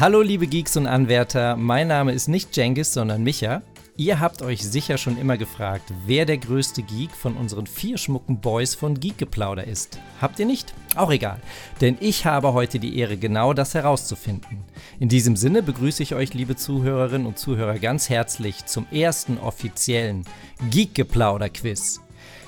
[0.00, 3.62] Hallo liebe Geeks und Anwärter, mein Name ist nicht Jengis, sondern Micha.
[3.96, 8.40] Ihr habt euch sicher schon immer gefragt, wer der größte Geek von unseren vier schmucken
[8.40, 10.00] Boys von Geekgeplauder ist.
[10.20, 10.74] Habt ihr nicht?
[10.96, 11.40] Auch egal,
[11.80, 14.64] denn ich habe heute die Ehre, genau das herauszufinden.
[14.98, 20.24] In diesem Sinne begrüße ich euch, liebe Zuhörerinnen und Zuhörer, ganz herzlich zum ersten offiziellen
[20.72, 22.00] Geekgeplauder-Quiz.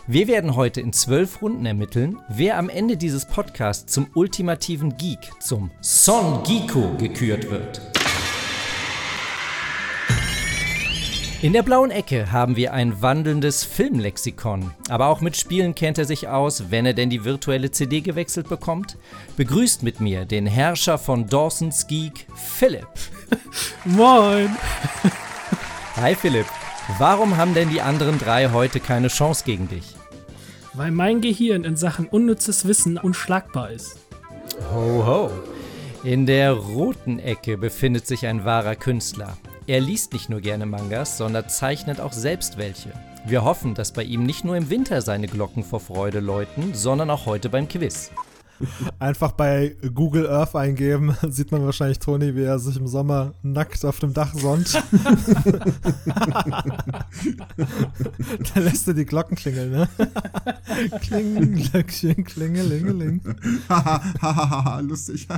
[0.09, 5.19] Wir werden heute in zwölf Runden ermitteln, wer am Ende dieses Podcasts zum ultimativen Geek,
[5.41, 7.81] zum Son Geeko gekürt wird.
[11.43, 14.71] In der blauen Ecke haben wir ein wandelndes Filmlexikon.
[14.89, 18.49] Aber auch mit Spielen kennt er sich aus, wenn er denn die virtuelle CD gewechselt
[18.49, 18.97] bekommt.
[19.37, 22.87] Begrüßt mit mir den Herrscher von Dawson's Geek, Philipp.
[23.85, 24.57] Moin!
[25.97, 26.47] Hi Philipp.
[26.99, 29.96] Warum haben denn die anderen drei heute keine Chance gegen dich?
[30.77, 33.97] Weil mein Gehirn in Sachen unnützes Wissen unschlagbar ist.
[34.75, 35.31] Ho ho.
[36.05, 39.39] In der roten Ecke befindet sich ein wahrer Künstler.
[39.67, 42.93] Er liest nicht nur gerne Mangas, sondern zeichnet auch selbst welche.
[43.27, 47.09] Wir hoffen, dass bei ihm nicht nur im Winter seine Glocken vor Freude läuten, sondern
[47.09, 48.13] auch heute beim Quiz.
[48.99, 53.85] Einfach bei Google Earth eingeben, sieht man wahrscheinlich Toni, wie er sich im Sommer nackt
[53.85, 54.75] auf dem Dach sonnt.
[58.55, 59.89] da lässt er die Glocken klingeln, ne?
[61.01, 63.21] Kling, Glöckchen, klingelingeling.
[63.69, 65.29] Hahaha, lustig.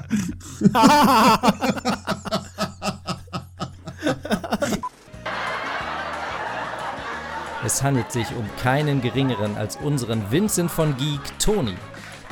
[7.65, 11.75] Es handelt sich um keinen geringeren als unseren Vincent von Geek, Toni.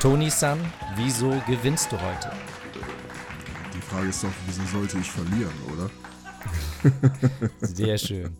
[0.00, 0.58] Toni-san,
[0.96, 2.30] wieso gewinnst du heute?
[3.74, 5.90] Die Frage ist doch, wieso sollte ich verlieren, oder?
[7.60, 8.36] Sehr schön.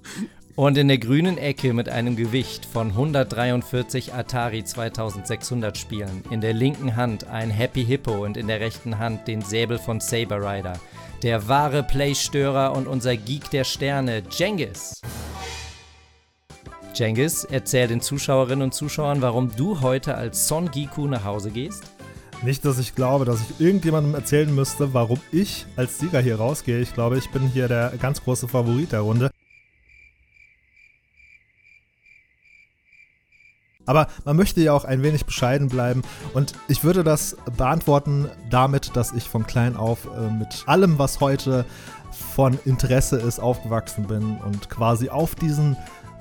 [0.55, 6.53] Und in der grünen Ecke mit einem Gewicht von 143 Atari 2600 Spielen, in der
[6.53, 10.79] linken Hand ein Happy Hippo und in der rechten Hand den Säbel von Saber Rider.
[11.23, 15.01] Der wahre Playstörer und unser Geek der Sterne, Jengis.
[16.99, 21.85] Jengis, erzähl den Zuschauerinnen und Zuschauern, warum du heute als Son Giku nach Hause gehst.
[22.43, 26.81] Nicht, dass ich glaube, dass ich irgendjemandem erzählen müsste, warum ich als Sieger hier rausgehe.
[26.81, 29.31] Ich glaube, ich bin hier der ganz große Favorit der Runde.
[33.87, 36.03] Aber man möchte ja auch ein wenig bescheiden bleiben
[36.35, 41.21] und ich würde das beantworten damit, dass ich von klein auf äh, mit allem, was
[41.21, 41.65] heute
[42.35, 45.77] von Interesse ist, aufgewachsen bin und quasi auf diesen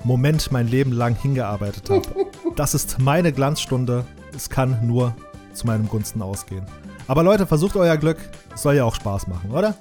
[0.06, 2.26] Moment mein Leben lang hingearbeitet habe.
[2.54, 4.06] Das ist meine Glanzstunde.
[4.36, 5.16] Es kann nur
[5.52, 6.64] zu meinem Gunsten ausgehen.
[7.08, 8.18] Aber Leute, versucht euer Glück.
[8.54, 9.74] Es soll ja auch Spaß machen, oder?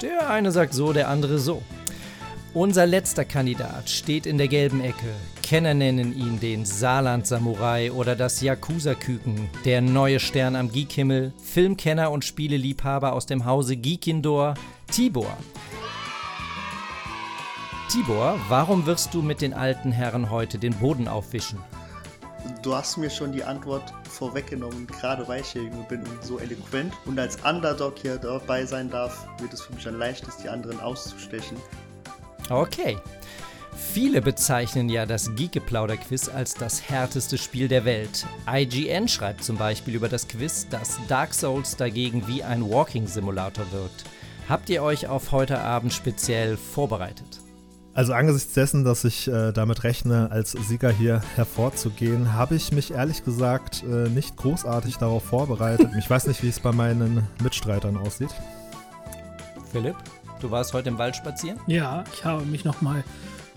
[0.00, 1.62] Der eine sagt so, der andere so.
[2.54, 5.12] Unser letzter Kandidat steht in der gelben Ecke.
[5.42, 12.24] Kenner nennen ihn den Saarland-Samurai oder das Yakuza-Küken, der neue Stern am Geekhimmel, Filmkenner und
[12.24, 14.54] Spieleliebhaber aus dem Hause Geekindor,
[14.90, 15.36] Tibor.
[17.96, 21.58] Tibor, warum wirst du mit den alten Herren heute den Boden aufwischen?
[22.60, 26.92] Du hast mir schon die Antwort vorweggenommen, gerade weil ich hier bin und so eloquent
[27.06, 30.78] und als Underdog hier dabei sein darf, wird es für mich ein leichtes, die anderen
[30.78, 31.56] auszustechen.
[32.50, 32.98] Okay.
[33.74, 38.26] Viele bezeichnen ja das Geekgeplauder-Quiz als das härteste Spiel der Welt.
[38.46, 44.04] IGN schreibt zum Beispiel über das Quiz, dass Dark Souls dagegen wie ein Walking-Simulator wirkt.
[44.50, 47.40] Habt ihr euch auf heute Abend speziell vorbereitet?
[47.96, 52.90] Also angesichts dessen, dass ich äh, damit rechne, als Sieger hier hervorzugehen, habe ich mich
[52.90, 55.88] ehrlich gesagt äh, nicht großartig darauf vorbereitet.
[55.98, 58.28] ich weiß nicht, wie es bei meinen Mitstreitern aussieht.
[59.72, 59.96] Philipp,
[60.42, 61.58] du warst heute im Wald spazieren?
[61.68, 63.02] Ja, ich habe mich nochmal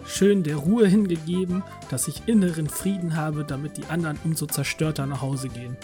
[0.05, 5.21] schön der Ruhe hingegeben, dass ich inneren Frieden habe, damit die anderen umso zerstörter nach
[5.21, 5.75] Hause gehen.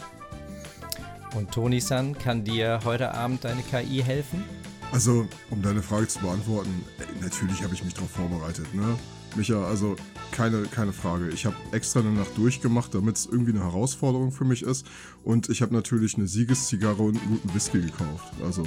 [1.36, 4.46] Und Toni-san kann dir heute Abend deine KI helfen?
[4.92, 6.84] Also, um deine Frage zu beantworten,
[7.22, 8.98] natürlich habe ich mich darauf vorbereitet, ne?
[9.36, 9.98] Micha, also
[10.32, 11.30] keine, keine Frage.
[11.30, 14.86] Ich habe extra eine Nacht durchgemacht, damit es irgendwie eine Herausforderung für mich ist.
[15.24, 18.34] Und ich habe natürlich eine Siegeszigarre und einen guten Whisky gekauft.
[18.44, 18.64] Also.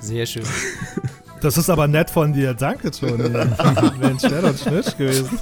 [0.00, 0.44] Sehr schön.
[1.40, 2.54] Das ist aber nett von dir.
[2.54, 3.28] Danke, Toni.
[4.00, 5.38] Mensch, wäre doch Schnitt gewesen.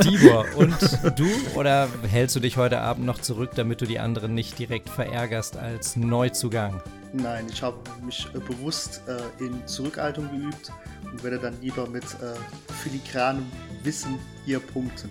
[0.00, 0.76] Tibor, und
[1.16, 1.28] du?
[1.54, 5.56] Oder hältst du dich heute Abend noch zurück, damit du die anderen nicht direkt verärgerst
[5.56, 6.82] als Neuzugang?
[7.12, 10.72] Nein, ich habe mich äh, bewusst äh, in Zurückhaltung geübt
[11.04, 12.34] und werde dann lieber mit äh,
[12.82, 13.44] filigranem
[13.82, 15.10] Wissen hier punkten.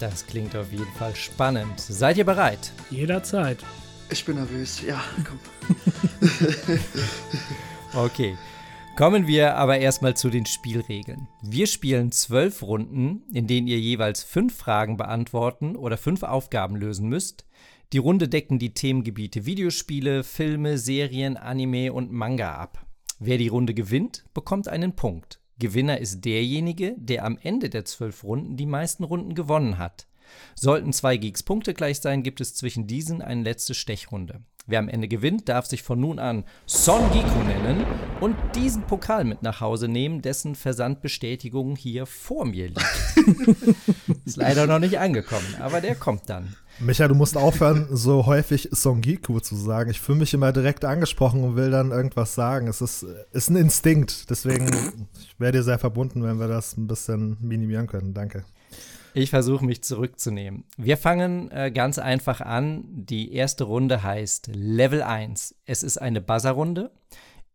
[0.00, 1.80] Das klingt auf jeden Fall spannend.
[1.80, 2.72] Seid ihr bereit?
[2.90, 3.58] Jederzeit.
[4.10, 5.38] Ich bin nervös, ja, komm.
[8.04, 8.36] okay.
[8.98, 11.28] Kommen wir aber erstmal zu den Spielregeln.
[11.40, 17.08] Wir spielen zwölf Runden, in denen ihr jeweils fünf Fragen beantworten oder fünf Aufgaben lösen
[17.08, 17.46] müsst.
[17.92, 22.88] Die Runde decken die Themengebiete Videospiele, Filme, Serien, Anime und Manga ab.
[23.20, 25.38] Wer die Runde gewinnt, bekommt einen Punkt.
[25.60, 30.08] Gewinner ist derjenige, der am Ende der zwölf Runden die meisten Runden gewonnen hat.
[30.56, 34.42] Sollten zwei Geeks Punkte gleich sein, gibt es zwischen diesen eine letzte Stechrunde.
[34.70, 37.86] Wer am Ende gewinnt, darf sich von nun an Son Giku nennen
[38.20, 42.84] und diesen Pokal mit nach Hause nehmen, dessen Versandbestätigung hier vor mir liegt.
[44.26, 46.54] Ist leider noch nicht angekommen, aber der kommt dann.
[46.80, 49.90] Micha, du musst aufhören, so häufig Songiku zu sagen.
[49.90, 52.68] Ich fühle mich immer direkt angesprochen und will dann irgendwas sagen.
[52.68, 54.28] Es ist, ist ein Instinkt.
[54.28, 54.68] Deswegen,
[55.18, 58.12] ich wäre dir sehr verbunden, wenn wir das ein bisschen minimieren können.
[58.12, 58.44] Danke.
[59.14, 60.64] Ich versuche mich zurückzunehmen.
[60.76, 62.84] Wir fangen äh, ganz einfach an.
[62.88, 65.54] Die erste Runde heißt Level 1.
[65.64, 66.90] Es ist eine Buzzer-Runde.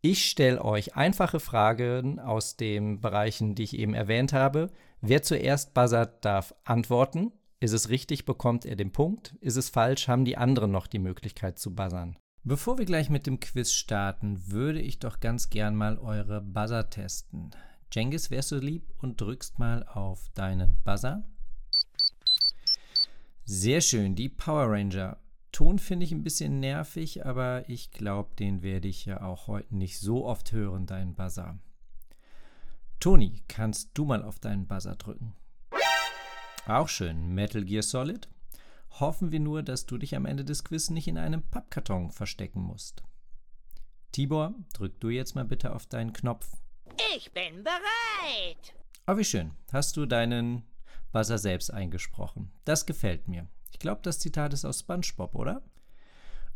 [0.00, 4.70] Ich stelle euch einfache Fragen aus den Bereichen, die ich eben erwähnt habe.
[5.00, 7.32] Wer zuerst buzzert, darf antworten.
[7.60, 9.34] Ist es richtig, bekommt er den Punkt.
[9.40, 12.18] Ist es falsch, haben die anderen noch die Möglichkeit zu buzzern.
[12.42, 16.90] Bevor wir gleich mit dem Quiz starten, würde ich doch ganz gern mal eure Buzzer
[16.90, 17.52] testen.
[17.90, 21.24] Jengis, wärst du lieb und drückst mal auf deinen Buzzer?
[23.46, 25.18] Sehr schön, die Power Ranger.
[25.52, 29.76] Ton finde ich ein bisschen nervig, aber ich glaube, den werde ich ja auch heute
[29.76, 31.58] nicht so oft hören, deinen Buzzer.
[33.00, 35.36] Toni, kannst du mal auf deinen Buzzer drücken?
[36.66, 38.30] Auch schön, Metal Gear Solid.
[38.98, 42.62] Hoffen wir nur, dass du dich am Ende des Quiz nicht in einem Pappkarton verstecken
[42.62, 43.02] musst.
[44.12, 46.50] Tibor, drück du jetzt mal bitte auf deinen Knopf.
[47.14, 48.74] Ich bin bereit.
[49.06, 49.50] Oh, wie schön.
[49.70, 50.62] Hast du deinen
[51.14, 52.50] Buzzer selbst eingesprochen.
[52.64, 53.46] Das gefällt mir.
[53.70, 55.62] Ich glaube, das Zitat ist aus SpongeBob, oder?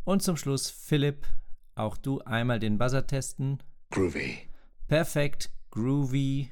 [0.05, 1.27] Und zum Schluss, Philipp,
[1.77, 3.63] auch du einmal den Buzzer testen.
[3.91, 4.37] Groovy.
[4.89, 6.51] Perfekt, groovy,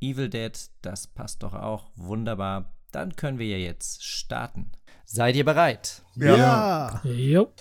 [0.00, 2.74] Evil Dead, das passt doch auch wunderbar.
[2.92, 4.70] Dann können wir ja jetzt starten.
[5.06, 6.02] Seid ihr bereit?
[6.14, 7.00] Ja.
[7.04, 7.52] Jo.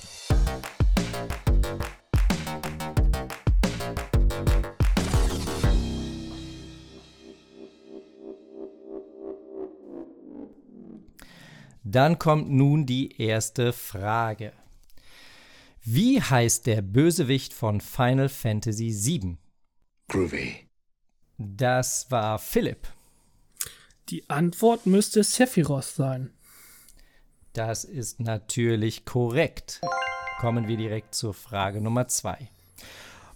[11.87, 14.53] Dann kommt nun die erste Frage.
[15.83, 19.37] Wie heißt der Bösewicht von Final Fantasy VII?
[20.07, 20.67] Groovy.
[21.37, 22.87] Das war Philipp.
[24.09, 26.31] Die Antwort müsste Sephiroth sein.
[27.53, 29.79] Das ist natürlich korrekt.
[30.39, 32.49] Kommen wir direkt zur Frage Nummer zwei.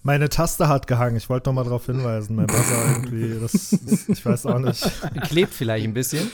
[0.01, 1.17] Meine Taste hat gehangen.
[1.17, 2.35] Ich wollte noch mal darauf hinweisen.
[2.35, 4.83] Mein Buzzer irgendwie, das, das, ich weiß auch nicht.
[5.27, 6.31] Klebt vielleicht ein bisschen.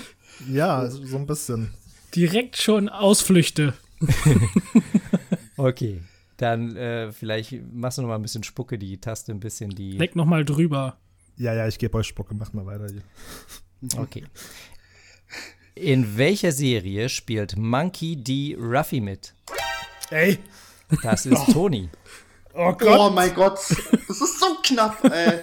[0.48, 1.74] Ja, so ein bisschen.
[2.14, 3.74] Direkt schon Ausflüchte.
[5.58, 6.02] Okay,
[6.38, 9.94] dann äh, vielleicht machst du noch mal ein bisschen Spucke, die Taste ein bisschen die.
[9.94, 10.98] Leck noch mal drüber.
[11.38, 12.36] Ja, ja, ich gebe euch Spucke.
[12.36, 13.02] Macht mal weiter hier.
[13.98, 14.24] Okay.
[15.76, 18.56] In welcher Serie spielt Monkey D.
[18.60, 19.34] Ruffy mit?
[20.10, 20.40] Ey!
[21.04, 21.90] Das ist Toni.
[22.54, 23.60] Oh Oh mein Gott,
[24.08, 25.42] das ist so knapp, ey.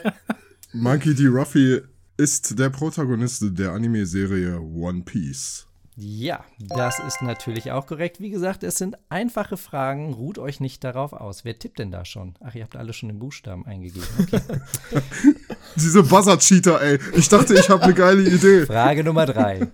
[0.73, 1.27] Monkey D.
[1.27, 1.83] Ruffy
[2.17, 5.67] ist der Protagonist der Anime-Serie One Piece.
[5.95, 8.19] Ja, das ist natürlich auch korrekt.
[8.19, 10.15] Wie gesagt, es sind einfache Fragen.
[10.15, 11.45] Ruht euch nicht darauf aus.
[11.45, 12.35] Wer tippt denn da schon?
[12.41, 14.07] Ach, ihr habt alle schon den Buchstaben eingegeben.
[14.21, 14.41] Okay.
[15.77, 16.99] Diese Buzzer-Cheater, ey.
[17.15, 18.65] Ich dachte, ich habe eine geile Idee.
[18.65, 19.69] Frage Nummer drei.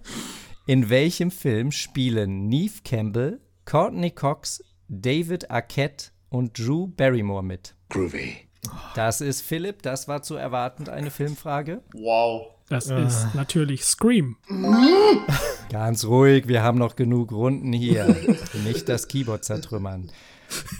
[0.66, 7.74] In welchem Film spielen Neve Campbell, Courtney Cox, David Arquette und Drew Barrymore mit?
[7.90, 8.48] Groovy.
[8.94, 9.82] Das ist Philipp.
[9.82, 11.82] Das war zu erwartend eine Filmfrage.
[11.94, 12.57] Wow.
[12.68, 14.36] Das ist natürlich Scream.
[15.70, 18.14] Ganz ruhig, wir haben noch genug Runden hier.
[18.64, 20.10] Nicht das Keyboard zertrümmern.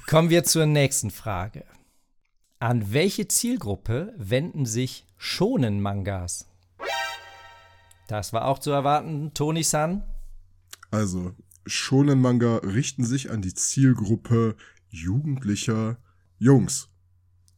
[0.06, 1.64] Kommen wir zur nächsten Frage.
[2.58, 6.46] An welche Zielgruppe wenden sich Shonen-Mangas?
[8.06, 10.02] Das war auch zu erwarten, Toni-san.
[10.90, 11.32] Also,
[11.66, 14.56] Shonen-Manga richten sich an die Zielgruppe
[14.88, 15.98] jugendlicher
[16.38, 16.88] Jungs.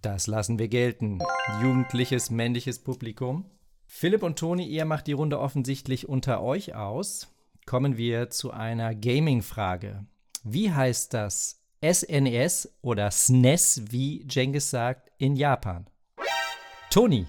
[0.02, 1.20] Das lassen wir gelten.
[1.62, 3.44] Jugendliches, männliches Publikum.
[3.92, 7.26] Philipp und Toni, ihr macht die Runde offensichtlich unter euch aus.
[7.66, 10.06] Kommen wir zu einer Gaming-Frage.
[10.44, 15.90] Wie heißt das SNES oder SNES, wie Jengis sagt, in Japan?
[16.90, 17.26] Toni,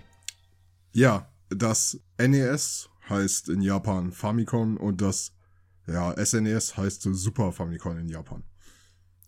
[0.93, 5.33] Ja, das NES heißt in Japan Famicom und das
[5.87, 8.43] ja, SNES heißt Super Famicom in Japan.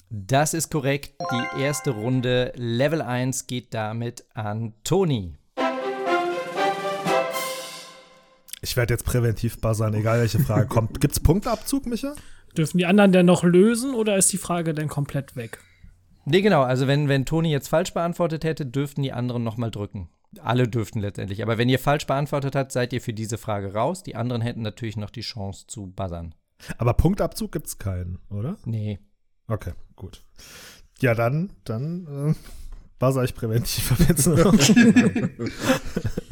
[0.09, 1.15] das ist korrekt.
[1.31, 5.35] Die erste Runde Level 1 geht damit an Toni.
[8.63, 10.98] Ich werde jetzt präventiv buzzern, egal welche Frage kommt.
[11.01, 12.15] Gibt's Punkteabzug, Micha?
[12.58, 15.60] Dürfen die anderen denn noch lösen oder ist die Frage denn komplett weg?
[16.24, 16.63] Nee, genau.
[16.63, 20.10] Also, wenn, wenn Toni jetzt falsch beantwortet hätte, dürften die anderen nochmal drücken.
[20.41, 21.43] Alle dürften letztendlich.
[21.43, 24.01] Aber wenn ihr falsch beantwortet habt, seid ihr für diese Frage raus.
[24.01, 26.34] Die anderen hätten natürlich noch die Chance zu buzzern.
[26.77, 28.55] Aber Punktabzug gibt's keinen, oder?
[28.63, 29.00] Nee.
[29.48, 30.24] Okay, gut.
[31.01, 32.34] Ja, dann, dann äh,
[32.98, 33.91] buzzer ich präventiv.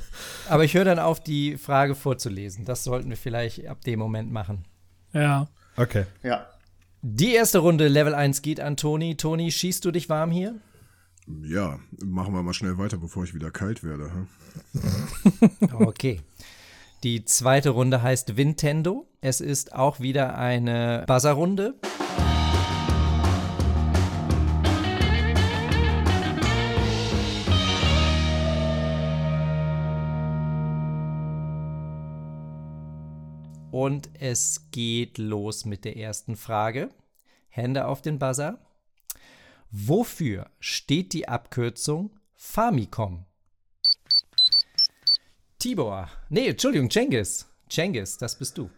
[0.51, 2.65] Aber ich höre dann auf, die Frage vorzulesen.
[2.65, 4.65] Das sollten wir vielleicht ab dem Moment machen.
[5.13, 5.47] Ja.
[5.77, 6.05] Okay.
[6.23, 6.45] Ja.
[7.01, 9.15] Die erste Runde Level 1 geht an Toni.
[9.15, 10.55] Toni, schießt du dich warm hier?
[11.41, 14.11] Ja, machen wir mal schnell weiter, bevor ich wieder kalt werde.
[14.11, 14.27] hm?
[15.85, 16.19] Okay.
[17.03, 19.07] Die zweite Runde heißt Nintendo.
[19.21, 21.75] Es ist auch wieder eine Buzzer-Runde.
[33.81, 36.89] Und es geht los mit der ersten Frage.
[37.49, 38.59] Hände auf den Buzzer.
[39.71, 43.25] Wofür steht die Abkürzung Famicom?
[45.57, 46.09] Tibor.
[46.29, 47.47] Nee, Entschuldigung, Cengiz.
[47.71, 48.69] Cengiz, das bist du.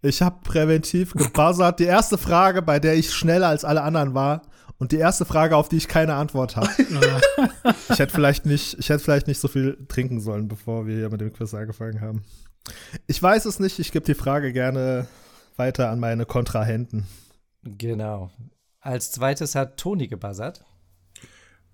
[0.00, 1.78] Ich habe präventiv gebuzzert.
[1.78, 4.40] Die erste Frage, bei der ich schneller als alle anderen war.
[4.80, 6.70] Und die erste Frage, auf die ich keine Antwort habe.
[7.90, 11.10] ich hätte vielleicht nicht, ich hätte vielleicht nicht so viel trinken sollen, bevor wir hier
[11.10, 12.24] mit dem Quiz angefangen haben.
[13.06, 13.78] Ich weiß es nicht.
[13.78, 15.06] Ich gebe die Frage gerne
[15.56, 17.06] weiter an meine Kontrahenten.
[17.62, 18.30] Genau.
[18.80, 20.64] Als zweites hat Toni gebuzzert.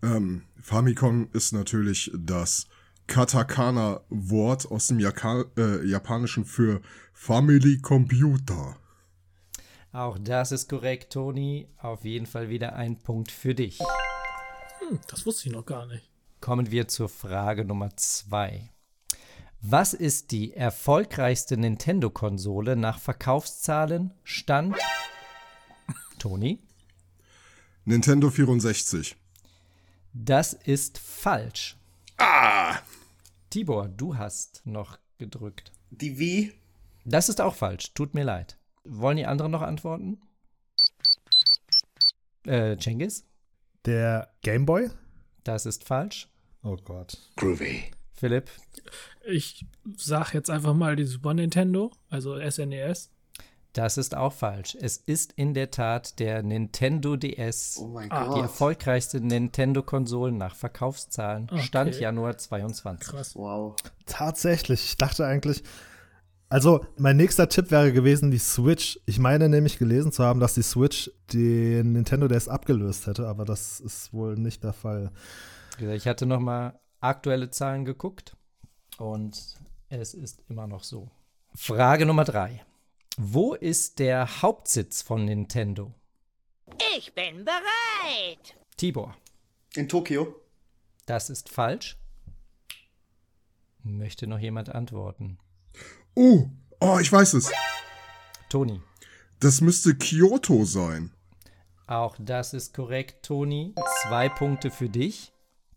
[0.02, 2.66] Ähm, Famicom ist natürlich das
[3.06, 6.80] Katakana-Wort aus dem Jaka äh, Japanischen für
[7.12, 8.76] Family Computer.
[9.96, 11.68] Auch das ist korrekt, Toni.
[11.78, 13.78] Auf jeden Fall wieder ein Punkt für dich.
[14.80, 16.10] Hm, das wusste ich noch gar nicht.
[16.42, 18.68] Kommen wir zur Frage Nummer zwei.
[19.62, 24.12] Was ist die erfolgreichste Nintendo-Konsole nach Verkaufszahlen?
[24.22, 24.76] Stand
[26.18, 26.62] Toni?
[27.86, 29.16] Nintendo 64.
[30.12, 31.78] Das ist falsch.
[32.18, 32.80] Ah!
[33.48, 35.72] Tibor, du hast noch gedrückt.
[35.88, 36.52] Die Wii.
[37.06, 37.94] Das ist auch falsch.
[37.94, 38.58] Tut mir leid.
[38.88, 40.20] Wollen die anderen noch antworten?
[42.46, 43.24] Äh, Cengiz?
[43.84, 44.90] Der Gameboy?
[45.44, 46.28] Das ist falsch.
[46.62, 47.18] Oh Gott.
[47.36, 47.84] Groovy.
[48.14, 48.50] Philipp?
[49.26, 49.66] Ich
[49.96, 53.10] sag jetzt einfach mal die Super Nintendo, also SNES.
[53.72, 54.74] Das ist auch falsch.
[54.80, 57.76] Es ist in der Tat der Nintendo DS.
[57.78, 58.42] Oh mein Ah, Die Gott.
[58.42, 61.48] erfolgreichste Nintendo-Konsole nach Verkaufszahlen.
[61.50, 61.60] Okay.
[61.62, 63.06] Stand Januar 22.
[63.10, 63.36] Krass.
[63.36, 63.76] Wow.
[64.06, 64.82] Tatsächlich.
[64.86, 65.62] Ich dachte eigentlich.
[66.48, 69.00] Also, mein nächster Tipp wäre gewesen, die Switch.
[69.04, 73.44] Ich meine nämlich gelesen zu haben, dass die Switch den Nintendo DS abgelöst hätte, aber
[73.44, 75.10] das ist wohl nicht der Fall.
[75.78, 78.36] Ich hatte noch mal aktuelle Zahlen geguckt
[78.98, 79.56] und
[79.88, 81.10] es ist immer noch so.
[81.54, 82.64] Frage Nummer drei.
[83.16, 85.94] Wo ist der Hauptsitz von Nintendo?
[86.96, 88.56] Ich bin bereit.
[88.76, 89.16] Tibor.
[89.74, 90.40] In Tokio.
[91.06, 91.96] Das ist falsch.
[93.82, 95.38] Möchte noch jemand antworten?
[96.18, 96.48] Oh,
[96.80, 97.52] oh, ich weiß es.
[98.48, 98.80] Toni.
[99.38, 101.10] Das müsste Kyoto sein.
[101.86, 103.74] Auch das ist korrekt, Toni.
[104.02, 105.34] Zwei Punkte für dich.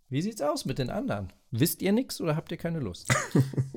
[0.08, 1.34] Wie sieht's aus mit den anderen?
[1.52, 3.14] Wisst ihr nichts oder habt ihr keine Lust?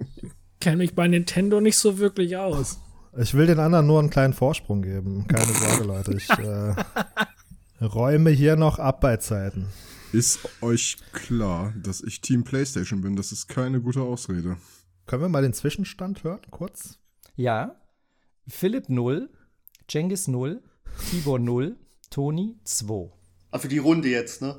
[0.61, 2.79] Kenne mich bei Nintendo nicht so wirklich aus.
[3.19, 5.27] Ich will den anderen nur einen kleinen Vorsprung geben.
[5.27, 6.15] Keine Sorge, Leute.
[6.15, 6.31] Ich
[7.81, 9.67] äh, räume hier noch ab bei Zeiten.
[10.13, 13.17] Ist euch klar, dass ich Team PlayStation bin?
[13.17, 14.59] Das ist keine gute Ausrede.
[15.13, 16.99] Können wir mal den Zwischenstand hören, kurz?
[17.37, 17.77] Ja.
[18.49, 19.29] Philipp 0,
[19.87, 20.63] Cengiz 0,
[21.11, 21.77] Tibor 0,
[22.09, 23.13] Toni 2.
[23.51, 24.57] Ah, für die Runde jetzt, ne?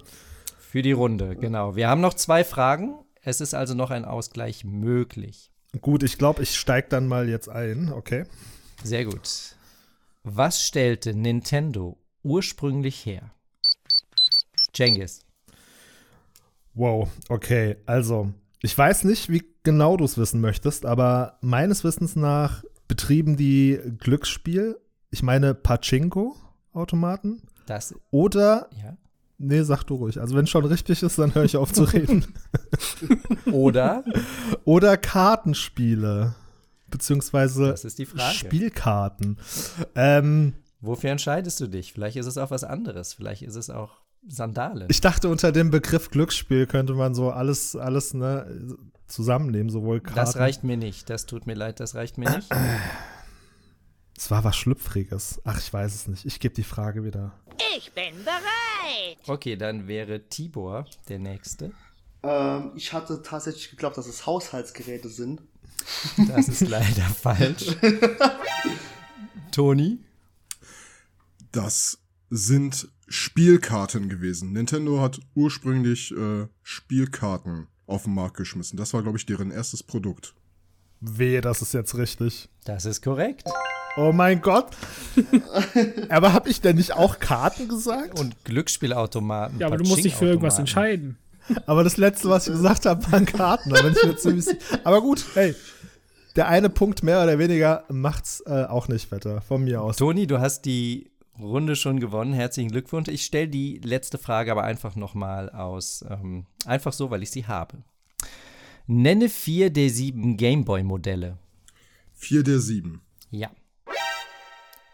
[0.60, 1.76] Für die Runde, genau.
[1.76, 3.04] Wir haben noch zwei Fragen.
[3.24, 5.52] Es ist also noch ein Ausgleich möglich.
[5.82, 8.26] Gut, ich glaube, ich steige dann mal jetzt ein, okay?
[8.84, 9.56] Sehr gut.
[10.22, 13.34] Was stellte Nintendo ursprünglich her?
[14.72, 15.26] Cengiz.
[16.76, 17.78] Wow, okay.
[17.88, 18.32] Also,
[18.62, 23.80] ich weiß nicht, wie genau du es wissen möchtest, aber meines Wissens nach betrieben die
[24.00, 24.78] Glücksspiel,
[25.10, 28.98] ich meine Pachinko-Automaten Das, oder, ja.
[29.38, 30.20] nee, sag du ruhig.
[30.20, 32.26] Also, wenn es schon richtig ist, dann höre ich auf zu reden.
[33.52, 34.04] Oder,
[34.64, 36.34] oder Kartenspiele,
[36.88, 38.34] beziehungsweise das ist die Frage.
[38.34, 39.38] Spielkarten.
[39.96, 41.94] Ähm, Wofür entscheidest du dich?
[41.94, 43.14] Vielleicht ist es auch was anderes.
[43.14, 44.88] Vielleicht ist es auch Sandalen.
[44.90, 48.78] ich dachte, unter dem Begriff Glücksspiel könnte man so alles, alles ne,
[49.08, 50.16] zusammennehmen, sowohl Karten.
[50.16, 51.10] das reicht mir nicht.
[51.10, 52.50] Das tut mir leid, das reicht mir nicht.
[54.16, 55.42] Es war was Schlüpfriges.
[55.44, 56.24] Ach, ich weiß es nicht.
[56.24, 57.34] Ich gebe die Frage wieder.
[57.76, 59.18] Ich bin bereit.
[59.28, 61.72] Okay, dann wäre Tibor der Nächste.
[62.22, 65.42] Ähm, ich hatte tatsächlich geglaubt, dass es Haushaltsgeräte sind.
[66.30, 67.76] Das ist leider falsch.
[69.52, 70.00] Toni?
[71.52, 71.98] Das
[72.30, 74.54] sind Spielkarten gewesen.
[74.54, 78.78] Nintendo hat ursprünglich äh, Spielkarten auf den Markt geschmissen.
[78.78, 80.34] Das war, glaube ich, deren erstes Produkt.
[81.02, 82.50] Wehe, das ist jetzt richtig.
[82.64, 83.44] Das ist korrekt.
[83.98, 84.68] Oh mein Gott.
[86.10, 88.20] aber habe ich denn nicht auch Karten gesagt?
[88.20, 89.60] Und Glücksspielautomaten.
[89.60, 91.18] Ja, aber du musst dich für irgendwas entscheiden.
[91.66, 93.70] Aber das letzte, was ich gesagt habe, waren Karten.
[93.70, 94.60] Da bin ich mir ziemlich sicher.
[94.84, 95.54] Aber gut, hey.
[96.36, 99.42] Der eine Punkt mehr oder weniger macht's äh, auch nicht wetter.
[99.42, 99.98] Von mir aus.
[99.98, 102.34] Toni, du hast die Runde schon gewonnen.
[102.34, 103.10] Herzlichen Glückwunsch.
[103.10, 106.06] Ich stelle die letzte Frage aber einfach nochmal aus.
[106.10, 107.84] Ähm, einfach so, weil ich sie habe.
[108.86, 111.38] Nenne vier der sieben Gameboy-Modelle.
[112.14, 113.02] Vier der sieben.
[113.32, 113.52] Ja.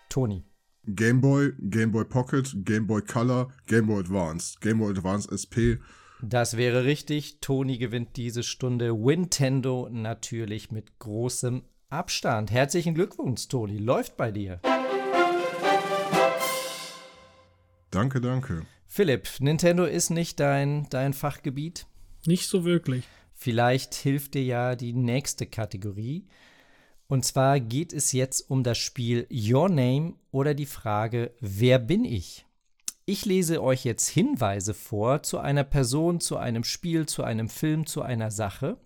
[0.10, 0.44] Toni.
[0.86, 5.78] Game Boy, Game Boy Pocket, Game Boy Color, Game Boy Advance, Game Boy Advance SP.
[6.22, 7.40] Das wäre richtig.
[7.42, 8.94] Toni gewinnt diese Stunde.
[8.94, 12.52] Nintendo natürlich mit großem Abstand.
[12.52, 13.78] Herzlichen Glückwunsch, Toni.
[13.78, 14.60] Läuft bei dir.
[17.92, 18.66] Danke, danke.
[18.88, 21.86] Philipp, Nintendo ist nicht dein, dein Fachgebiet.
[22.26, 23.08] Nicht so wirklich.
[23.34, 26.28] Vielleicht hilft dir ja die nächste Kategorie.
[27.08, 32.06] Und zwar geht es jetzt um das Spiel Your Name oder die Frage, wer bin
[32.06, 32.46] ich?
[33.06, 37.88] Ich lese euch jetzt Hinweise vor zu einer Person, zu einem Spiel, zu einem Film,
[37.88, 38.78] zu einer Sache.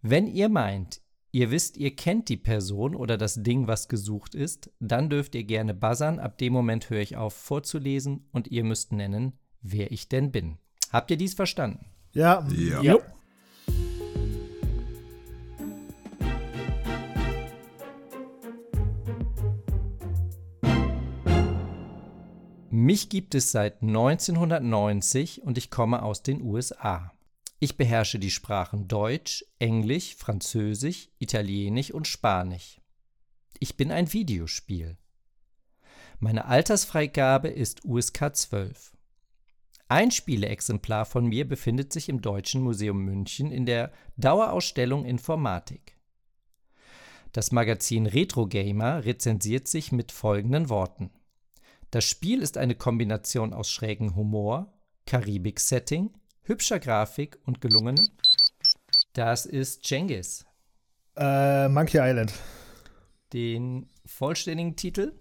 [0.00, 0.99] Wenn ihr meint,
[1.32, 5.44] ihr wisst, ihr kennt die Person oder das Ding, was gesucht ist, dann dürft ihr
[5.44, 6.18] gerne buzzern.
[6.18, 10.58] Ab dem Moment höre ich auf vorzulesen und ihr müsst nennen, wer ich denn bin.
[10.92, 11.86] Habt ihr dies verstanden?
[12.12, 12.82] Ja, Ja.
[12.82, 12.98] Ja.
[22.72, 27.12] Mich gibt es seit 1990 und ich komme aus den USA.
[27.62, 32.80] Ich beherrsche die Sprachen Deutsch, Englisch, Französisch, Italienisch und Spanisch.
[33.58, 34.96] Ich bin ein Videospiel.
[36.20, 38.96] Meine Altersfreigabe ist USK 12.
[39.88, 45.98] Ein Spieleexemplar von mir befindet sich im Deutschen Museum München in der Dauerausstellung Informatik.
[47.32, 51.10] Das Magazin Retro Gamer rezensiert sich mit folgenden Worten.
[51.90, 54.72] Das Spiel ist eine Kombination aus schrägem Humor,
[55.04, 58.08] Karibik-Setting, hübscher Grafik und gelungenen.
[59.12, 60.44] Das ist Cengiz.
[61.16, 62.32] äh, Monkey Island.
[63.32, 65.12] Den vollständigen Titel?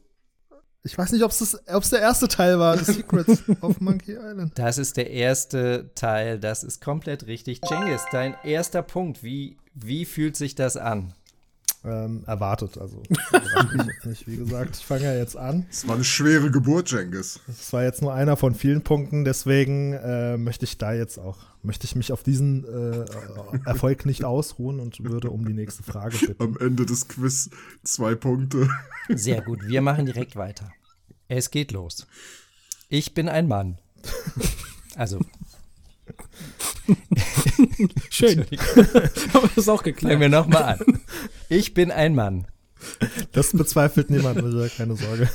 [0.83, 4.57] Ich weiß nicht, ob es der erste Teil war, The Secrets of Monkey Island.
[4.57, 6.39] Das ist der erste Teil.
[6.39, 7.61] Das ist komplett richtig.
[7.61, 9.21] Cengiz, dein erster Punkt.
[9.21, 11.13] Wie, wie fühlt sich das an?
[11.85, 13.01] Ähm, erwartet, also.
[14.03, 14.27] nicht.
[14.27, 15.65] Wie gesagt, ich fange ja jetzt an.
[15.69, 17.39] Es war eine schwere Geburt, Jengis.
[17.47, 21.37] Das war jetzt nur einer von vielen Punkten, deswegen äh, möchte ich da jetzt auch,
[21.63, 23.05] möchte ich mich auf diesen äh,
[23.65, 26.43] Erfolg nicht ausruhen und würde um die nächste Frage bitten.
[26.43, 27.49] Am Ende des Quiz
[27.83, 28.67] zwei Punkte.
[29.07, 30.73] Sehr gut, wir machen direkt weiter.
[31.29, 32.07] Es geht los.
[32.89, 33.77] Ich bin ein Mann.
[34.95, 35.21] Also,
[38.09, 38.45] Schön.
[39.33, 40.19] Aber das ist auch fangen geklärt.
[40.19, 40.79] wir nochmal an.
[41.49, 42.47] Ich bin ein Mann.
[43.31, 45.29] Das bezweifelt niemand, Michael, keine Sorge.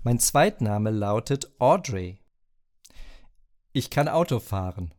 [0.03, 2.19] Mein Zweitname lautet Audrey.
[3.71, 4.93] Ich kann Auto fahren.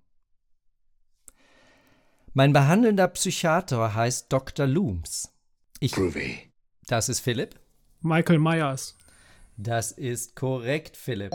[2.33, 4.67] Mein behandelnder Psychiater heißt Dr.
[4.67, 5.33] Looms.
[5.81, 6.46] Ich, Groovy.
[6.87, 7.59] Das ist Philipp.
[8.01, 8.97] Michael Myers.
[9.57, 11.35] Das ist korrekt, Philipp.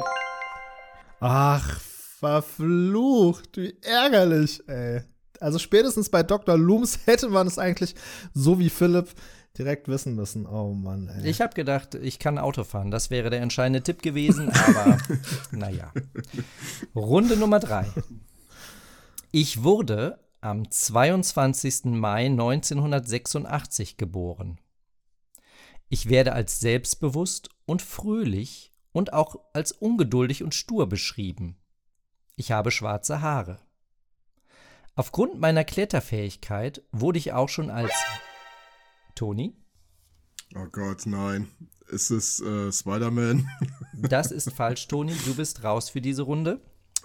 [1.20, 5.02] Ach, verflucht, wie ärgerlich, ey.
[5.40, 6.58] Also spätestens bei Dr.
[6.58, 7.96] Looms hätte man es eigentlich,
[8.34, 9.10] so wie Philipp,
[9.58, 10.46] direkt wissen müssen.
[10.46, 11.30] Oh Mann, ey.
[11.30, 12.92] Ich habe gedacht, ich kann Auto fahren.
[12.92, 14.98] Das wäre der entscheidende Tipp gewesen, aber
[15.52, 15.92] naja.
[16.96, 17.86] Runde Nummer drei.
[19.32, 21.86] Ich wurde am 22.
[21.86, 24.60] Mai 1986 geboren.
[25.92, 31.58] Ich werde als selbstbewusst und fröhlich und auch als ungeduldig und stur beschrieben.
[32.38, 33.60] Ich habe schwarze Haare.
[34.96, 37.92] Aufgrund meiner Kletterfähigkeit wurde ich auch schon als
[39.16, 39.54] Toni,
[40.56, 41.50] Oh Gott, nein.
[41.90, 43.50] Ist es äh, Spider-Man?
[43.94, 45.14] Das ist falsch, Toni.
[45.26, 46.62] Du bist raus für diese Runde.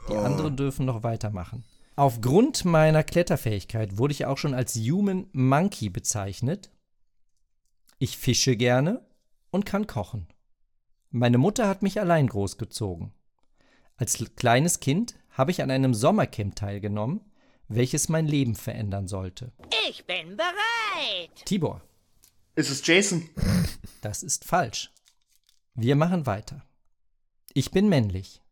[0.09, 1.65] Die anderen dürfen noch weitermachen.
[1.97, 6.71] Aufgrund meiner Kletterfähigkeit wurde ich auch schon als Human Monkey bezeichnet.
[7.99, 9.05] Ich fische gerne
[9.51, 10.29] und kann kochen.
[11.11, 13.15] Meine Mutter hat mich allein großgezogen.
[13.97, 17.23] Als kleines Kind habe ich an einem Sommercamp teilgenommen,
[17.69, 19.53] welches mein Leben verändern sollte.
[19.89, 21.31] Ich bin bereit.
[21.47, 21.83] Tibor,
[22.55, 23.29] Ist es Jason?
[24.03, 24.93] das ist falsch.
[25.75, 26.67] Wir machen weiter.
[27.55, 28.43] Ich bin männlich.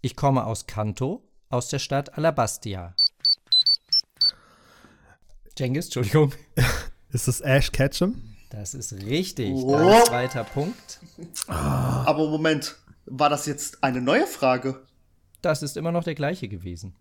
[0.00, 2.96] Ich komme aus Kanto, aus der Stadt Alabastia.
[5.56, 6.34] Cengiz, Entschuldigung.
[7.10, 8.31] Ist es Ash Ketchum?
[8.52, 9.54] Das ist richtig.
[9.54, 9.72] Oh.
[9.72, 11.00] Dein zweiter Punkt.
[11.46, 14.82] Aber Moment, war das jetzt eine neue Frage?
[15.40, 16.94] Das ist immer noch der gleiche gewesen.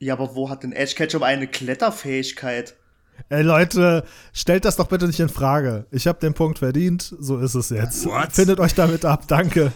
[0.00, 2.74] Ja, aber wo hat denn Ash Ketchum eine Kletterfähigkeit?
[3.28, 5.86] Ey Leute, stellt das doch bitte nicht in Frage.
[5.92, 8.04] Ich habe den Punkt verdient, so ist es jetzt.
[8.04, 8.32] What?
[8.32, 9.70] Findet euch damit ab, danke.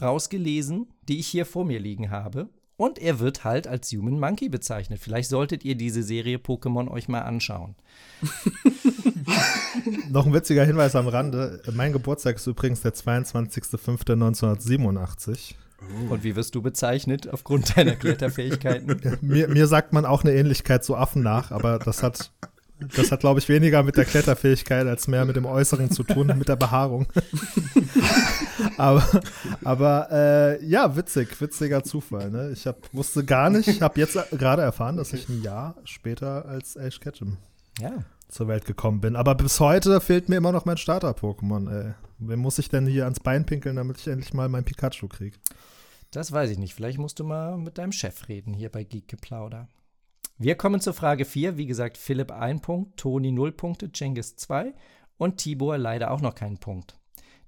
[0.00, 2.48] rausgelesen, die ich hier vor mir liegen habe.
[2.76, 4.98] Und er wird halt als Human Monkey bezeichnet.
[5.00, 7.76] Vielleicht solltet ihr diese Serie Pokémon euch mal anschauen.
[10.10, 11.60] Noch ein witziger Hinweis am Rande.
[11.72, 15.54] Mein Geburtstag ist übrigens der 22.05.1987.
[16.08, 19.18] Und wie wirst du bezeichnet aufgrund deiner Kletterfähigkeiten?
[19.20, 22.32] Mir, mir sagt man auch eine Ähnlichkeit zu Affen nach, aber das hat,
[22.96, 26.32] das hat, glaube ich, weniger mit der Kletterfähigkeit als mehr mit dem Äußeren zu tun,
[26.38, 27.06] mit der Behaarung.
[28.78, 29.06] aber
[29.62, 32.30] aber äh, ja, witzig, witziger Zufall.
[32.30, 32.52] Ne?
[32.52, 36.76] Ich hab, wusste gar nicht, habe jetzt gerade erfahren, dass ich ein Jahr später als
[36.76, 37.36] Ash Ketchum
[37.78, 37.92] Ja.
[38.28, 39.16] Zur Welt gekommen bin.
[39.16, 41.70] Aber bis heute fehlt mir immer noch mein Starter-Pokémon.
[41.70, 41.94] ey.
[42.18, 45.36] Wem muss ich denn hier ans Bein pinkeln, damit ich endlich mal mein Pikachu kriege?
[46.10, 46.74] Das weiß ich nicht.
[46.74, 49.68] Vielleicht musst du mal mit deinem Chef reden hier bei Geek Geplauder.
[50.38, 51.56] Wir kommen zur Frage 4.
[51.56, 54.74] Wie gesagt, Philipp 1 Punkt, Toni 0 Punkte, Cengiz 2
[55.16, 56.96] und Tibor leider auch noch keinen Punkt.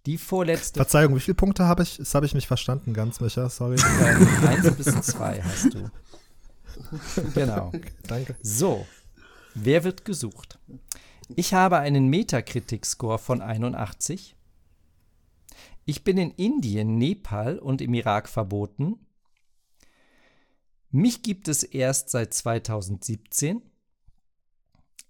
[0.07, 1.97] Die vorletzte Verzeihung, wie viele Punkte habe ich?
[1.97, 3.77] Das habe ich nicht verstanden, ganz, Micha, sorry.
[3.79, 5.91] Frage 1 bis 2 hast du.
[7.35, 7.73] Genau.
[8.07, 8.37] Danke.
[8.43, 8.87] So,
[9.57, 10.59] wer wird gesucht?
[11.35, 14.37] Ich habe einen Metakritik-Score von 81.
[15.85, 19.07] Ich bin in Indien, Nepal und im Irak verboten.
[20.91, 23.63] Mich gibt es erst seit 2017.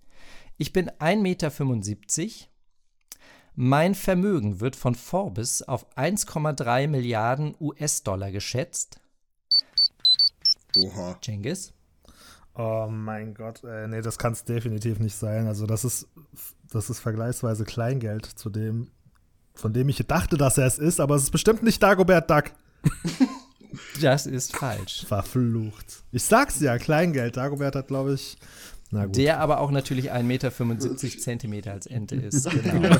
[0.56, 1.52] Ich bin 1,75 Meter.
[3.54, 8.98] Mein Vermögen wird von Forbes auf 1,3 Milliarden US-Dollar geschätzt.
[10.76, 11.16] Oha.
[11.22, 11.72] Cengiz?
[12.56, 15.46] Oh mein Gott, ey, nee, das kann es definitiv nicht sein.
[15.46, 16.08] Also das ist,
[16.72, 18.90] das ist vergleichsweise Kleingeld zu dem,
[19.54, 22.50] von dem ich dachte, dass er es ist, aber es ist bestimmt nicht Dagobert Duck.
[24.00, 25.04] Das ist falsch.
[25.06, 26.02] Verflucht.
[26.10, 27.36] Ich sag's ja, Kleingeld.
[27.36, 28.38] Dagobert hat, glaube ich,
[28.90, 29.16] na gut.
[29.16, 32.48] Der aber auch natürlich 1,75 Meter Zentimeter als Ente ist.
[32.62, 32.96] Genau.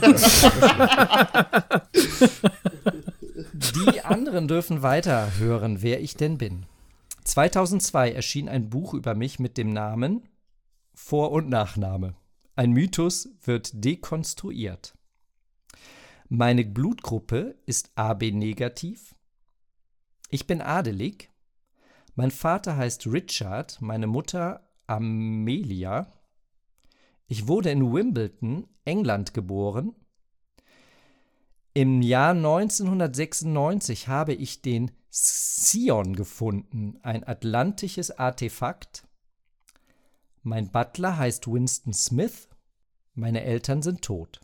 [3.92, 6.66] Die anderen dürfen weiter hören, wer ich denn bin.
[7.24, 10.22] 2002 erschien ein Buch über mich mit dem Namen
[10.94, 12.14] Vor- und Nachname.
[12.56, 14.94] Ein Mythos wird dekonstruiert.
[16.28, 19.14] Meine Blutgruppe ist AB negativ.
[20.28, 21.30] Ich bin adelig.
[22.14, 26.12] Mein Vater heißt Richard, meine Mutter Amelia.
[27.26, 29.94] Ich wurde in Wimbledon, England geboren.
[31.72, 39.04] Im Jahr 1996 habe ich den Sion gefunden, ein atlantisches Artefakt.
[40.42, 42.48] Mein Butler heißt Winston Smith.
[43.14, 44.40] Meine Eltern sind tot.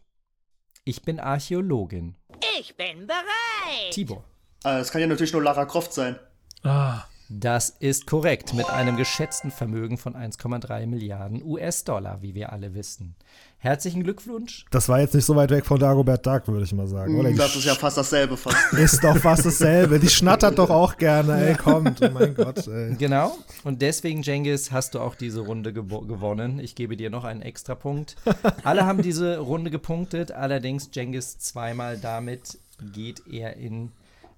[0.85, 2.16] Ich bin Archäologin.
[2.59, 3.92] Ich bin bereit.
[3.92, 4.25] Tibor.
[4.64, 6.16] Äh, Es kann ja natürlich nur Lara Croft sein.
[6.62, 12.74] Ah, Das ist korrekt, mit einem geschätzten Vermögen von 1,3 Milliarden US-Dollar, wie wir alle
[12.74, 13.14] wissen.
[13.59, 14.66] Herzlichen Glückwunsch.
[14.70, 17.18] Das war jetzt nicht so weit weg von Dagobert Duck, würde ich mal sagen.
[17.18, 17.31] Oder?
[17.31, 18.72] Die Das ist ja fast dasselbe fast.
[18.74, 19.98] ist doch fast dasselbe.
[19.98, 22.03] Die schnattert doch auch gerne, ey, kommt.
[22.03, 22.94] Oh mein Gott, ey.
[22.96, 23.38] Genau.
[23.64, 26.59] Und deswegen, Jengis, hast du auch diese Runde gewo- gewonnen.
[26.59, 28.16] Ich gebe dir noch einen extra Punkt.
[28.64, 30.31] Alle haben diese Runde gepunktet.
[30.33, 32.59] Allerdings, Jengis zweimal damit
[32.92, 33.92] geht er in,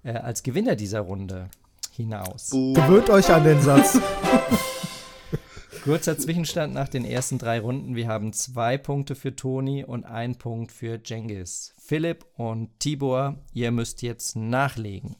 [0.06, 1.50] äh, als Gewinner dieser Runde
[1.92, 2.50] hinaus.
[2.50, 4.00] Gewöhnt euch an den Satz.
[5.82, 7.94] Kurzer Zwischenstand nach den ersten drei Runden.
[7.96, 11.74] Wir haben zwei Punkte für Toni und einen Punkt für Jengis.
[11.78, 15.16] Philipp und Tibor, ihr müsst jetzt nachlegen.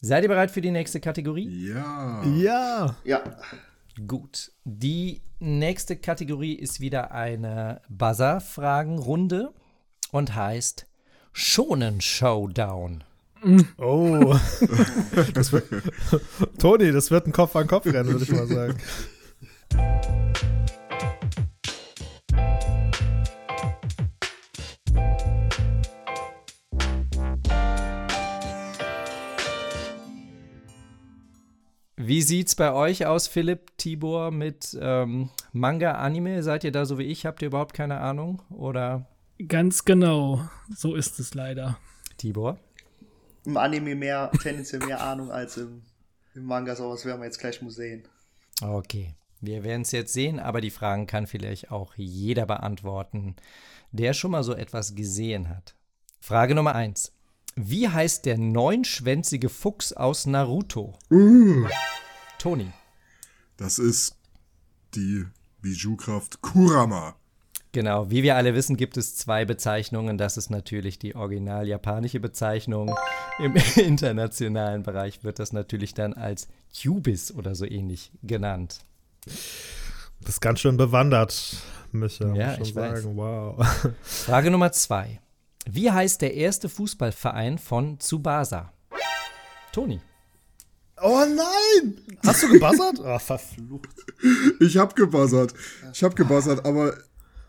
[0.00, 1.68] Seid ihr bereit für die nächste Kategorie?
[1.68, 2.24] Ja.
[2.24, 2.96] Ja.
[3.04, 3.22] Ja.
[4.06, 4.52] Gut.
[4.64, 9.52] Die nächste Kategorie ist wieder eine Buzzer-Fragenrunde
[10.12, 10.87] und heißt
[11.40, 13.04] Schonen Showdown.
[13.78, 14.36] Oh.
[15.34, 15.68] das wird,
[16.58, 18.76] Toni, das wird ein Kopf-an-Kopf-Rennen, würde ich mal sagen.
[31.96, 36.42] Wie sieht's bei euch aus, Philipp, Tibor, mit ähm, Manga, Anime?
[36.42, 37.26] Seid ihr da so wie ich?
[37.26, 38.42] Habt ihr überhaupt keine Ahnung?
[38.50, 39.06] Oder
[39.46, 40.48] Ganz genau.
[40.74, 41.78] So ist es leider.
[42.16, 42.58] Tibor?
[43.44, 45.82] Im Anime mehr, tendenziell mehr Ahnung als im,
[46.34, 48.06] im Manga, so was werden wir jetzt gleich mal sehen.
[48.60, 49.14] Okay.
[49.40, 53.36] Wir werden es jetzt sehen, aber die Fragen kann vielleicht auch jeder beantworten,
[53.92, 55.76] der schon mal so etwas gesehen hat.
[56.20, 57.12] Frage Nummer eins:
[57.54, 60.98] Wie heißt der neunschwänzige Fuchs aus Naruto?
[62.38, 62.72] Toni.
[63.56, 64.16] Das ist
[64.94, 65.24] die
[65.62, 67.14] Bijou-Kraft Kurama.
[67.72, 70.16] Genau, wie wir alle wissen, gibt es zwei Bezeichnungen.
[70.16, 72.94] Das ist natürlich die original japanische Bezeichnung.
[73.38, 78.80] Im internationalen Bereich wird das natürlich dann als Cubis oder so ähnlich genannt.
[80.20, 81.56] Das ist ganz schön bewandert,
[81.92, 82.34] Micha.
[82.34, 83.02] Ja, ich weiß.
[83.02, 83.16] sagen.
[83.16, 83.66] Wow.
[84.02, 85.20] Frage Nummer zwei.
[85.70, 88.72] Wie heißt der erste Fußballverein von Tsubasa?
[89.72, 90.00] Toni.
[91.00, 92.00] Oh nein!
[92.26, 92.98] Hast du gebuzzert?
[93.04, 93.90] Ah, verflucht.
[94.60, 95.54] Ich hab gebuzzert.
[95.92, 96.96] Ich hab gebuzzert, aber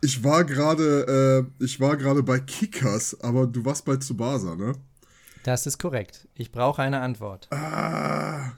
[0.02, 4.74] ich war gerade, äh, ich war gerade bei Kickers, aber du warst bei Tsubasa, ne?
[5.44, 6.28] Das ist korrekt.
[6.36, 7.48] Ich brauche eine Antwort.
[7.52, 8.52] Ah.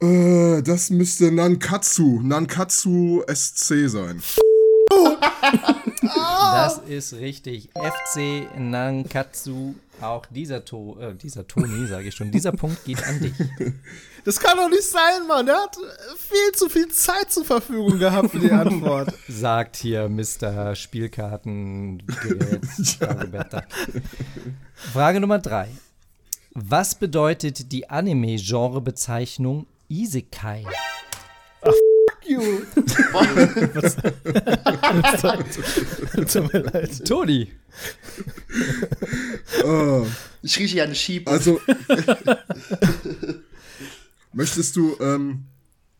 [0.00, 4.22] Äh, das müsste Nankatsu, Nankatsu SC sein.
[6.00, 7.70] Das ist richtig.
[7.74, 9.74] FC Nankatsu.
[10.00, 12.30] Auch dieser, to äh, dieser Toni, sage ich schon.
[12.30, 13.32] Dieser Punkt geht an dich.
[14.24, 15.46] Das kann doch nicht sein, Mann.
[15.46, 15.74] Der hat
[16.18, 19.14] viel zu viel Zeit zur Verfügung gehabt für die Antwort.
[19.28, 20.74] Sagt hier Mr.
[20.74, 22.66] Spielkartengerät.
[22.98, 23.66] Frage,
[24.92, 25.68] Frage Nummer drei.
[26.52, 30.66] Was bedeutet die Anime-Genre-Bezeichnung Isekai?
[32.28, 32.60] You.
[36.26, 37.04] Tut mir leid.
[37.06, 37.52] Toni.
[39.64, 40.02] Ah,
[40.42, 41.30] Ich rieche ja eine Schiebe.
[41.30, 41.60] also.
[44.32, 45.44] möchtest du, ähm,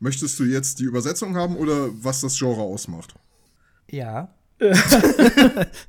[0.01, 3.15] möchtest du jetzt die Übersetzung haben oder was das Genre ausmacht?
[3.91, 4.35] Ja.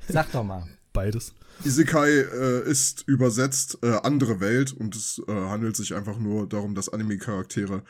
[0.08, 0.66] Sag doch mal.
[0.92, 1.34] Beides.
[1.64, 6.74] Isekai äh, ist übersetzt äh, andere Welt und es äh, handelt sich einfach nur darum,
[6.74, 7.82] dass Anime-Charaktere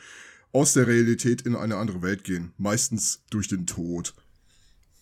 [0.53, 2.53] aus der Realität in eine andere Welt gehen.
[2.57, 4.13] Meistens durch den Tod.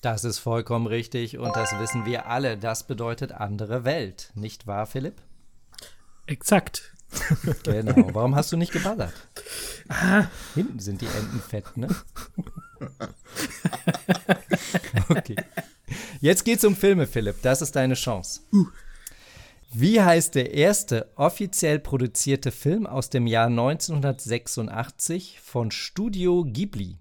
[0.01, 2.57] Das ist vollkommen richtig und das wissen wir alle.
[2.57, 4.31] Das bedeutet andere Welt.
[4.33, 5.21] Nicht wahr, Philipp?
[6.25, 6.93] Exakt.
[7.63, 8.13] Genau.
[8.13, 9.13] Warum hast du nicht geballert?
[10.53, 11.87] Hinten sind die Enten fett, ne?
[15.09, 15.35] Okay.
[16.21, 17.41] Jetzt geht's um Filme, Philipp.
[17.41, 18.41] Das ist deine Chance.
[19.71, 26.97] Wie heißt der erste offiziell produzierte Film aus dem Jahr 1986 von Studio Ghibli?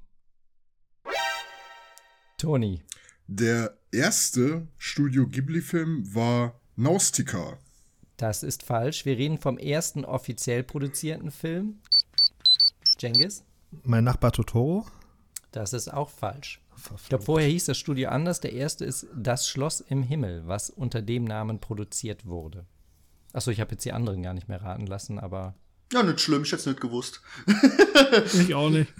[2.36, 2.82] Toni.
[3.26, 7.56] Der erste Studio Ghibli-Film war Nausticaa.
[8.18, 9.06] Das ist falsch.
[9.06, 11.80] Wir reden vom ersten offiziell produzierten Film.
[12.98, 13.44] Jengis?
[13.82, 14.84] Mein Nachbar Totoro.
[15.52, 16.60] Das ist auch falsch.
[17.02, 18.40] Ich glaube, vorher hieß das Studio anders.
[18.40, 22.66] Der erste ist Das Schloss im Himmel, was unter dem Namen produziert wurde.
[23.32, 25.54] Achso, ich habe jetzt die anderen gar nicht mehr raten lassen, aber
[25.92, 27.22] Ja, nicht schlimm, ich hätte es nicht gewusst.
[28.32, 28.92] Ich auch nicht.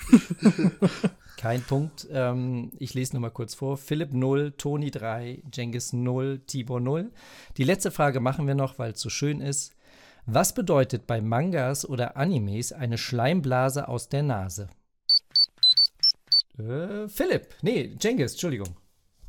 [1.38, 2.06] kein Punkt.
[2.10, 3.78] Ähm, ich lese nur mal kurz vor.
[3.78, 7.10] Philipp 0, Toni 3, Jengis 0, Tibor 0.
[7.56, 9.72] Die letzte Frage machen wir noch, weil es so schön ist.
[10.26, 14.68] Was bedeutet bei Mangas oder Animes eine Schleimblase aus der Nase?
[16.58, 18.76] Äh, Philipp, nee, Jengis, Entschuldigung.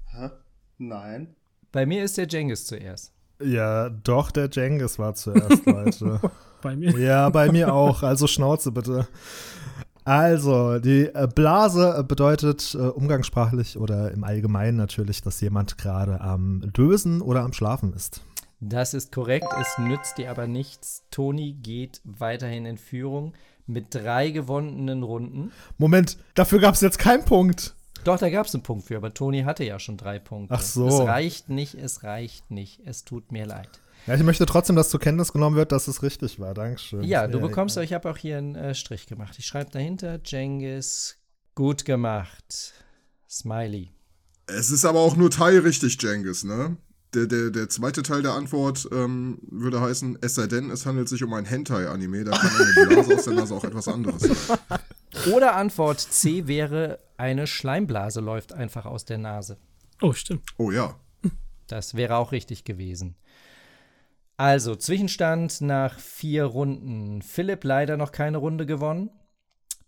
[0.06, 0.30] Hä?
[0.78, 1.36] Nein.
[1.72, 3.14] Bei mir ist der Jengis zuerst.
[3.42, 6.20] Ja, doch, der Jengis war zuerst, Leute.
[6.62, 6.98] Bei mir.
[7.00, 8.04] Ja, bei mir auch.
[8.04, 9.08] Also Schnauze bitte.
[10.04, 16.62] Also, die äh, Blase bedeutet äh, umgangssprachlich oder im Allgemeinen natürlich, dass jemand gerade am
[16.74, 18.22] Dösen oder am Schlafen ist.
[18.60, 21.06] Das ist korrekt, es nützt dir aber nichts.
[21.12, 23.34] Toni geht weiterhin in Führung
[23.70, 25.52] mit drei gewonnenen Runden.
[25.78, 27.76] Moment, dafür gab es jetzt keinen Punkt.
[28.04, 30.54] Doch, da gab es einen Punkt für, aber Toni hatte ja schon drei Punkte.
[30.54, 30.88] Ach so.
[30.88, 32.82] Es reicht nicht, es reicht nicht.
[32.86, 33.70] Es tut mir leid.
[34.08, 36.54] Ja, ich möchte trotzdem, dass zur Kenntnis genommen wird, dass es richtig war.
[36.54, 37.04] Dankeschön.
[37.04, 39.36] Ja, du bekommst, ich habe auch hier einen äh, Strich gemacht.
[39.38, 41.18] Ich schreibe dahinter, Jengis,
[41.54, 42.74] gut gemacht.
[43.30, 43.92] Smiley.
[44.48, 46.78] Es ist aber auch nur teilrichtig, Jengis, ne?
[47.16, 51.10] Der, der, der zweite Teil der Antwort ähm, würde heißen, es sei denn, es handelt
[51.10, 54.58] sich um ein Hentai-Anime, da kann eine Blase aus der Nase auch etwas anderes sein.
[55.34, 59.58] Oder Antwort C wäre, eine Schleimblase läuft einfach aus der Nase.
[60.02, 60.44] Oh, stimmt.
[60.58, 61.00] Oh ja.
[61.68, 63.16] Das wäre auch richtig gewesen.
[64.38, 67.22] Also, Zwischenstand nach vier Runden.
[67.22, 69.10] Philipp leider noch keine Runde gewonnen.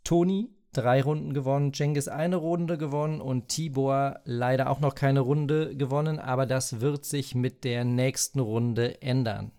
[0.03, 1.73] Toni drei Runden gewonnen.
[1.73, 3.21] Cengiz eine Runde gewonnen.
[3.21, 6.19] Und Tibor leider auch noch keine Runde gewonnen.
[6.19, 9.51] Aber das wird sich mit der nächsten Runde ändern.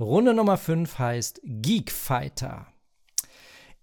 [0.00, 2.66] Runde Nummer 5 heißt Geek Fighter.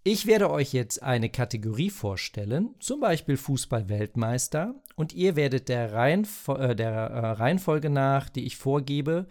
[0.07, 6.55] Ich werde euch jetzt eine Kategorie vorstellen, zum Beispiel Fußball-Weltmeister, und ihr werdet der, Reihenfo
[6.55, 9.25] äh, der äh, Reihenfolge nach, die ich vorgebe,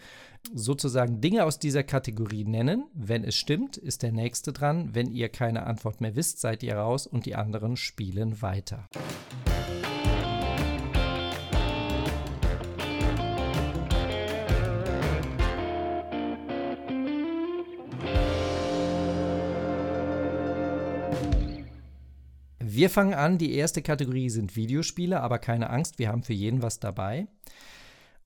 [0.52, 2.84] sozusagen Dinge aus dieser Kategorie nennen.
[2.94, 4.90] Wenn es stimmt, ist der nächste dran.
[4.94, 8.88] Wenn ihr keine Antwort mehr wisst, seid ihr raus und die anderen spielen weiter.
[22.76, 23.38] Wir fangen an.
[23.38, 27.28] Die erste Kategorie sind Videospiele, aber keine Angst, wir haben für jeden was dabei.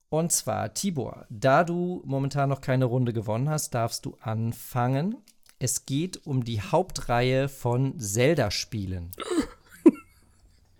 [0.09, 5.17] Und zwar, Tibor, da du momentan noch keine Runde gewonnen hast, darfst du anfangen.
[5.59, 9.11] Es geht um die Hauptreihe von Zelda-Spielen.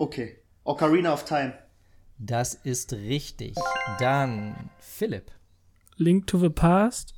[0.02, 0.38] Okay.
[0.64, 1.54] Ocarina of Time.
[2.18, 3.54] Das ist richtig.
[4.00, 5.30] Dann Philipp.
[5.98, 7.14] Link to the Past.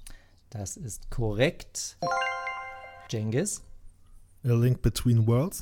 [0.49, 1.99] Das ist korrekt.
[3.11, 3.61] Jengis.
[4.43, 5.61] A Link Between Worlds.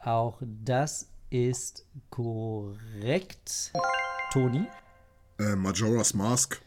[0.00, 3.72] Auch das ist korrekt.
[4.32, 4.66] Toni.
[5.38, 6.60] Äh, Majora's Mask.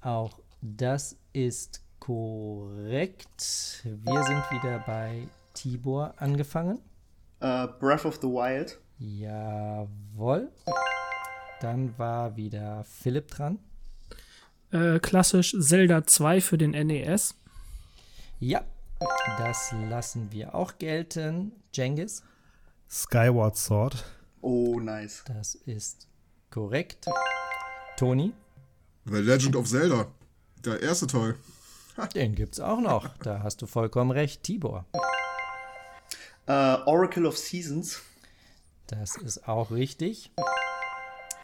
[0.00, 3.82] Auch das ist korrekt.
[3.84, 6.80] Wir sind wieder bei Tibor angefangen.
[7.40, 8.78] Äh, Breath of the Wild.
[8.98, 10.50] Jawohl.
[11.60, 13.58] Dann war wieder Philipp dran.
[14.70, 17.34] Äh, klassisch Zelda 2 für den NES.
[18.40, 18.62] Ja,
[19.38, 21.52] das lassen wir auch gelten.
[21.72, 22.22] Jengis,
[22.88, 24.04] Skyward Sword.
[24.40, 25.24] Oh, nice.
[25.26, 26.08] das ist
[26.50, 27.06] korrekt.
[27.98, 28.32] Toni,
[29.06, 30.06] The Legend of Zelda.
[30.64, 31.34] Der erste Teil.
[32.14, 33.08] den gibt's auch noch.
[33.24, 34.44] Da hast du vollkommen recht.
[34.44, 34.84] Tibor,
[36.46, 38.00] Äh, Oracle of Seasons.
[38.86, 40.30] das ist auch richtig.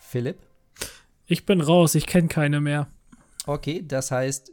[0.00, 0.38] Philipp,
[1.26, 2.86] Ich bin raus, ich kenne keine mehr.
[3.46, 4.52] okay, das heißt,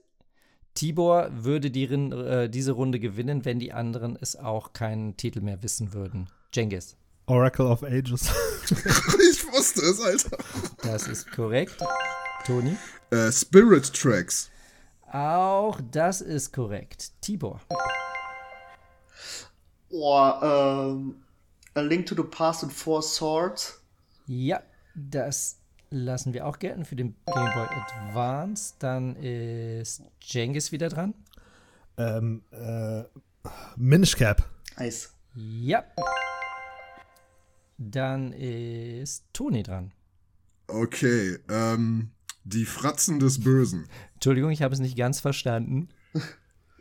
[0.74, 5.62] Tibor würde die, äh, diese Runde gewinnen, wenn die anderen es auch keinen Titel mehr
[5.62, 6.32] wissen würden.
[6.52, 8.24] Jengis, Oracle of Ages.
[8.70, 10.38] ich wusste es, Alter.
[10.84, 11.78] das ist korrekt.
[12.46, 12.76] Toni,
[13.12, 14.50] Äh, Spirit Tracks.
[15.12, 17.12] auch das ist korrekt.
[17.22, 17.60] Tibor,
[19.94, 21.16] Oh, ähm,
[21.76, 23.82] A Link to the Past and Four Swords.
[24.26, 24.62] Ja,
[24.96, 25.58] das
[25.90, 28.74] lassen wir auch gelten für den Game Boy Advance.
[28.80, 31.14] Dann ist Jengis wieder dran.
[31.98, 33.04] ähm, äh,
[33.76, 34.48] Minish Cap.
[34.78, 35.14] Nice.
[35.36, 35.84] Ja.
[37.84, 39.92] Dann ist Toni dran.
[40.68, 42.12] Okay, ähm,
[42.44, 43.88] die Fratzen des Bösen.
[44.14, 45.90] Entschuldigung, ich habe es nicht ganz verstanden.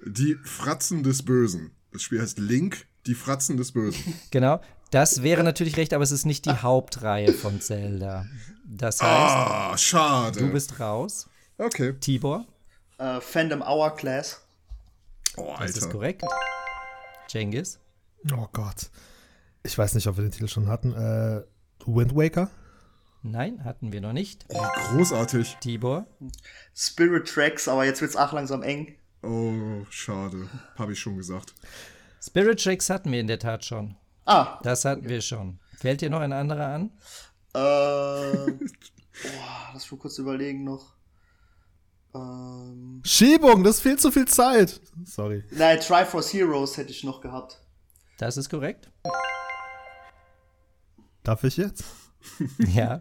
[0.04, 1.70] Die Fratzen des Bösen.
[1.92, 4.14] Das Spiel heißt Link, die Fratzen des Bösen.
[4.30, 4.60] Genau,
[4.90, 8.26] das wäre natürlich recht, aber es ist nicht die Hauptreihe von Zelda.
[8.66, 10.38] Das heißt, Ah, schade.
[10.40, 11.28] du bist raus.
[11.58, 11.94] okay.
[11.98, 12.46] Tibor,
[12.98, 14.42] Äh, Fandom Hourglass.
[15.36, 15.88] Oh, das ist Alter.
[15.94, 16.22] korrekt.
[17.30, 17.78] Jengis,
[18.32, 18.90] Oh Gott.
[19.62, 20.92] Ich weiß nicht, ob wir den Titel schon hatten.
[20.94, 21.42] Äh,
[21.86, 22.50] Wind Waker.
[23.22, 24.44] nein, hatten wir noch nicht.
[24.48, 25.56] Oh, großartig.
[25.60, 26.06] Tibor,
[26.74, 28.96] Spirit Tracks, aber jetzt wird's auch langsam eng.
[29.22, 30.48] Oh, schade.
[30.78, 31.54] Habe ich schon gesagt.
[32.22, 33.96] Spirit Tracks hatten wir in der Tat schon.
[34.26, 35.58] Ah, Das hatten wir schon.
[35.76, 36.90] Fällt dir noch ein anderer an?
[37.54, 37.58] äh,
[38.52, 40.94] boah, lass mich kurz überlegen noch.
[42.14, 44.80] Ähm, Schiebung, das ist viel zu viel Zeit.
[45.04, 45.44] Sorry.
[45.50, 47.60] nein, Triforce Heroes hätte ich noch gehabt.
[48.18, 48.90] Das ist korrekt.
[51.22, 51.84] Darf ich jetzt?
[52.74, 52.98] Ja.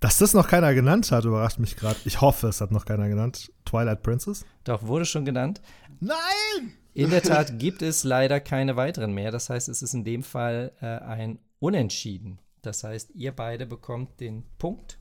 [0.00, 1.96] Dass das noch keiner genannt hat, überrascht mich gerade.
[2.04, 3.50] Ich hoffe, es hat noch keiner genannt.
[3.64, 4.44] Twilight Princess?
[4.64, 5.60] Doch, wurde schon genannt.
[6.00, 6.74] Nein!
[6.94, 9.30] In der Tat gibt es leider keine weiteren mehr.
[9.30, 12.38] Das heißt, es ist in dem Fall äh, ein Unentschieden.
[12.62, 14.98] Das heißt, ihr beide bekommt den Punkt.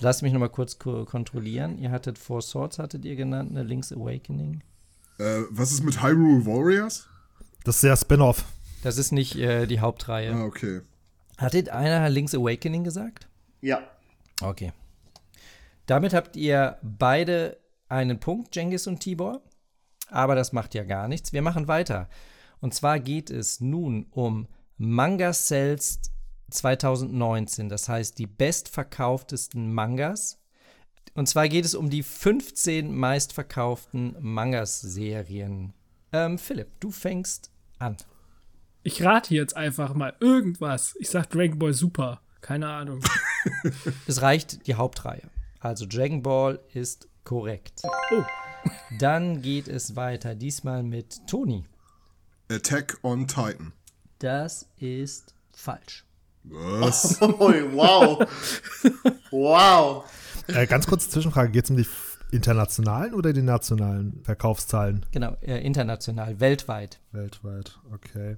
[0.00, 1.78] Lasst mich noch mal kurz ko kontrollieren.
[1.78, 4.62] Ihr hattet Four Swords, hattet ihr genannt, eine Link's Awakening.
[5.18, 7.08] Äh, was ist mit Hyrule Warriors?
[7.64, 8.44] Das ist ja Spin-off.
[8.82, 10.32] Das ist nicht äh, die Hauptreihe.
[10.32, 10.82] Ah, okay.
[11.36, 13.28] Hattet einer Link's Awakening gesagt?
[13.60, 13.82] Ja.
[14.42, 14.72] Okay.
[15.86, 17.58] Damit habt ihr beide
[17.88, 19.42] einen Punkt, Jengis und Tibor.
[20.08, 21.32] Aber das macht ja gar nichts.
[21.32, 22.08] Wir machen weiter.
[22.60, 26.00] Und zwar geht es nun um Manga Sales
[26.50, 27.68] 2019.
[27.68, 30.38] Das heißt, die bestverkauftesten Mangas.
[31.14, 35.72] Und zwar geht es um die 15 meistverkauften Mangas-Serien.
[36.12, 37.96] Ähm, Philipp, du fängst an.
[38.86, 40.94] Ich rate jetzt einfach mal irgendwas.
[41.00, 42.20] Ich sag Dragon Ball Super.
[42.40, 43.00] Keine Ahnung.
[44.06, 45.28] Es reicht die Hauptreihe.
[45.58, 47.82] Also Dragon Ball ist korrekt.
[48.12, 48.22] Oh.
[49.00, 51.64] Dann geht es weiter, diesmal mit Toni.
[52.48, 53.72] Attack on Titan.
[54.20, 56.04] Das ist falsch.
[56.44, 57.18] Was?
[57.20, 58.28] Oh, wow.
[59.32, 60.04] wow.
[60.46, 61.86] Äh, ganz kurze Zwischenfrage: Geht es um die
[62.30, 67.00] internationalen oder die nationalen Verkaufszahlen Genau, äh, international, weltweit.
[67.12, 67.78] weltweit?
[67.92, 68.36] Okay.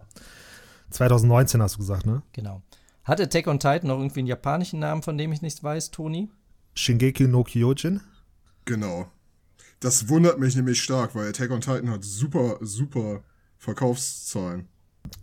[0.91, 2.23] 2019 hast du gesagt, ne?
[2.33, 2.63] Genau.
[3.05, 6.31] Hat Attack on Titan noch irgendwie einen japanischen Namen, von dem ich nichts weiß, Toni?
[6.75, 8.01] Shingeki no Kyojin?
[8.65, 9.09] Genau.
[9.81, 13.23] Das wundert mich nämlich stark, weil Attack on Titan hat super, super
[13.57, 14.69] Verkaufszahlen.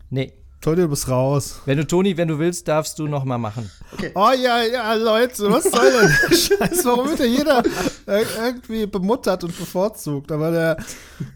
[0.10, 0.34] Nee.
[0.66, 1.62] Toll, du bist raus.
[1.68, 3.70] Wenn du, Toni, wenn du willst, darfst du noch mal machen.
[4.16, 6.10] Oh ja, ja, Leute, was soll denn?
[6.36, 7.64] Scheiße, warum wird ja jeder
[8.08, 10.32] irgendwie bemuttert und bevorzugt?
[10.32, 10.78] Aber der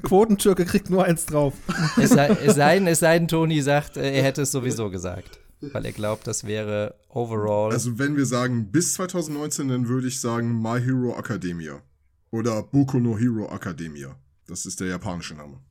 [0.01, 1.53] Quotentürke kriegt nur eins drauf.
[2.01, 4.89] Es sei, es sei denn, es sei denn, Toni sagt, äh, er hätte es sowieso
[4.89, 5.39] gesagt.
[5.61, 7.71] Weil er glaubt, das wäre overall.
[7.71, 11.83] Also wenn wir sagen bis 2019, dann würde ich sagen My Hero Academia.
[12.31, 14.15] Oder Boku no Hero Academia.
[14.47, 15.61] Das ist der japanische Name.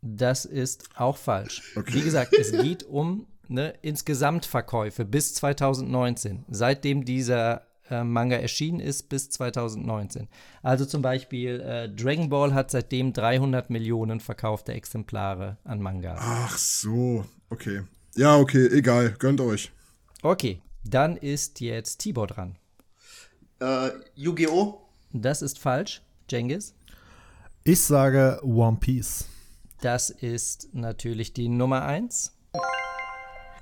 [0.00, 1.62] Das ist auch falsch.
[1.76, 1.94] Okay.
[1.94, 8.80] Wie gesagt, es geht um ne, insgesamt Verkäufe bis 2019, seitdem dieser äh, Manga erschienen
[8.80, 10.28] ist bis 2019.
[10.62, 16.20] Also zum Beispiel äh, Dragon Ball hat seitdem 300 Millionen verkaufte Exemplare an Mangas.
[16.22, 17.82] Ach so, okay.
[18.14, 19.72] Ja, okay, egal, gönnt euch.
[20.22, 22.56] Okay, dann ist jetzt Tibor dran.
[23.60, 24.80] Äh, Yu-Gi-Oh!
[25.12, 26.02] Das ist falsch.
[26.30, 26.74] Jengis?
[27.64, 29.24] Ich sage One Piece.
[29.80, 32.32] Das ist natürlich die Nummer 1.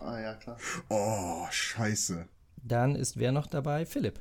[0.01, 0.57] Ah ja, klar.
[0.89, 2.27] Oh, scheiße.
[2.63, 3.85] Dann ist wer noch dabei?
[3.85, 4.21] Philipp.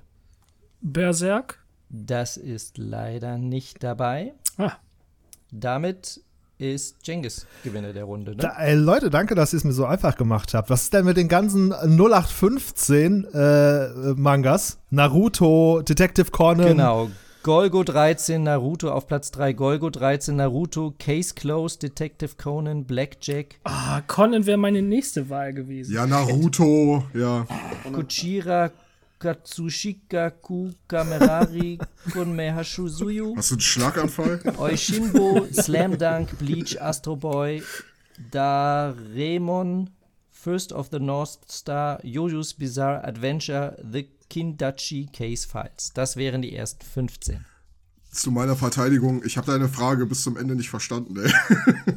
[0.81, 1.63] Berserk.
[1.89, 4.33] Das ist leider nicht dabei.
[4.57, 4.73] Ah,
[5.51, 6.21] Damit
[6.57, 8.31] ist Jengis Gewinner der Runde.
[8.31, 8.37] Ne?
[8.37, 10.69] Da, ey, Leute, danke, dass ihr es mir so einfach gemacht habt.
[10.69, 14.79] Was ist denn mit den ganzen 0815 äh, Mangas?
[14.89, 16.67] Naruto, Detective Conan.
[16.67, 17.09] Genau.
[17.45, 24.01] Golgo 13, Naruto auf Platz 3, Golgo 13, Naruto, Case Closed, Detective Conan, Blackjack, ah
[24.07, 25.93] Conan wäre meine nächste Wahl gewesen.
[25.93, 27.45] Ja, Naruto, ja.
[27.93, 28.71] Kuchira,
[29.19, 31.77] Katsushika, Ku, Kamerari,
[32.11, 34.41] Kunme Hashuzuyu, Hast du einen Schlaganfall?
[34.57, 37.61] Oishinbo, Slam Dunk, Bleach, Astro Boy,
[38.31, 39.91] Daremon,
[40.31, 45.91] First of the North Star, Jojo's Bizarre Adventure, The Kindachi Case Files.
[45.93, 47.45] Das wären die ersten 15.
[48.11, 51.31] Zu meiner Verteidigung, ich habe deine Frage bis zum Ende nicht verstanden, ey.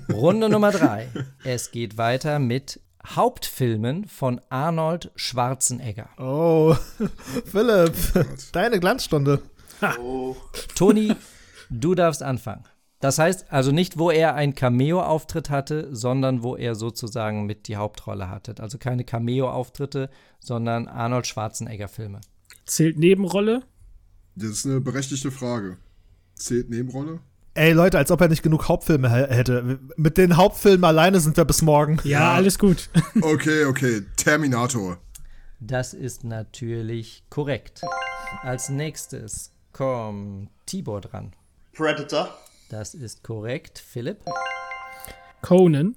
[0.13, 1.09] Runde Nummer 3.
[1.45, 6.09] Es geht weiter mit Hauptfilmen von Arnold Schwarzenegger.
[6.19, 6.77] Oh,
[7.45, 7.95] Philipp,
[8.53, 9.43] deine Glanzstunde.
[10.01, 10.37] Oh.
[10.75, 11.15] Toni,
[11.71, 12.65] du darfst anfangen.
[13.01, 17.77] Das heißt also nicht, wo er einen Cameo-Auftritt hatte, sondern wo er sozusagen mit die
[17.77, 18.55] Hauptrolle hatte.
[18.59, 22.21] Also keine Cameo-Auftritte, sondern Arnold Schwarzenegger-Filme.
[22.67, 23.63] Zählt Nebenrolle?
[24.35, 25.77] Das ist eine berechtigte Frage.
[26.35, 27.21] Zählt Nebenrolle?
[27.55, 29.81] Ey, Leute, als ob er nicht genug Hauptfilme hä- hätte.
[29.97, 31.99] Mit den Hauptfilmen alleine sind wir bis morgen.
[32.05, 32.89] Ja, alles gut.
[33.23, 34.03] Okay, okay.
[34.17, 34.99] Terminator.
[35.61, 37.83] Das ist natürlich korrekt.
[38.43, 41.33] Als nächstes kommt Tibor dran.
[41.73, 42.29] Predator.
[42.69, 43.79] Das ist korrekt.
[43.79, 44.19] Philipp?
[45.41, 45.97] Conan.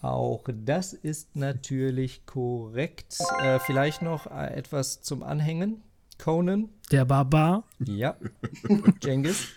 [0.00, 3.18] Auch das ist natürlich korrekt.
[3.42, 5.82] Äh, vielleicht noch äh, etwas zum Anhängen.
[6.18, 6.70] Conan?
[6.90, 7.64] Der Barbar.
[7.78, 8.16] Ja.
[9.02, 9.48] Jengis?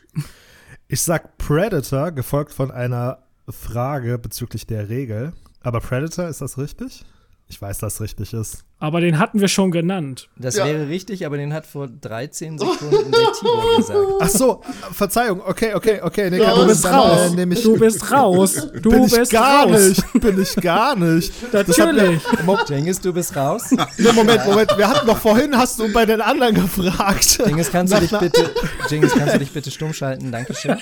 [0.90, 5.32] Ich sag Predator, gefolgt von einer Frage bezüglich der Regel.
[5.62, 7.06] Aber Predator, ist das richtig?
[7.48, 8.66] Ich weiß, dass es richtig ist.
[8.82, 10.28] Aber den hatten wir schon genannt.
[10.38, 10.66] Das Ja.
[10.66, 14.00] wäre richtig, aber den hat vor 13 Sekunden der Tibor gesagt.
[14.20, 14.62] Ach so,
[14.92, 15.40] Verzeihung.
[15.46, 16.32] Okay, okay, okay.
[16.32, 17.36] Nee, du bist Dann, raus.
[17.38, 18.68] äh, ich, Du bist raus.
[18.82, 19.88] Du bin ich bist gar raus.
[19.88, 20.14] nicht.
[20.20, 21.32] Bin ich gar nicht.
[21.54, 22.22] Natürlich.
[22.70, 23.70] Jengis, du bist raus.
[23.70, 24.76] Nee, Moment, Moment.
[24.76, 27.38] Wir hatten doch vorhin, hast du bei den anderen gefragt.
[27.46, 28.50] Jengis, kannst du dich bitte,
[28.90, 30.32] Jengis, kannst du dich bitte stumm schalten?
[30.32, 30.78] Dankeschön.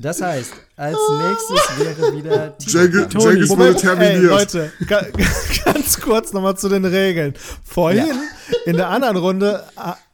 [0.00, 2.56] Das heißt, als nächstes wäre wieder.
[2.58, 3.34] Toni.
[3.34, 4.18] Jengis wurde Moment, ey.
[4.18, 5.04] Leute, ga,
[5.64, 7.34] ganz kurz nochmal zu den Regeln.
[7.64, 8.06] Vorhin,
[8.64, 9.64] in der anderen Runde,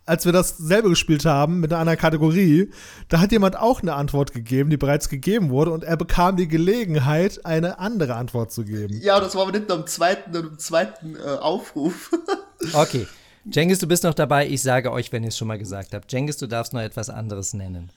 [0.06, 2.70] als wir dasselbe gespielt haben, mit einer anderen Kategorie,
[3.08, 6.48] da hat jemand auch eine Antwort gegeben, die bereits gegeben wurde, und er bekam die
[6.48, 8.98] Gelegenheit, eine andere Antwort zu geben.
[9.02, 12.10] Ja, das war aber nicht nur im zweiten, im zweiten äh, Aufruf.
[12.72, 13.06] Okay.
[13.44, 14.48] Jengis, du bist noch dabei.
[14.48, 16.10] Ich sage euch, wenn ihr es schon mal gesagt habt.
[16.10, 17.90] Jengis, du darfst noch etwas anderes nennen.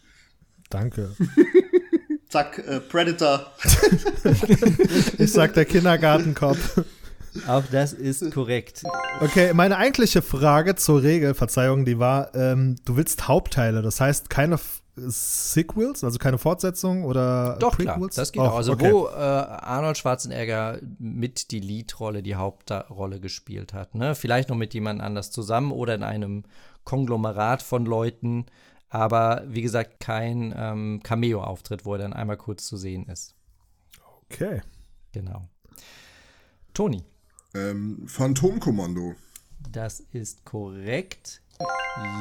[0.69, 1.15] Danke.
[2.29, 3.45] Zack, äh, Predator.
[5.17, 6.81] Ich sag der Kindergartenkopf.
[7.47, 8.83] Auch das ist korrekt.
[9.21, 14.29] Okay, meine eigentliche Frage zur Regel, Verzeihung, die war, ähm, du willst Hauptteile, das heißt
[14.29, 18.15] keine F Sequels, also keine Fortsetzung oder Doch, klar, Prequels?
[18.15, 18.57] das geht Och, auch.
[18.57, 18.91] Also, okay.
[18.91, 23.93] wo äh, Arnold Schwarzenegger mit die Leadrolle, die Hauptrolle gespielt hat.
[23.93, 24.15] Ne?
[24.15, 26.45] Vielleicht noch mit jemand anders zusammen oder in einem
[26.83, 28.47] Konglomerat von Leuten.
[28.89, 33.35] Aber wie gesagt, kein ähm, Cameo-Auftritt, wo er dann einmal kurz zu sehen ist.
[34.29, 34.61] Okay.
[35.11, 35.47] Genau.
[36.73, 37.03] Toni,
[37.55, 39.15] Ähm, Phantomkommando.
[39.71, 41.41] das ist korrekt.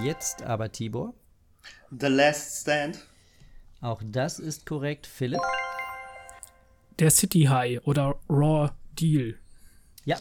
[0.02, 1.14] Jetzt aber Tibor.
[1.90, 3.06] The Last Stand.
[3.82, 5.06] Auch das ist korrekt.
[5.06, 5.42] Philipp.
[6.98, 9.38] Der City High oder Raw Deal.
[10.04, 10.16] Ja.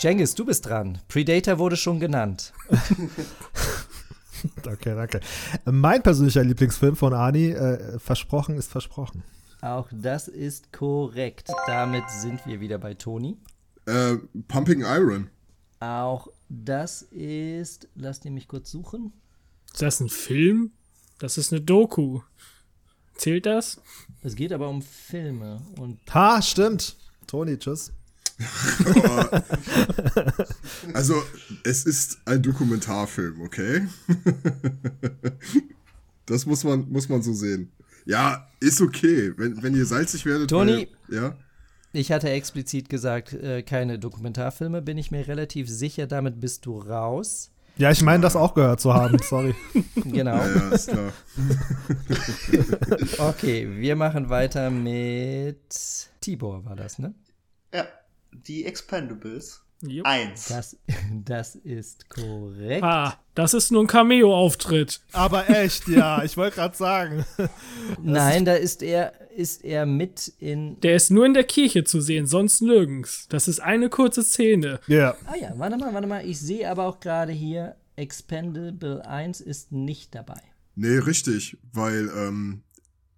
[0.00, 1.00] Jengis, du bist dran.
[1.08, 2.52] Predator wurde schon genannt.
[4.66, 5.20] Okay, danke.
[5.64, 9.22] Mein persönlicher Lieblingsfilm von Ani, äh, Versprochen ist versprochen.
[9.60, 11.50] Auch das ist korrekt.
[11.66, 13.36] Damit sind wir wieder bei Toni.
[13.86, 14.16] Äh,
[14.48, 15.30] Pumping Iron.
[15.80, 19.12] Auch das ist, lasst ihr mich kurz suchen.
[19.72, 20.72] Ist das ein Film?
[21.18, 22.20] Das ist eine Doku.
[23.14, 23.80] Zählt das?
[24.22, 26.96] Es geht aber um Filme und Ha, stimmt.
[27.26, 27.92] Toni, tschüss.
[30.92, 31.22] Also,
[31.64, 33.86] es ist ein Dokumentarfilm, okay?
[36.26, 37.72] das muss man, muss man so sehen.
[38.04, 39.32] Ja, ist okay.
[39.36, 40.50] Wenn, wenn ihr salzig werdet.
[40.50, 40.88] Toni.
[41.08, 41.36] Weil, ja.
[41.92, 46.78] ich hatte explizit gesagt, äh, keine Dokumentarfilme, bin ich mir relativ sicher, damit bist du
[46.78, 47.50] raus.
[47.78, 49.54] Ja, ich meine, das auch gehört zu haben, sorry.
[49.96, 50.36] Genau.
[50.36, 51.12] Ja, ja, ist klar.
[53.28, 57.14] Okay, wir machen weiter mit Tibor, war das, ne?
[57.74, 57.86] Ja,
[58.46, 59.62] die Expendables.
[59.82, 60.06] Jupp.
[60.06, 60.48] Eins.
[60.48, 60.76] Das,
[61.24, 62.82] das ist korrekt.
[62.82, 65.00] Ah, das ist nur ein Cameo-Auftritt.
[65.12, 67.24] Aber echt, ja, ich wollte gerade sagen.
[68.02, 70.80] Nein, da ist er, ist er mit in.
[70.80, 73.26] Der ist nur in der Kirche zu sehen, sonst nirgends.
[73.28, 74.80] Das ist eine kurze Szene.
[74.86, 75.14] Ja.
[75.26, 76.26] Ah ja, warte mal, warte mal.
[76.26, 80.40] Ich sehe aber auch gerade hier, Expendable 1 ist nicht dabei.
[80.74, 81.58] Nee, richtig.
[81.72, 82.62] Weil, ähm,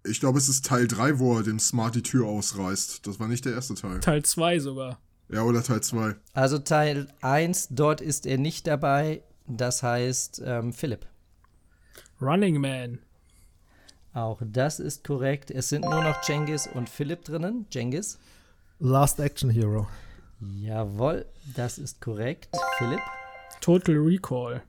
[0.05, 3.05] ich glaube, es ist Teil 3, wo er dem Smart die Tür ausreißt.
[3.05, 3.99] Das war nicht der erste Teil.
[3.99, 4.99] Teil 2 sogar.
[5.31, 6.15] Ja, oder Teil 2.
[6.33, 9.21] Also Teil 1, dort ist er nicht dabei.
[9.47, 11.05] Das heißt, ähm, Philipp.
[12.21, 12.99] Running Man.
[14.13, 15.51] Auch das ist korrekt.
[15.51, 17.67] Es sind nur noch Jengis und Philipp drinnen.
[17.71, 18.17] Jengis.
[18.79, 19.87] Last Action Hero.
[20.39, 21.25] Jawohl,
[21.55, 22.49] das ist korrekt.
[22.77, 23.01] Philipp.
[23.61, 24.63] Total Recall.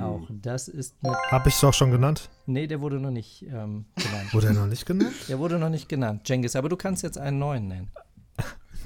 [0.00, 1.12] Auch das ist mit.
[1.30, 2.28] Hab ich doch schon genannt.
[2.46, 4.32] Nee, der wurde noch nicht ähm, genannt.
[4.32, 5.14] Wurde er noch nicht genannt?
[5.28, 6.28] Der wurde noch nicht genannt.
[6.28, 7.90] Jengis, aber du kannst jetzt einen neuen nennen.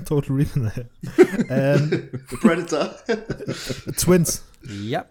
[0.04, 0.88] Total Recall.
[1.48, 2.94] ähm, Predator.
[3.96, 4.44] Twins.
[4.62, 5.06] Ja.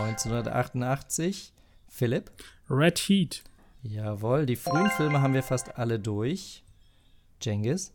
[0.00, 1.52] 1988.
[1.88, 2.30] Philipp.
[2.70, 3.42] Red Heat.
[3.82, 6.64] Jawohl, die frühen Filme haben wir fast alle durch.
[7.40, 7.92] Jengis.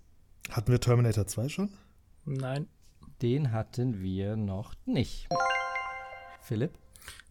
[0.52, 1.70] Hatten wir Terminator 2 schon?
[2.26, 2.68] Nein.
[3.22, 5.28] Den hatten wir noch nicht.
[6.42, 6.78] Philipp.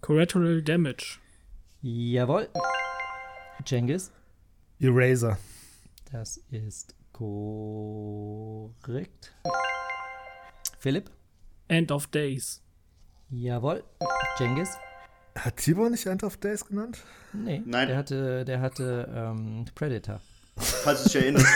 [0.00, 1.18] Collateral Damage.
[1.82, 2.48] Jawohl.
[3.66, 4.10] Jengis.
[4.80, 5.38] Eraser.
[6.10, 6.94] Das ist
[8.86, 9.32] korrekt.
[10.78, 11.10] Philipp.
[11.68, 12.60] End of Days.
[13.30, 13.82] Jawohl.
[14.38, 14.68] Jengis.
[15.36, 16.98] Hat Tibor nicht End of Days genannt?
[17.32, 17.88] Nee, Nein.
[17.88, 20.20] der hatte, der hatte ähm, Predator.
[20.58, 21.46] Falls du dich erinnerst.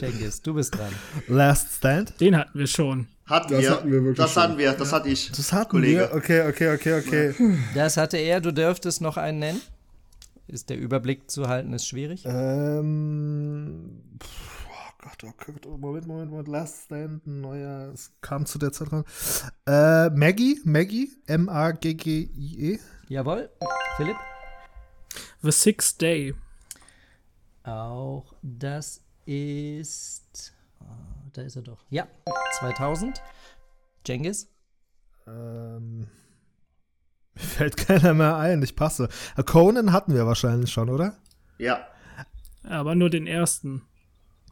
[0.00, 0.92] Jengis, du bist dran.
[1.28, 2.20] Last Stand?
[2.20, 3.08] Den hatten wir schon.
[3.26, 3.70] Hatten Das wir.
[3.70, 4.42] hatten wir wirklich Das schon.
[4.42, 4.72] hatten wir.
[4.72, 5.30] Das hatte ich.
[5.32, 6.00] Das hatten Kollege.
[6.00, 6.14] wir.
[6.14, 7.34] Okay, okay, okay, okay.
[7.74, 9.62] Das hatte er, du dürftest noch einen nennen.
[10.48, 12.24] Ist der Überblick zu halten, ist schwierig.
[12.26, 14.02] Ähm.
[14.22, 14.66] pff,
[15.00, 16.48] Oh Gott, oh Gott, oh, Moment, Moment, Moment.
[16.48, 17.92] Last Stand, ein neuer.
[17.94, 19.04] Es kam zu der Zeit dran.
[19.66, 22.78] Äh, Maggie, Maggie, M-A-G-G-I-E.
[23.08, 23.48] Jawohl.
[23.96, 24.16] Philipp.
[25.42, 26.34] The Sixth Day.
[27.62, 30.52] Auch das ist.
[30.80, 30.84] ah,
[31.32, 31.84] Da ist er doch.
[31.90, 32.08] Ja,
[32.58, 33.22] 2000.
[34.04, 34.48] Jengis.
[35.28, 36.08] Ähm.
[37.38, 39.08] Mir fällt keiner mehr ein, ich passe.
[39.36, 41.14] Äh, Conan hatten wir wahrscheinlich schon, oder?
[41.58, 41.80] Ja.
[42.68, 43.82] Aber nur den ersten.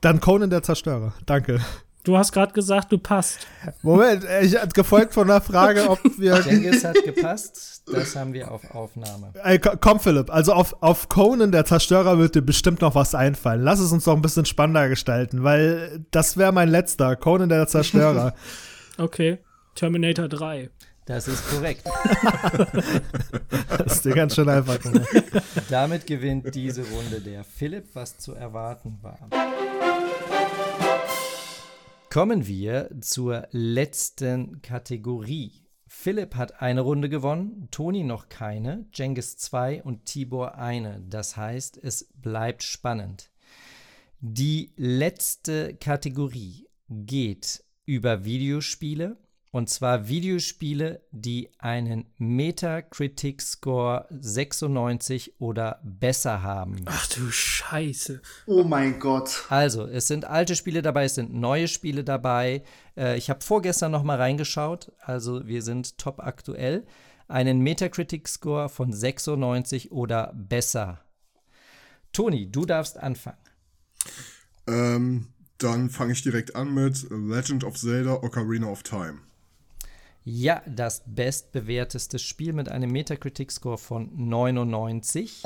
[0.01, 1.12] Dann Conan der Zerstörer.
[1.26, 1.61] Danke.
[2.05, 3.49] Du hast gerade gesagt, du passt.
[3.82, 6.39] Moment, ich gefolgt von der Frage, ob wir.
[6.47, 7.82] Jengis hat gepasst.
[7.93, 9.32] Das haben wir auf Aufnahme.
[9.43, 13.16] Ey, ko- komm, Philipp, also auf, auf Conan der Zerstörer wird dir bestimmt noch was
[13.16, 13.62] einfallen.
[13.62, 17.16] Lass es uns doch ein bisschen spannender gestalten, weil das wäre mein letzter.
[17.16, 18.34] Conan der Zerstörer.
[18.99, 19.39] Okay.
[19.74, 20.70] Terminator 3.
[21.07, 21.84] Das ist korrekt.
[23.78, 25.07] das ist dir ganz schön einfach gemacht.
[25.70, 29.18] Damit gewinnt diese Runde der Philipp, was zu erwarten war.
[32.11, 35.52] Kommen wir zur letzten Kategorie.
[35.86, 41.04] Philipp hat eine Runde gewonnen, Toni noch keine, Jengis zwei und Tibor eine.
[41.09, 43.30] Das heißt, es bleibt spannend.
[44.20, 49.18] Die letzte Kategorie geht über Videospiele.
[49.57, 56.82] Und zwar Videospiele, die einen Metacritic-Score 96 oder besser haben.
[56.84, 58.20] Ach du Scheiße.
[58.44, 59.46] Oh mein Gott.
[59.48, 62.64] Also, es sind alte Spiele dabei, es sind neue Spiele dabei.
[62.98, 66.84] Äh, ich habe vorgestern noch mal reingeschaut, also wir sind top aktuell.
[67.26, 71.00] Einen Metacritic-Score von 96 oder besser.
[72.12, 73.38] Toni, du darfst anfangen.
[74.66, 79.20] Ähm, dann fange ich direkt an mit Legend of Zelda Ocarina of Time.
[80.28, 85.44] Ja, das bestbewerteste Spiel mit einem Metacritic-Score von 99.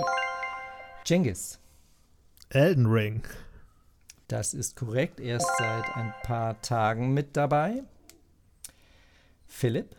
[1.05, 1.59] Jengis.
[2.49, 3.23] Elden Ring.
[4.27, 5.21] Das ist korrekt.
[5.21, 7.83] Erst seit ein paar Tagen mit dabei.
[9.47, 9.97] Philipp.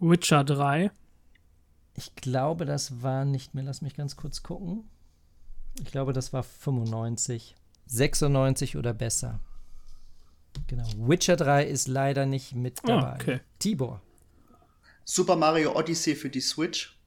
[0.00, 0.90] Witcher 3.
[1.92, 3.64] Ich glaube, das war nicht mehr.
[3.64, 4.88] Lass mich ganz kurz gucken.
[5.80, 7.56] Ich glaube, das war 95.
[7.84, 9.40] 96 oder besser.
[10.66, 10.84] Genau.
[10.98, 13.14] Witcher 3 ist leider nicht mit Ah, dabei.
[13.14, 13.40] okay.
[13.58, 14.02] Tibor.
[15.04, 16.98] Super Mario Odyssey für die Switch.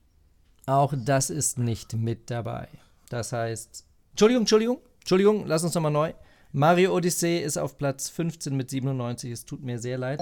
[0.66, 2.68] Auch das ist nicht mit dabei.
[3.08, 6.12] Das heißt, Entschuldigung, Entschuldigung, Entschuldigung, lass uns nochmal neu.
[6.52, 9.30] Mario Odyssey ist auf Platz 15 mit 97.
[9.30, 10.20] Es tut mir sehr leid.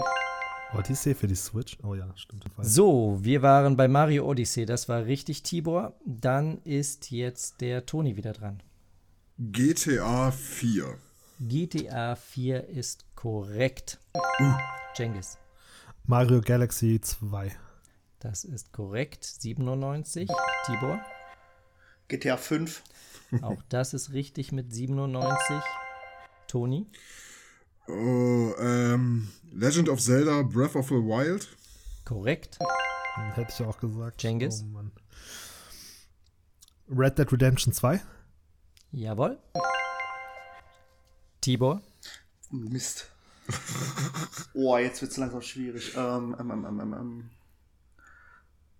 [0.76, 1.76] Odyssey für die Switch?
[1.82, 2.44] Oh ja, stimmt.
[2.58, 4.66] So, wir waren bei Mario Odyssey.
[4.66, 5.94] Das war richtig, Tibor.
[6.06, 8.62] Dann ist jetzt der Toni wieder dran.
[9.38, 10.96] GTA 4.
[11.42, 13.98] GTA 4 ist korrekt.
[14.94, 15.38] Jengis.
[16.04, 17.50] Mario Galaxy 2.
[18.18, 19.24] Das ist korrekt.
[19.24, 20.28] 97.
[20.66, 21.00] Tibor.
[22.08, 22.82] GTA 5.
[23.40, 25.56] Auch das ist richtig mit 97.
[26.46, 26.86] Toni.
[27.88, 31.48] Oh, ähm, Legend of Zelda Breath of the Wild.
[32.04, 32.58] Korrekt.
[33.34, 34.20] Hätte ich auch gesagt.
[34.20, 34.62] Cengiz?
[34.74, 34.84] Oh.
[36.94, 38.02] Red Dead Redemption 2.
[38.92, 39.38] Jawohl.
[41.40, 41.82] Tibor.
[42.50, 43.10] Mist.
[44.52, 45.94] Oh, jetzt wird es langsam schwierig.
[45.96, 47.30] Ähm, ähm, ähm, ähm, ähm,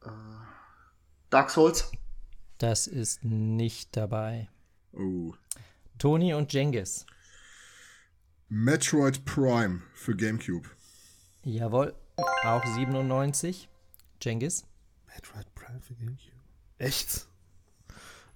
[0.05, 0.11] äh,
[1.31, 1.91] Dark Souls.
[2.59, 4.49] Das ist nicht dabei.
[4.93, 5.33] Oh.
[5.99, 7.07] Toni und Jengis.
[8.49, 10.69] Metroid Prime für GameCube.
[11.45, 11.95] Jawohl.
[12.45, 13.69] Auch 97.
[14.21, 14.65] Jengis.
[15.07, 16.37] Metroid Prime für GameCube.
[16.79, 17.27] Echt?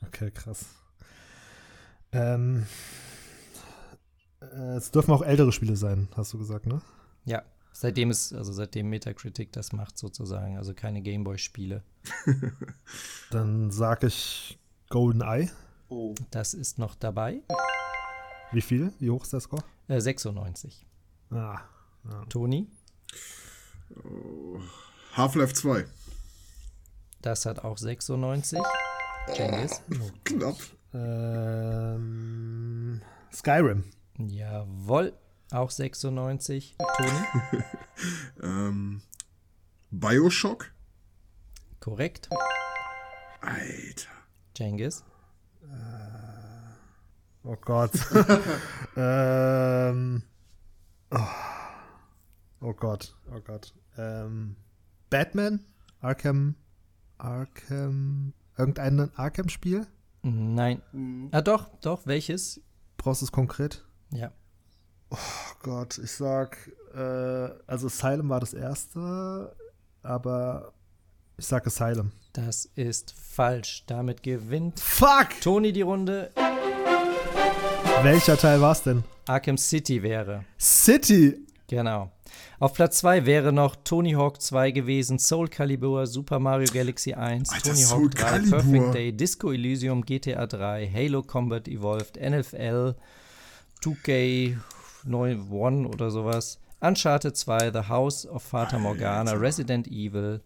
[0.06, 0.66] Okay, krass.
[2.12, 2.66] Ähm,
[4.52, 6.80] äh, es dürfen auch ältere Spiele sein, hast du gesagt, ne?
[7.24, 7.42] Ja.
[7.72, 11.82] Seitdem es, also seitdem Metacritic das macht sozusagen, also keine Gameboy-Spiele.
[13.32, 14.58] Dann sag ich
[14.90, 15.50] Golden Eye.
[15.88, 16.14] Oh.
[16.30, 17.40] Das ist noch dabei.
[18.52, 18.92] Wie viel?
[19.00, 19.64] Wie hoch ist der Score?
[19.88, 20.86] Äh, 96.
[21.30, 21.62] Ah,
[22.28, 22.68] Toni.
[25.16, 25.84] Half-Life 2.
[27.22, 28.58] Das hat auch 96.
[29.36, 29.82] Jengis.
[30.24, 30.56] Knapp.
[30.92, 33.00] ähm,
[33.32, 33.84] Skyrim.
[34.18, 35.12] Jawohl.
[35.50, 36.76] Auch 96.
[36.96, 37.62] Toni.
[38.42, 39.02] Ähm,
[39.92, 40.72] Bioshock.
[41.78, 42.28] Korrekt.
[43.40, 44.10] Alter.
[44.56, 45.04] Jengis.
[47.44, 47.92] Oh Gott.
[48.96, 50.22] ähm,
[51.10, 51.18] oh.
[52.62, 53.74] oh Gott, oh Gott.
[53.98, 54.56] Ähm,
[55.10, 55.60] Batman?
[56.00, 56.54] Arkham?
[57.18, 58.32] Arkham?
[58.56, 59.86] Irgendein Arkham-Spiel?
[60.22, 60.80] Nein.
[60.92, 61.28] Mhm.
[61.32, 62.06] Ah, doch, doch.
[62.06, 62.62] Welches?
[62.96, 63.83] Brauchst du es konkret?
[64.10, 64.30] Ja.
[65.10, 65.16] Oh
[65.62, 69.54] Gott, ich sag, äh, also Asylum war das erste,
[70.02, 70.72] aber
[71.36, 72.12] ich sag Asylum.
[72.32, 73.84] Das ist falsch.
[73.86, 75.40] Damit gewinnt Fuck!
[75.40, 76.30] Toni die Runde.
[78.02, 79.04] Welcher Teil war's denn?
[79.26, 80.44] Arkham City wäre.
[80.58, 81.46] City!
[81.68, 82.10] Genau.
[82.58, 87.50] Auf Platz 2 wäre noch Tony Hawk 2 gewesen, Soul Calibur, Super Mario Galaxy 1,
[87.50, 88.50] Alter, Tony Soul Hawk 3, Calibur.
[88.50, 92.94] Perfect Day, Disco Elysium, GTA 3, Halo Combat Evolved, NFL,
[93.84, 94.56] 2K
[95.04, 100.40] 91 oder sowas, Uncharted 2, The House of Fata Morgana, Resident Evil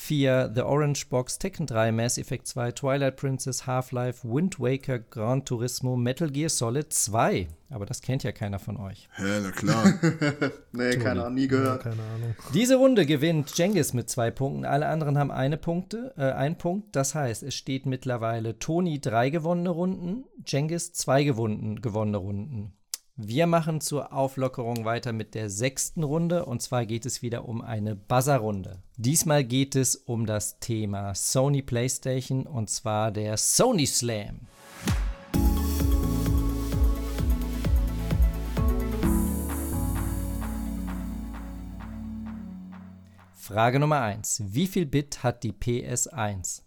[0.00, 5.44] 4, The Orange Box, Tekken 3, Mass Effect 2, Twilight Princess, Half-Life, Wind Waker, Gran
[5.44, 7.48] Turismo, Metal Gear Solid 2.
[7.68, 9.08] Aber das kennt ja keiner von euch.
[9.16, 9.92] Hä, na klar.
[10.72, 11.82] Nee, keine Ahnung, nie gehört.
[11.82, 12.34] Keine Ahnung.
[12.54, 14.64] Diese Runde gewinnt Jengis mit zwei Punkten.
[14.64, 16.94] Alle anderen haben eine Punkte, äh, einen Punkt.
[16.94, 22.77] Das heißt, es steht mittlerweile Toni drei gewonnene Runden, Jengis zwei gewonnen, gewonnene Runden.
[23.20, 27.62] Wir machen zur Auflockerung weiter mit der sechsten Runde und zwar geht es wieder um
[27.62, 28.78] eine Buzzer-Runde.
[28.96, 34.42] Diesmal geht es um das Thema Sony PlayStation und zwar der Sony Slam.
[43.34, 44.44] Frage Nummer 1.
[44.46, 46.62] Wie viel Bit hat die PS1?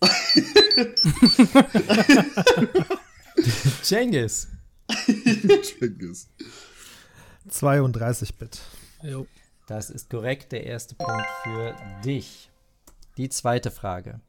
[3.82, 4.55] Cengiz.
[5.62, 6.28] Cengiz.
[7.48, 8.60] 32-Bit.
[9.02, 9.26] Jo.
[9.66, 12.50] Das ist korrekt, der erste Punkt für dich.
[13.16, 14.20] Die zweite Frage.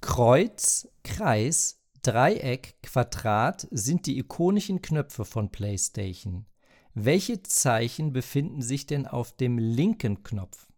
[0.00, 6.44] Kreuz, Kreis, Dreieck, Quadrat sind die ikonischen Knöpfe von PlayStation.
[6.92, 10.68] Welche Zeichen befinden sich denn auf dem linken Knopf?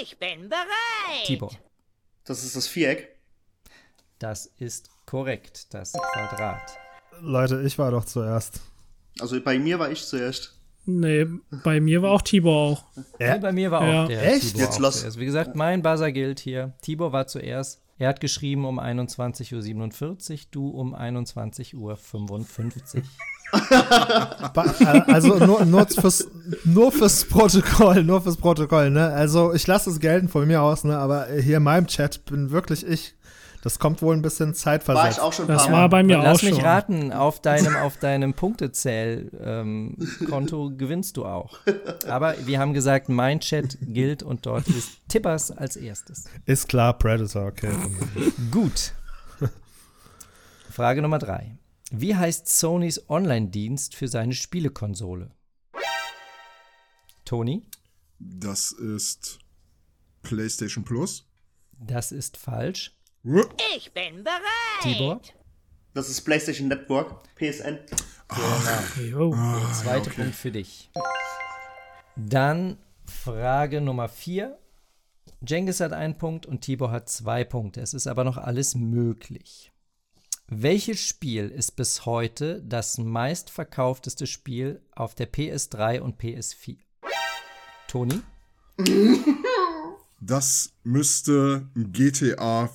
[0.00, 1.24] Ich bin bereit.
[1.24, 1.52] Tibor.
[2.24, 3.16] Das ist das Viereck.
[4.20, 6.78] Das ist korrekt, das Quadrat.
[7.22, 8.60] Leute, ich war doch zuerst.
[9.20, 10.56] Also bei mir war ich zuerst.
[10.86, 11.26] Nee,
[11.62, 12.84] bei mir war auch Tibor auch.
[13.18, 13.34] Ja?
[13.34, 14.04] Nee, bei mir war Ja.
[14.04, 14.48] auch der Echt?
[14.52, 15.18] Tibor Jetzt auch lass- zuerst.
[15.18, 16.72] Wie gesagt, mein Buzzer gilt hier.
[16.82, 17.82] Tibor war zuerst.
[17.98, 19.52] Er hat geschrieben um 21.47
[20.32, 21.98] Uhr, du um 21.55 Uhr.
[25.06, 26.28] Also nur, nur, fürs,
[26.64, 29.08] nur fürs Protokoll, nur fürs Protokoll, ne?
[29.08, 30.96] Also ich lasse es gelten von mir aus, ne?
[30.98, 33.14] Aber hier in meinem Chat bin wirklich ich.
[33.62, 35.18] Das kommt wohl ein bisschen War zeitversetzt.
[35.18, 35.88] ich auch schon ein Das paar war Mal.
[35.88, 36.64] bei mir Lass auch mich schon.
[36.64, 41.58] raten, auf deinem, auf deinem Punktezähl-Konto gewinnst du auch.
[42.06, 46.24] Aber wir haben gesagt, mein Chat gilt und dort ist Tippers als erstes.
[46.46, 47.72] Ist klar, Predator, okay.
[48.50, 48.92] Gut.
[50.70, 51.58] Frage Nummer drei.
[51.90, 55.32] Wie heißt Sonys Online-Dienst für seine Spielekonsole?
[57.24, 57.62] Toni,
[58.18, 59.38] Das ist
[60.22, 61.26] PlayStation Plus.
[61.78, 62.96] das ist falsch.
[63.76, 64.40] Ich bin bereit.
[64.82, 65.20] Tibor,
[65.92, 67.78] Das ist PlayStation Network, PSN.
[69.10, 69.34] Jo.
[69.34, 70.90] der zweite Punkt für dich.
[72.16, 74.58] Dann Frage Nummer vier.
[75.46, 77.80] Jengis hat einen Punkt und Tibor hat zwei Punkte.
[77.80, 79.70] Es ist aber noch alles möglich.
[80.46, 86.78] Welches Spiel ist bis heute das meistverkaufteste Spiel auf der PS3 und PS4?
[87.86, 88.20] Toni?
[90.20, 92.68] Das müsste ein GTA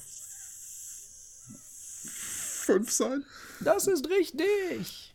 [2.65, 3.23] 5 sein.
[3.59, 5.13] Das ist richtig.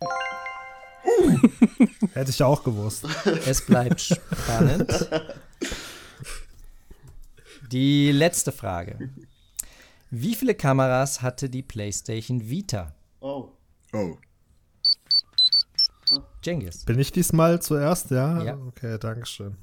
[2.14, 3.06] Hätte ich ja auch gewusst.
[3.46, 5.08] Es bleibt spannend.
[7.70, 9.10] Die letzte Frage.
[10.10, 12.94] Wie viele Kameras hatte die PlayStation Vita?
[13.20, 13.52] Oh.
[13.92, 14.16] Oh.
[16.42, 16.84] Jengis.
[16.84, 18.10] Bin ich diesmal zuerst?
[18.10, 18.42] Ja?
[18.42, 18.56] Ja.
[18.66, 19.56] Okay, Dankeschön.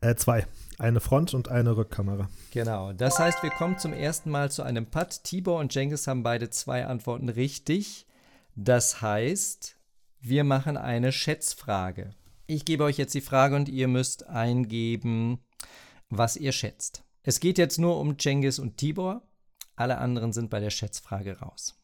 [0.00, 0.46] Äh, zwei.
[0.78, 2.28] Eine Front- und eine Rückkamera.
[2.50, 2.92] Genau.
[2.92, 5.22] Das heißt, wir kommen zum ersten Mal zu einem Putt.
[5.22, 8.06] Tibor und Jengis haben beide zwei Antworten richtig.
[8.56, 9.76] Das heißt,
[10.20, 12.10] wir machen eine Schätzfrage.
[12.46, 15.38] Ich gebe euch jetzt die Frage und ihr müsst eingeben,
[16.10, 17.04] was ihr schätzt.
[17.22, 19.22] Es geht jetzt nur um Jengis und Tibor.
[19.76, 21.80] Alle anderen sind bei der Schätzfrage raus.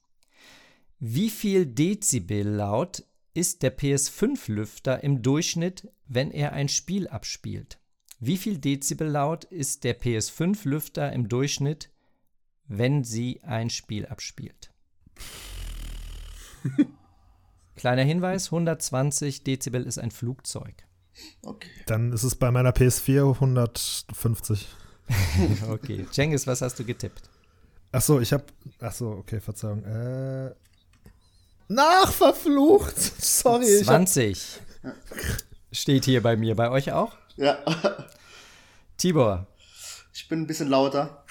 [0.99, 7.80] Wie viel Dezibel laut ist der PS5-Lüfter im Durchschnitt, wenn er ein Spiel abspielt?
[8.23, 11.89] Wie viel Dezibel laut ist der PS5-Lüfter im Durchschnitt,
[12.69, 14.71] wenn sie ein Spiel abspielt?
[17.77, 20.75] Kleiner Hinweis: 120 Dezibel ist ein Flugzeug.
[21.43, 21.71] Okay.
[21.87, 24.69] Dann ist es bei meiner PS4 150.
[25.69, 26.07] Okay.
[26.13, 27.29] Cengiz, was hast du getippt?
[27.91, 28.53] Ach so, ich hab.
[28.79, 29.83] Ach so, okay, Verzeihung.
[29.83, 30.55] Äh.
[31.67, 32.97] Nachverflucht!
[33.21, 34.61] Sorry, ich hab, 20
[35.73, 36.55] steht hier bei mir.
[36.57, 37.13] Bei euch auch?
[37.37, 37.59] Ja.
[38.97, 39.47] Tibor,
[40.13, 41.25] Ich bin ein bisschen lauter.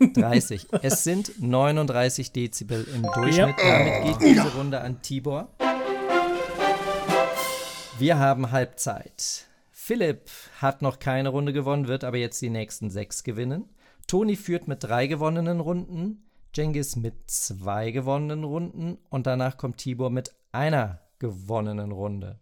[0.00, 0.68] 30.
[0.82, 3.56] Es sind 39 Dezibel im Durchschnitt.
[3.58, 5.48] Damit geht diese Runde an Tibor.
[7.98, 9.46] Wir haben Halbzeit.
[9.72, 13.64] Philipp hat noch keine Runde gewonnen, wird aber jetzt die nächsten sechs gewinnen.
[14.06, 16.22] Toni führt mit drei gewonnenen Runden,
[16.54, 22.38] Jengis mit zwei gewonnenen Runden und danach kommt Tibor mit einer gewonnenen Runde.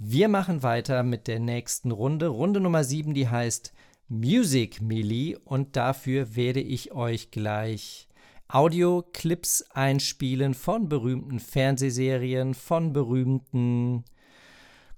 [0.00, 2.28] Wir machen weiter mit der nächsten Runde.
[2.28, 3.72] Runde Nummer 7, die heißt
[4.06, 8.08] Music Melee und dafür werde ich euch gleich
[8.46, 14.04] Audioclips einspielen von berühmten Fernsehserien, von berühmten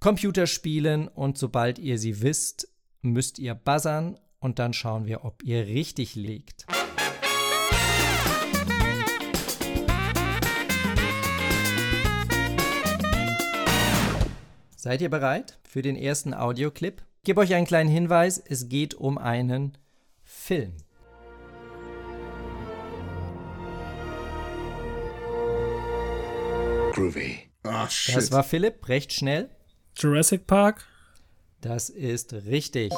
[0.01, 2.69] Computerspielen und sobald ihr sie wisst,
[3.01, 6.67] müsst ihr buzzern und dann schauen wir, ob ihr richtig liegt.
[14.83, 17.03] Seid ihr bereit für den ersten Audioclip?
[17.19, 19.77] Ich gebe euch einen kleinen Hinweis, es geht um einen
[20.25, 20.73] Film.
[26.95, 27.41] Groovy.
[27.63, 28.17] Ah, shit.
[28.17, 29.51] Das war Philipp, recht schnell.
[29.99, 30.87] Jurassic Park.
[31.61, 32.91] Das ist richtig.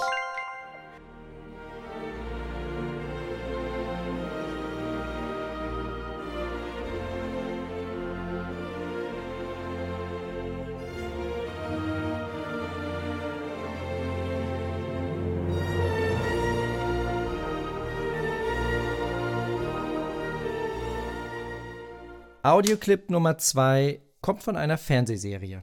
[22.44, 25.62] Audioclip Nummer 2 kommt von einer Fernsehserie.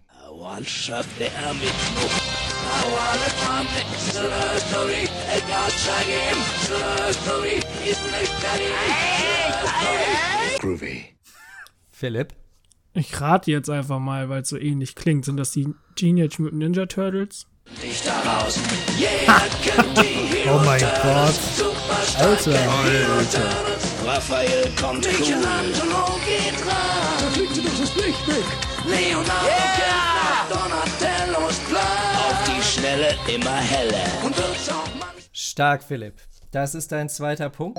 [10.60, 11.06] Groovy.
[11.92, 12.34] Philipp?
[12.94, 15.26] Ich rate jetzt einfach mal, weil es so ähnlich klingt.
[15.26, 17.46] Sind das die Teenage Mutant Ninja Turtles?
[20.52, 21.36] Oh mein Gott.
[22.18, 23.89] Alter.
[24.12, 27.20] Raphael kommt Michelangelo geht ran.
[27.20, 28.44] Da fliegt sie doch das Licht weg.
[28.88, 30.48] Leonardo yeah!
[30.50, 32.16] Donatellos Plan.
[32.16, 34.08] Auf die Schnelle immer heller.
[34.26, 36.16] Und wird's auch manchmal Stark, Philipp.
[36.50, 37.78] Das ist dein zweiter Punkt.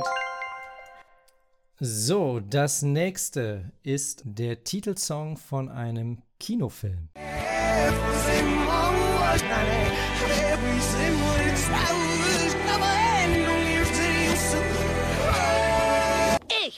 [1.81, 7.09] So, das nächste ist der Titelsong von einem Kinofilm.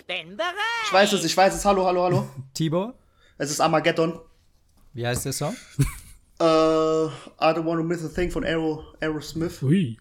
[0.03, 0.53] Ich bin bereit.
[0.87, 1.65] Ich weiß es, ich weiß es.
[1.65, 2.29] Hallo, hallo, hallo.
[2.55, 2.95] Tibor,
[3.39, 4.19] Es ist Armageddon.
[4.95, 5.57] wie heißt der Song?
[6.41, 7.09] Äh, I
[7.41, 9.63] don't want to miss a thing von Aero, Aerosmith.
[9.63, 9.97] Ui.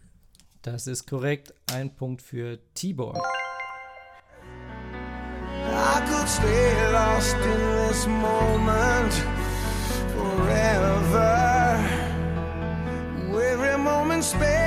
[0.64, 1.54] Das ist korrekt.
[1.72, 3.16] Ein Punkt für Tibor.
[5.64, 9.14] I could stay lost in this moment
[10.16, 11.80] forever.
[13.32, 14.61] Every moment spent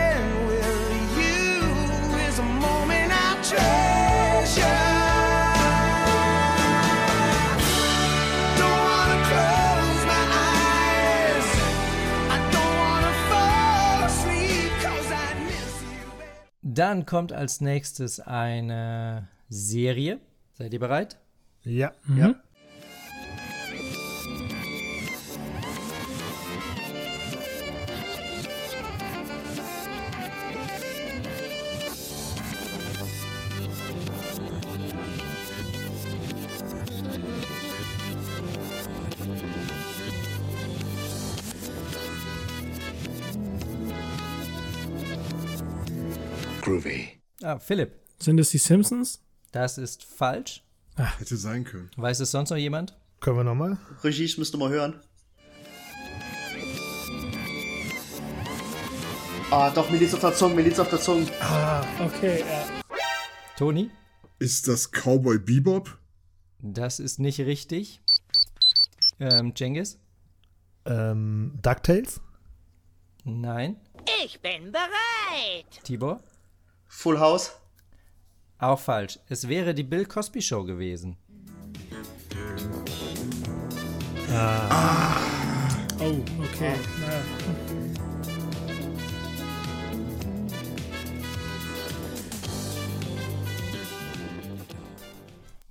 [16.74, 20.18] Dann kommt als nächstes eine Serie.
[20.54, 21.18] Seid ihr bereit?
[21.62, 21.92] Ja.
[22.16, 22.34] Ja.
[47.54, 47.92] Ah, Philipp.
[48.18, 49.20] Sind es die Simpsons?
[49.52, 50.64] Das ist falsch.
[50.96, 51.88] Hätte sein können.
[51.96, 52.96] Weiß es sonst noch jemand?
[53.20, 53.78] Können wir nochmal?
[54.02, 55.00] Regie, ich müsste mal hören.
[59.52, 61.28] Ah, doch, mir liegt's auf der Zunge, mir liegt's auf der Zunge.
[62.00, 62.66] Okay, ja.
[63.56, 63.88] Toni?
[64.40, 65.96] Ist das Cowboy Bebop?
[66.58, 68.00] Das ist nicht richtig.
[69.20, 70.00] Ähm, Jengis?
[70.86, 72.20] Ähm, DuckTales?
[73.22, 73.76] Nein.
[74.24, 75.84] Ich bin bereit.
[75.84, 76.20] Tibor?
[76.96, 77.52] Full House.
[78.58, 79.18] Auch falsch.
[79.28, 81.18] Es wäre die Bill Cosby Show gewesen.
[86.00, 86.74] Oh, okay.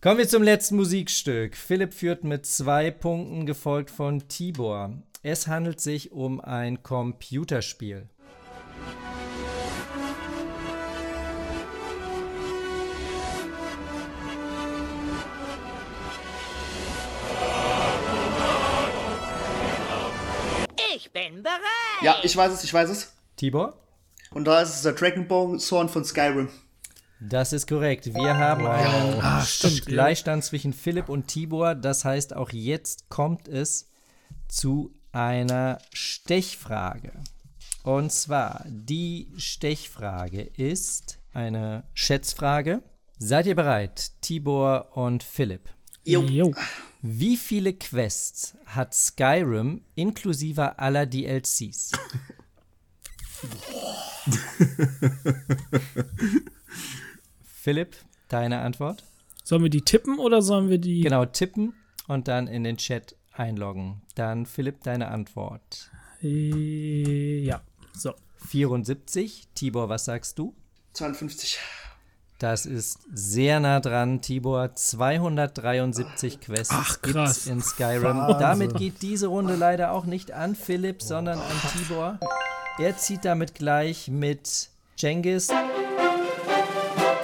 [0.01, 1.55] Kommen wir zum letzten Musikstück.
[1.55, 5.01] Philipp führt mit zwei Punkten, gefolgt von Tibor.
[5.23, 8.09] Es handelt sich um ein Computerspiel.
[21.13, 21.59] Bin bereit.
[22.01, 23.13] Ja, ich weiß es, ich weiß es.
[23.37, 23.77] Tibor?
[24.31, 26.49] Und da ist es der Dragon Bone Zorn von Skyrim.
[27.19, 28.13] Das ist korrekt.
[28.13, 31.75] Wir haben einen stimmt, Gleichstand zwischen Philipp und Tibor.
[31.75, 33.89] Das heißt, auch jetzt kommt es
[34.49, 37.13] zu einer Stechfrage.
[37.83, 42.81] Und zwar, die Stechfrage ist eine Schätzfrage.
[43.19, 45.69] Seid ihr bereit, Tibor und Philipp?
[46.03, 46.23] Jo.
[46.23, 46.53] Jo.
[47.05, 51.91] Wie viele Quests hat Skyrim inklusive aller DLCs?
[57.43, 57.97] Philipp,
[58.29, 59.03] deine Antwort?
[59.43, 61.01] Sollen wir die tippen oder sollen wir die.
[61.01, 61.73] Genau, tippen
[62.07, 64.01] und dann in den Chat einloggen.
[64.15, 65.91] Dann Philipp, deine Antwort.
[66.21, 67.61] Äh, ja.
[67.91, 68.13] So.
[68.47, 69.49] 74.
[69.53, 70.55] Tibor, was sagst du?
[70.93, 71.59] 52.
[72.43, 74.75] Das ist sehr nah dran, Tibor.
[74.75, 77.47] 273 Quests Ach, krass.
[77.47, 78.17] in Skyrim.
[78.17, 78.37] Wahnsinn.
[78.37, 82.19] Damit geht diese Runde leider auch nicht an Philipp, sondern an Tibor.
[82.79, 84.67] Er zieht damit gleich mit
[84.97, 85.51] Jengis.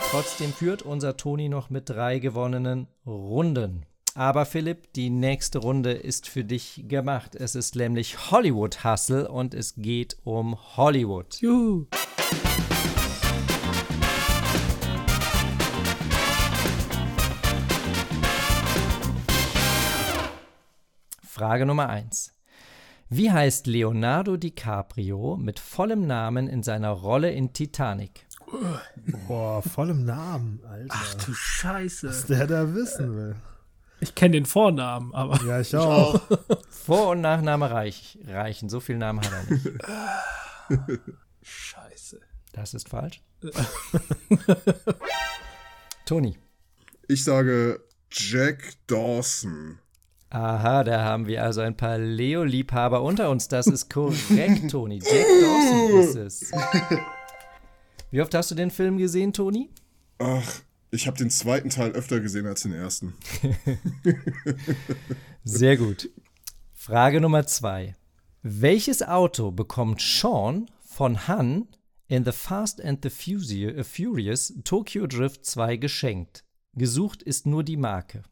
[0.09, 3.85] Trotzdem führt unser Toni noch mit drei gewonnenen Runden.
[4.15, 7.35] Aber Philipp, die nächste Runde ist für dich gemacht.
[7.35, 11.41] Es ist nämlich Hollywood Hustle und es geht um Hollywood.
[11.41, 11.87] Juhu.
[21.39, 22.33] Frage Nummer 1.
[23.07, 28.27] Wie heißt Leonardo DiCaprio mit vollem Namen in seiner Rolle in Titanic?
[29.25, 30.89] Boah, vollem Namen, Alter.
[30.93, 32.09] Ach du Scheiße.
[32.09, 33.35] Was der da wissen will.
[34.01, 36.19] Ich kenne den Vornamen, aber Ja, ich auch.
[36.69, 38.67] Vor- und Nachname reich, reichen.
[38.67, 40.99] So viel Namen hat er nicht.
[41.41, 42.19] Scheiße.
[42.51, 43.21] Das ist falsch.
[46.05, 46.37] Toni.
[47.07, 47.79] Ich sage
[48.11, 49.79] Jack Dawson.
[50.31, 53.47] Aha, da haben wir also ein paar Leo-Liebhaber unter uns.
[53.47, 54.99] Das ist korrekt, Toni.
[54.99, 56.51] Jack Dawson ist es.
[58.11, 59.71] Wie oft hast du den Film gesehen, Toni?
[60.19, 60.61] Ach,
[60.91, 63.15] ich habe den zweiten Teil öfter gesehen als den ersten.
[65.43, 66.09] Sehr gut.
[66.73, 67.95] Frage Nummer zwei.
[68.43, 71.67] Welches Auto bekommt Sean von Han
[72.07, 76.43] in The Fast and the äh, Furious Tokyo Drift 2 geschenkt?
[76.75, 78.23] Gesucht ist nur die Marke.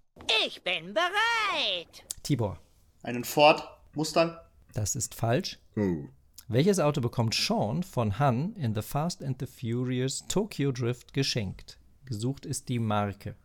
[0.47, 2.03] Ich bin bereit.
[2.24, 2.59] Tibor,
[3.03, 3.63] Einen Ford
[3.93, 4.38] Mustang.
[4.74, 5.57] das ist falsch.
[5.76, 6.05] Oh.
[6.47, 11.78] Welches Auto bekommt Sean von Han in The Fast and the Furious Tokyo Drift geschenkt?
[12.05, 13.36] Gesucht ist die Marke.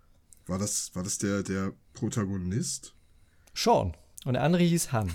[0.47, 2.95] War das, war das der, der Protagonist?
[3.55, 3.97] Sean.
[4.25, 5.13] Und der andere hieß Han.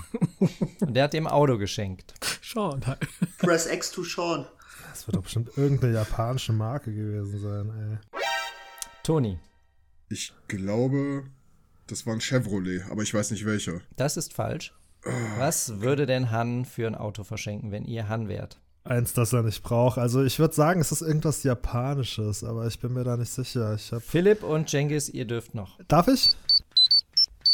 [0.81, 2.13] Und der hat ihm Auto geschenkt.
[2.55, 2.99] Halt.
[3.37, 4.45] Press X to Sean.
[4.89, 8.19] Das wird doch bestimmt irgendeine japanische Marke gewesen sein, ey.
[9.03, 9.39] Toni,
[10.09, 11.25] Ich glaube,
[11.87, 13.81] das war ein Chevrolet, aber ich weiß nicht welcher.
[13.95, 14.73] das ist falsch.
[15.37, 18.59] Was würde denn Han für ein Auto verschenken, wenn ihr Han wärt?
[18.83, 19.97] Eins, das er nicht braucht.
[19.97, 23.75] Also ich würde sagen, es ist irgendwas Japanisches, aber ich bin mir da nicht sicher.
[23.75, 24.01] Ich hab.
[24.01, 25.77] Philipp und Jengis, ihr dürft noch.
[25.87, 26.35] Darf ich?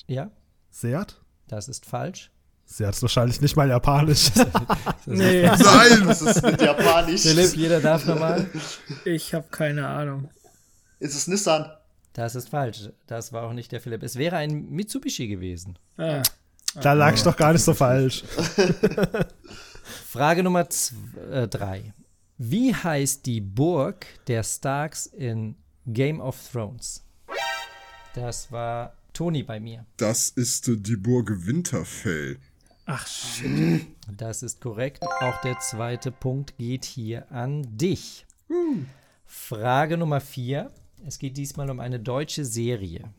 [0.07, 0.29] Ja,
[0.71, 1.19] Seat?
[1.47, 2.31] das ist falsch.
[2.65, 4.31] Seat ist wahrscheinlich nicht mal japanisch.
[5.05, 6.03] Nee, Nein!
[6.07, 7.21] Das ist mit Japanisch.
[7.23, 8.49] Philipp, jeder darf nochmal.
[9.05, 10.29] ich habe keine Ahnung.
[10.99, 11.65] Ist es Nissan?
[12.13, 12.89] Das ist falsch.
[13.07, 14.03] Das war auch nicht der Philipp.
[14.03, 15.77] Es wäre ein Mitsubishi gewesen.
[15.97, 16.21] Ah,
[16.81, 18.23] da lag ich doch gar nicht so falsch.
[20.07, 21.93] Frage Nummer 3.
[22.37, 25.55] Wie heißt die Burg der Starks in
[25.87, 27.03] Game of Thrones?
[28.13, 29.85] Das war Toni bei mir.
[29.97, 32.37] Das ist äh, die Burg Winterfell.
[32.85, 33.87] ach shit.
[34.17, 35.01] Das ist korrekt.
[35.21, 38.25] Auch der zweite Punkt geht hier an dich.
[39.25, 40.69] Frage Nummer 4.
[41.05, 43.13] Es geht diesmal um eine deutsche Serie.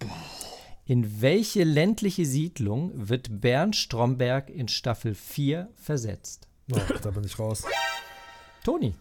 [0.86, 6.48] In welche ländliche Siedlung wird Bernd Stromberg in Staffel 4 versetzt?
[6.72, 7.64] Oh, da bin ich raus.
[8.64, 8.94] Toni,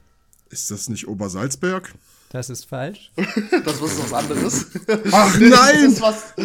[0.50, 1.94] Ist das nicht Obersalzberg?
[2.34, 3.12] Das ist falsch.
[3.64, 4.66] Das ist was anderes.
[5.12, 5.96] Ach nein!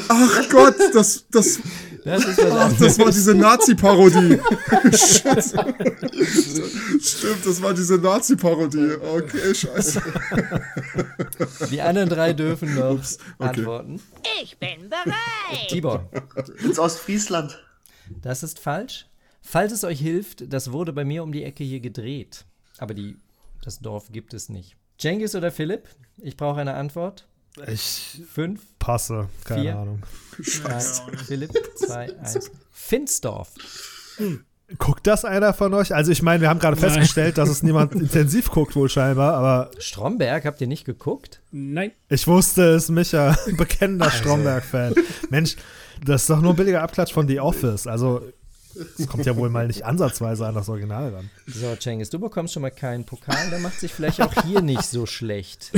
[0.09, 1.61] Ach Gott, das, das,
[2.05, 4.39] Das ist was ach, das war diese Nazi-Parodie.
[4.95, 5.45] Shit.
[7.03, 8.97] Stimmt, das war diese Nazi-Parodie.
[9.03, 10.03] Okay, scheiße.
[11.71, 13.09] Die anderen drei dürfen noch okay.
[13.39, 14.01] antworten.
[14.43, 15.69] Ich bin bereit.
[15.69, 16.09] Tibor,
[16.63, 17.65] Ins Ostfriesland.
[18.23, 19.07] das ist falsch.
[19.41, 22.45] Falls es euch hilft, das wurde bei mir um die Ecke hier gedreht.
[22.77, 23.17] Aber die,
[23.63, 24.78] das Dorf gibt es nicht.
[24.99, 25.89] Cengiz oder Philipp?
[26.19, 27.27] Ich brauche eine Antwort.
[27.67, 29.29] Ich Fünf, passe.
[29.45, 29.77] Keine Vier.
[29.77, 30.03] Ahnung.
[30.65, 32.51] eins, Philipp, zwei, eins.
[32.71, 33.49] Finsdorf.
[34.77, 35.95] Guckt das einer von euch?
[35.95, 39.71] Also ich meine, wir haben gerade festgestellt, dass es niemand intensiv guckt wohl scheinbar, aber
[39.79, 41.41] Stromberg, habt ihr nicht geguckt?
[41.51, 41.93] Nein.
[42.09, 44.95] ich wusste es, Micha, bekennender Stromberg-Fan.
[45.31, 45.57] Mensch,
[46.05, 47.87] das ist doch nur ein billiger Abklatsch von The Office.
[47.87, 48.23] Also
[48.99, 51.31] es kommt ja wohl mal nicht ansatzweise an das Original ran.
[51.47, 54.85] So, Cengiz, du bekommst schon mal keinen Pokal, der macht sich vielleicht auch hier nicht
[54.85, 55.73] so schlecht.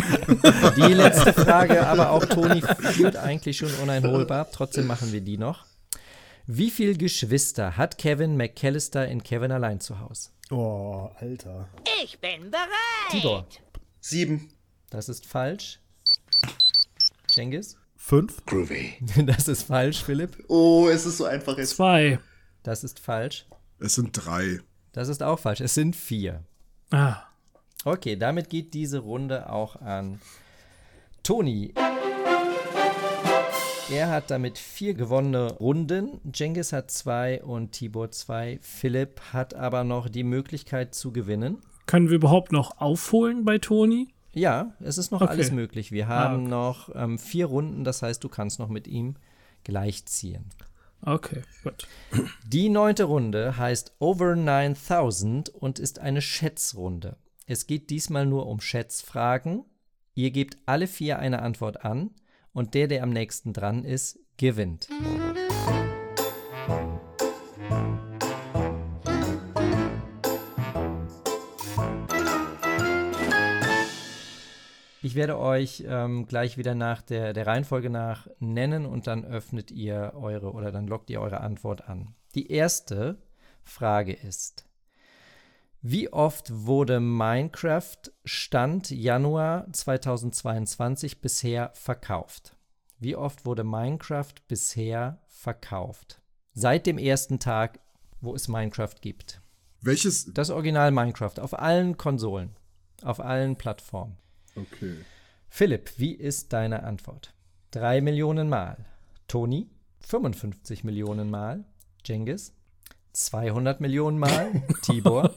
[0.77, 5.67] Die letzte Frage, aber auch Toni führt eigentlich schon uneinholbar, trotzdem machen wir die noch.
[6.47, 10.31] Wie viele Geschwister hat Kevin McAllister in Kevin allein zu Hause?
[10.51, 11.69] Oh, Alter.
[12.03, 12.67] Ich bin bereit.
[13.11, 13.47] Tibor,
[14.01, 14.51] Sieben.
[14.91, 15.79] das ist falsch.
[17.31, 18.45] Cengiz, Fünf?
[18.47, 18.95] Groovy.
[19.27, 20.43] das ist falsch, Philipp.
[20.49, 21.77] Oh, es ist so einfach jetzt.
[21.77, 22.19] Zwei.
[22.63, 23.47] Das ist falsch.
[23.79, 24.61] Es sind drei.
[24.93, 25.61] Das ist auch falsch.
[25.61, 26.43] Es sind vier.
[26.91, 27.17] Ah.
[27.85, 30.21] Okay, damit geht diese Runde auch an
[31.23, 31.73] Toni.
[33.91, 36.21] Er hat damit vier gewonnene Runden.
[36.33, 38.59] Jengis hat zwei und Tibor zwei.
[38.63, 41.59] Philipp hat aber noch die Möglichkeit zu gewinnen.
[41.87, 44.09] Können wir überhaupt noch aufholen bei Toni?
[44.33, 45.31] Ja, es ist noch Okay.
[45.31, 45.91] alles möglich.
[45.91, 46.51] Wir haben okay.
[46.51, 49.17] noch ähm, vier Runden, das heißt, du kannst noch mit ihm
[49.65, 50.45] gleichziehen.
[51.03, 51.89] Okay, gut.
[52.47, 57.17] Die neunte Runde heißt Over 9000 und ist eine Schätzrunde.
[57.47, 59.65] Es geht diesmal nur um Schätzfragen.
[60.15, 62.11] Ihr gebt alle vier eine Antwort an
[62.53, 64.89] und der, der am nächsten dran ist, gewinnt.
[75.11, 79.73] Ich werde euch ähm, gleich wieder nach der, der Reihenfolge nach nennen und dann öffnet
[79.73, 82.15] ihr eure oder dann lockt ihr eure Antwort an.
[82.37, 83.21] Die erste
[83.65, 84.69] Frage ist,
[85.83, 92.57] wie oft wurde Minecraft Stand Januar 2022 bisher verkauft?
[93.01, 96.23] Wie oft wurde Minecraft bisher verkauft?
[96.53, 97.81] Seit dem ersten Tag,
[98.21, 99.43] wo es Minecraft gibt.
[99.81, 100.33] Welches?
[100.33, 102.55] Das Original Minecraft auf allen Konsolen,
[103.03, 104.17] auf allen Plattformen.
[104.57, 104.97] Okay.
[105.49, 107.35] Philipp, wie ist deine Antwort?
[107.73, 108.77] 3 Millionen Mal.
[109.29, 109.69] Toni,
[110.01, 111.65] 55 Millionen Mal.
[112.05, 112.53] Jengis,
[113.13, 114.63] 200 Millionen Mal.
[114.83, 115.35] Tibor,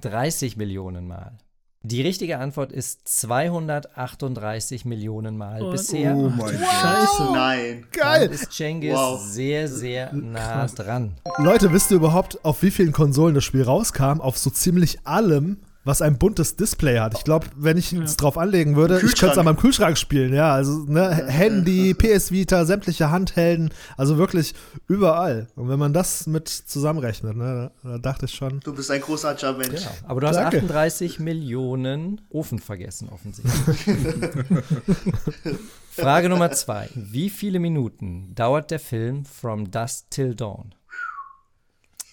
[0.00, 1.38] 30 Millionen Mal.
[1.82, 6.14] Die richtige Antwort ist 238 Millionen Mal Und- bisher.
[6.14, 6.68] Oh mein Gott.
[6.70, 7.22] Scheiße.
[7.32, 7.86] Nein.
[7.92, 8.26] Geil!
[8.28, 9.20] Damit ist Cengiz Wow.
[9.24, 11.14] sehr, sehr nah dran.
[11.38, 14.20] Leute, wisst ihr überhaupt, auf wie vielen Konsolen das Spiel rauskam?
[14.20, 17.14] Auf so ziemlich allem, was ein buntes Display hat.
[17.16, 20.34] Ich glaube, wenn ich es drauf anlegen würde, ich könnte es an meinem Kühlschrank spielen,
[20.34, 20.52] ja.
[20.52, 24.54] Also, ne, Handy, PS Vita, sämtliche Handhelden, also wirklich
[24.88, 25.48] überall.
[25.56, 28.60] Und wenn man das mit zusammenrechnet, ne, da, da dachte ich schon.
[28.60, 29.70] Du bist ein großartiger Mensch.
[29.70, 29.90] Genau.
[30.06, 30.58] Aber du hast Danke.
[30.58, 33.96] 38 Millionen Ofen vergessen, offensichtlich.
[35.90, 36.88] Frage Nummer zwei.
[36.94, 40.74] Wie viele Minuten dauert der Film From Dusk Till Dawn?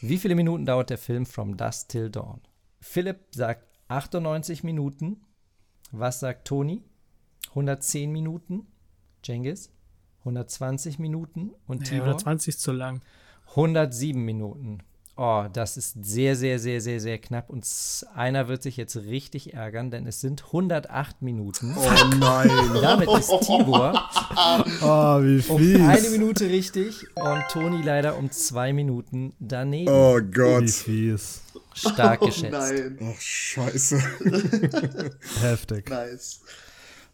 [0.01, 2.39] Wie viele Minuten dauert der Film From Dusk Till Dawn?
[2.87, 5.21] Philipp sagt 98 Minuten.
[5.91, 6.83] Was sagt Toni?
[7.49, 8.67] 110 Minuten.
[9.21, 9.71] Cengiz?
[10.19, 11.51] 120 Minuten.
[11.67, 12.05] Und Nee, Tibor?
[12.07, 13.01] 120 ist zu lang.
[13.49, 14.79] 107 Minuten.
[15.19, 17.49] Oh, das ist sehr, sehr, sehr, sehr, sehr knapp.
[17.49, 17.65] Und
[18.13, 21.75] einer wird sich jetzt richtig ärgern, denn es sind 108 Minuten.
[21.75, 21.89] Oh
[22.19, 22.49] nein.
[22.81, 23.99] Damit ist Tibor
[24.83, 26.11] Oh, wie um eine fies.
[26.11, 29.91] Minute richtig und Toni leider um zwei Minuten daneben.
[29.91, 30.69] Oh Wie Gott.
[30.69, 31.41] fies.
[31.73, 32.51] Stark Oh geschätzt.
[32.51, 32.99] nein.
[33.01, 33.99] Ach, scheiße.
[35.41, 35.89] Heftig.
[35.89, 36.41] Nice.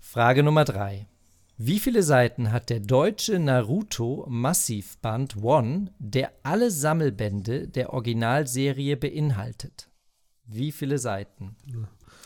[0.01, 1.07] Frage Nummer drei.
[1.65, 9.89] Wie viele Seiten hat der deutsche Naruto Massivband One, der alle Sammelbände der Originalserie beinhaltet?
[10.43, 11.55] Wie viele Seiten?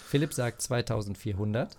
[0.08, 1.78] Philipp sagt 2400.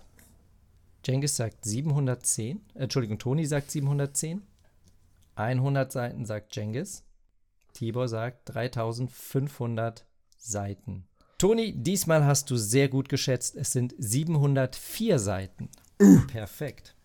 [1.03, 2.61] Cengiz sagt 710.
[2.75, 4.41] Äh, Entschuldigung, Toni sagt 710.
[5.35, 7.03] 100 Seiten sagt Cengiz.
[7.73, 10.05] Tibor sagt 3500
[10.37, 11.09] Seiten.
[11.37, 13.57] Toni, diesmal hast du sehr gut geschätzt.
[13.57, 15.67] Es sind 704 Seiten.
[16.27, 16.95] Perfekt.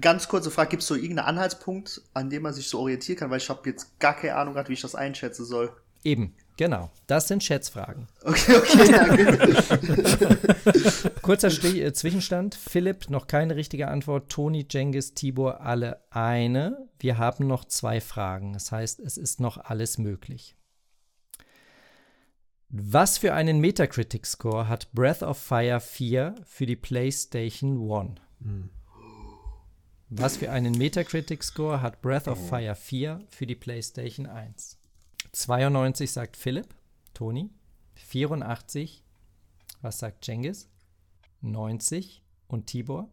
[0.00, 3.30] Ganz kurze Frage, gibt es so irgendeinen Anhaltspunkt, an dem man sich so orientieren kann?
[3.30, 5.72] Weil ich habe jetzt gar keine Ahnung gehabt, wie ich das einschätzen soll.
[6.04, 6.90] Eben, genau.
[7.08, 8.06] Das sind Schätzfragen.
[8.22, 11.10] Okay, okay, danke.
[11.22, 12.54] Kurzer Stich- äh, Zwischenstand.
[12.54, 14.30] Philipp, noch keine richtige Antwort.
[14.30, 16.88] Toni, Cengiz, Tibor, alle eine.
[17.00, 18.52] Wir haben noch zwei Fragen.
[18.52, 20.54] Das heißt, es ist noch alles möglich.
[22.70, 28.20] Was für einen Metacritic-Score hat Breath of Fire 4 für die PlayStation 1?
[30.10, 34.78] Was für einen Metacritic-Score hat Breath of Fire 4 für die PlayStation 1?
[35.32, 36.74] 92 sagt Philipp,
[37.12, 37.50] Toni.
[37.94, 39.04] 84,
[39.82, 40.70] was sagt Cengiz?
[41.42, 43.10] 90 und Tibor?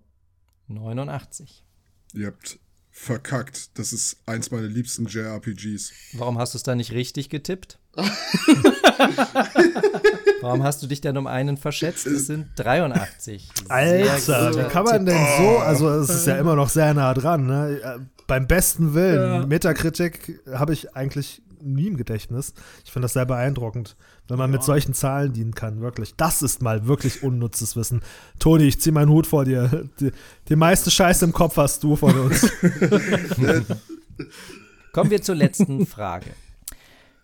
[0.68, 1.66] 89.
[2.14, 2.60] Ihr habt
[2.98, 3.78] verkackt.
[3.78, 5.92] Das ist eins meiner liebsten JRPGs.
[6.14, 7.78] Warum hast du es da nicht richtig getippt?
[10.42, 12.08] Warum hast du dich denn um einen verschätzt?
[12.08, 13.50] Es sind 83.
[13.68, 17.14] Sehr Alter, wie kann man denn so, also es ist ja immer noch sehr nah
[17.14, 17.80] dran, ne?
[17.84, 19.46] Äh, Beim besten Willen, Ja.
[19.46, 21.42] Metakritik habe ich eigentlich
[21.74, 22.54] nie im Gedächtnis.
[22.84, 23.96] Ich finde das sehr beeindruckend,
[24.28, 26.16] wenn man mit solchen Zahlen dienen kann, wirklich.
[26.16, 28.02] Das ist mal wirklich unnützes Wissen.
[28.40, 29.90] Toni, ich zieh meinen Hut vor dir.
[30.00, 30.12] Die,
[30.50, 32.50] die meiste Scheiße im Kopf hast du von uns.
[34.94, 36.32] Kommen wir zur letzten Frage.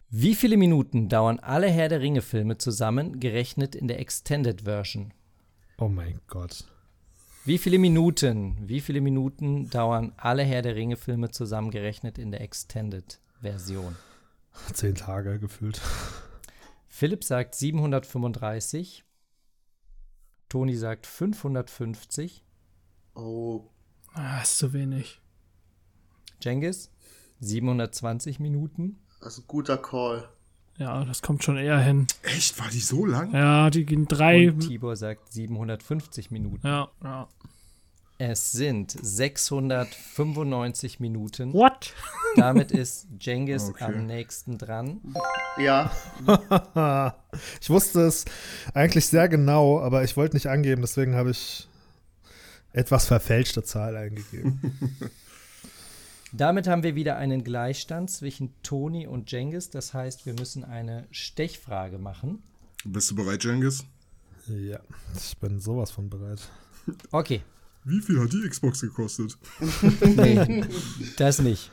[0.10, 5.14] Wie viele Minuten dauern alle Herr der Ringe-Filme zusammen, gerechnet in der Extended Version?
[5.82, 6.66] oh mein Gott.
[7.44, 13.96] Wie viele Minuten, wie viele Minuten dauern alle Herr der Ringe-Filme zusammengerechnet in der Extended-Version?
[14.74, 15.80] Zehn Tage gefühlt.
[16.88, 19.06] Philipp sagt 735.
[20.50, 22.44] Toni sagt 550.
[23.16, 23.70] Oh,
[24.14, 25.22] Ah, ist zu wenig.
[26.42, 26.92] Cengiz
[27.40, 29.00] 720 Minuten.
[29.22, 30.28] das ist ein guter Call.
[30.78, 32.08] Ja, das kommt schon eher hin.
[32.24, 32.60] Echt?
[32.60, 33.32] War die so lang?
[33.34, 34.50] Ja, die gehen drei.
[34.52, 36.66] Und Tibor sagt 750 Minuten.
[36.68, 37.28] Ja, ja.
[38.18, 41.54] Es sind 695 Minuten.
[41.54, 41.94] What?
[42.36, 43.84] Damit ist Cengiz Okay.
[43.84, 45.02] am nächsten dran.
[45.58, 45.92] Ja,
[47.62, 48.26] ich wusste es
[48.74, 51.68] eigentlich sehr genau, aber ich wollte nicht angeben, deswegen habe ich
[52.74, 54.62] etwas verfälschte Zahl eingegeben.
[56.34, 59.70] Damit haben wir wieder einen Gleichstand zwischen Toni und Cengiz.
[59.70, 62.42] Das heißt, wir müssen eine Stechfrage machen.
[62.86, 63.84] Bist du bereit, Jengis?
[64.48, 64.80] ja,
[65.16, 66.40] ich bin sowas von bereit.
[67.12, 67.42] Okay,
[67.84, 69.38] Wie viel hat die Xbox gekostet?
[70.02, 70.64] nee,
[71.18, 71.70] das nicht.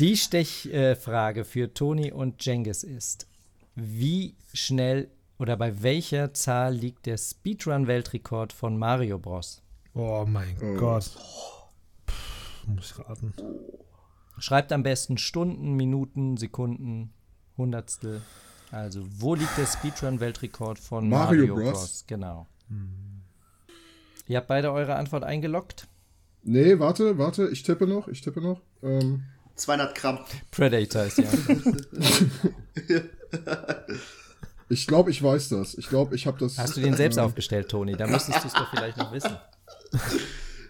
[0.00, 3.26] Die Stechfrage für Toni und Cengiz ist,
[3.74, 9.62] wie schnell oder bei welcher Zahl liegt der Speedrun-Weltrekord von Mario Bros?
[9.94, 10.76] Oh mein Oh.
[10.76, 11.10] Gott.
[12.66, 13.32] muss ich raten.
[14.38, 17.12] Schreibt am besten Stunden, Minuten, Sekunden,
[17.56, 18.20] Hundertstel.
[18.70, 21.70] Also, wo liegt der Speedrun-Weltrekord von Mario Mario, Bros.
[21.72, 22.04] Bros?
[22.06, 22.46] Genau.
[24.26, 25.86] Ihr habt beide eure Antwort eingeloggt?
[26.42, 28.60] Nee, warte, warte, ich tippe noch, ich tippe noch.
[28.82, 29.24] Ähm,
[29.56, 30.18] 200 Gramm.
[30.50, 31.88] Predator ist Antwort.
[34.68, 35.74] ich glaube, ich weiß das.
[35.74, 36.58] Ich glaube, ich habe das.
[36.58, 37.94] Hast du den selbst äh, aufgestellt, Toni?
[37.96, 39.36] Da müsstest du es doch vielleicht noch wissen.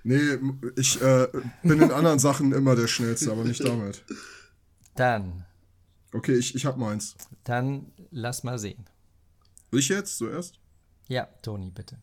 [0.08, 0.38] Nee,
[0.76, 1.26] ich äh,
[1.64, 4.04] bin in anderen Sachen immer der Schnellste, aber nicht damit.
[4.94, 5.44] Dann,
[6.12, 7.14] Okay, ich, ich hab meins.
[7.44, 8.86] dann lass mal sehen.
[9.70, 10.58] Ich jetzt zuerst?
[11.08, 11.98] Ja, Toni, bitte.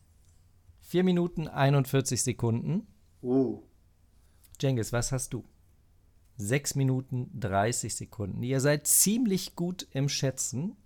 [0.82, 2.86] 4 Minuten 41 Sekunden.
[3.22, 3.62] Oh.
[4.60, 5.44] Jengis, was hast du?
[6.36, 8.42] 6 Minuten 30 Sekunden.
[8.42, 10.76] Ihr seid ziemlich gut im Schätzen.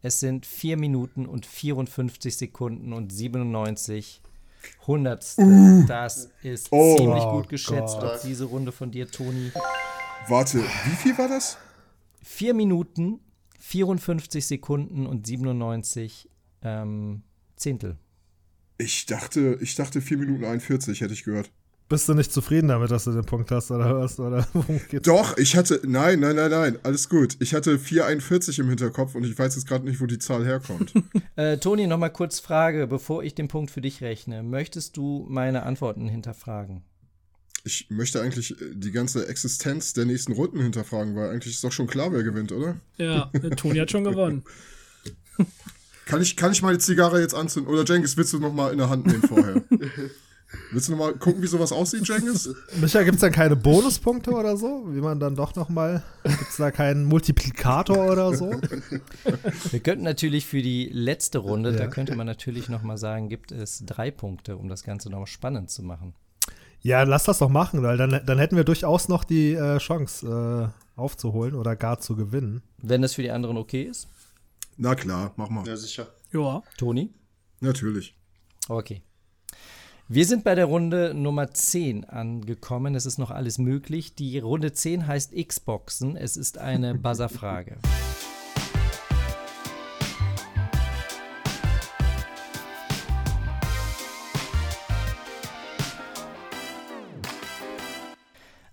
[0.00, 4.22] Es sind 4 Minuten und 54 Sekunden und 97
[4.86, 5.84] Hundertstel.
[5.86, 8.12] Das ist Oh ziemlich gut geschätzt Gott.
[8.12, 9.52] auf diese Runde von dir, Toni.
[10.28, 11.58] Warte, wie viel war das?
[12.22, 13.20] 4 Minuten,
[13.60, 16.28] 54 Sekunden und 97
[16.62, 17.22] ähm,
[17.56, 17.96] Zehntel.
[18.78, 21.50] Ich dachte, ich dachte 4 Minuten 41, hätte ich gehört.
[21.88, 24.20] Bist du nicht zufrieden damit, dass du den Punkt hast oder was?
[24.20, 24.46] Oder?
[25.02, 25.80] Doch, ich hatte.
[25.86, 27.36] Nein, nein, nein, nein, alles gut.
[27.40, 30.92] Ich hatte 441 im Hinterkopf und ich weiß jetzt gerade nicht, wo die Zahl herkommt.
[31.36, 34.42] Äh, Toni, nochmal kurz Frage, bevor ich den Punkt für dich rechne.
[34.42, 36.82] Möchtest du meine Antworten hinterfragen?
[37.62, 41.70] Ich möchte eigentlich äh, die ganze Existenz der nächsten Runden hinterfragen, weil eigentlich ist doch
[41.70, 42.80] schon klar, wer gewinnt, oder?
[42.96, 44.42] Ja, der Toni hat schon gewonnen.
[46.06, 47.70] Kann ich, kann ich meine Zigarre jetzt anzünden?
[47.70, 49.62] Oder Jengis, willst du noch mal in der Hand nehmen vorher?
[50.72, 52.48] Willst du noch mal gucken, wie sowas aussieht, Jengis?
[52.80, 54.84] Micha, gibt es dann keine Bonuspunkte oder so?
[54.88, 58.50] Wie man dann doch noch mal, gibt es da keinen Multiplikator oder so?
[59.70, 61.90] Wir könnten natürlich für die letzte Runde, da Ja.
[61.90, 65.82] könnte man natürlich nochmal sagen, gibt es drei Punkte, um das Ganze noch spannend zu
[65.82, 66.14] machen.
[66.80, 70.72] Ja, lass das doch machen, weil dann, dann hätten wir durchaus noch die äh, Chance
[70.96, 72.62] äh, aufzuholen oder gar zu gewinnen.
[72.80, 74.08] Wenn das für die anderen okay ist.
[74.76, 75.66] Na klar, mach mal.
[75.66, 76.06] Ja, sicher.
[76.32, 76.62] Ja.
[76.76, 77.12] Toni?
[77.60, 78.14] Natürlich.
[78.68, 79.02] Okay.
[80.10, 82.94] Wir sind bei der Runde Nummer 10 angekommen.
[82.94, 84.14] Es ist noch alles möglich.
[84.14, 86.16] Die Runde 10 heißt Xboxen.
[86.16, 87.76] Es ist eine Buzzerfrage.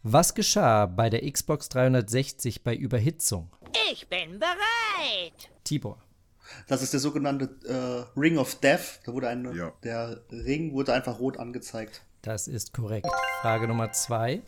[0.04, 3.50] Was geschah bei der Xbox 360 bei Überhitzung?
[3.92, 5.50] Ich bin bereit.
[5.66, 6.05] Tibor.
[6.68, 7.46] Das ist der sogenannte
[8.16, 9.00] äh, Ring of Death.
[9.06, 9.72] Da wurde ein, Ja.
[9.84, 12.02] der Ring wurde einfach rot angezeigt.
[12.22, 13.08] Das ist korrekt.
[13.42, 14.42] Frage Nummer 2.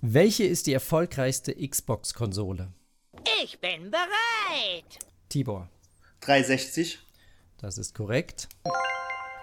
[0.00, 2.72] Welche ist die erfolgreichste Xbox-Konsole?
[3.44, 4.98] Ich bin bereit.
[5.28, 5.68] Tibor.
[6.20, 6.98] 360.
[7.58, 8.48] Das ist korrekt.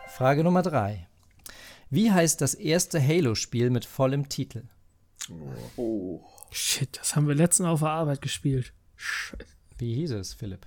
[0.10, 1.08] Frage Nummer 3.
[1.90, 4.64] Wie heißt das erste Halo-Spiel mit vollem Titel?
[5.78, 6.22] Oh.
[6.52, 8.74] Shit, das haben wir letztens auf der Arbeit gespielt.
[9.78, 10.66] Wie hieß es, Philipp?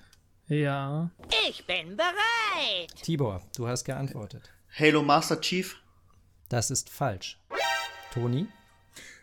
[0.48, 1.10] Ja.
[1.48, 2.94] Ich bin bereit.
[3.02, 4.50] Tibor, du hast geantwortet.
[4.78, 5.76] Halo Master Chief.
[6.48, 7.38] Das ist falsch.
[8.12, 8.46] Toni?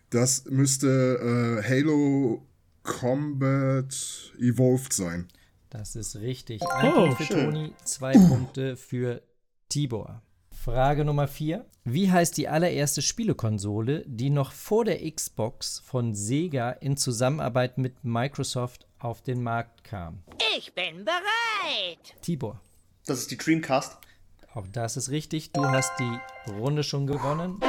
[0.10, 2.44] Das müsste äh, Halo
[2.84, 3.94] Combat
[4.40, 5.28] Evolved sein.
[5.70, 6.64] Das ist richtig.
[6.64, 7.46] Ein Oh, Punkt für schön.
[7.52, 9.22] Toni, zwei Punkte für
[9.70, 10.24] Tibor.
[10.52, 11.64] Frage Nummer 4.
[11.86, 18.04] Wie heißt die allererste Spielekonsole, die noch vor der Xbox von Sega in Zusammenarbeit mit
[18.04, 20.24] Microsoft auf den Markt kam?
[20.58, 22.16] Ich bin bereit.
[22.22, 22.60] Tibor.
[23.06, 23.98] Das ist die Dreamcast.
[24.54, 25.52] Auch das ist richtig.
[25.52, 27.60] Du hast die Runde schon gewonnen.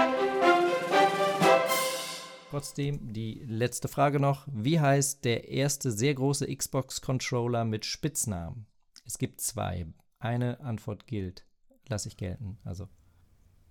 [2.51, 4.47] Trotzdem die letzte Frage noch.
[4.51, 8.67] Wie heißt der erste sehr große Xbox-Controller mit Spitznamen?
[9.07, 9.87] Es gibt zwei.
[10.19, 11.47] Eine Antwort gilt.
[11.89, 12.59] Lass ich gelten.
[12.65, 12.89] Also.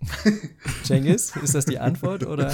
[0.83, 2.53] Cengiz, ist das die Antwort oder?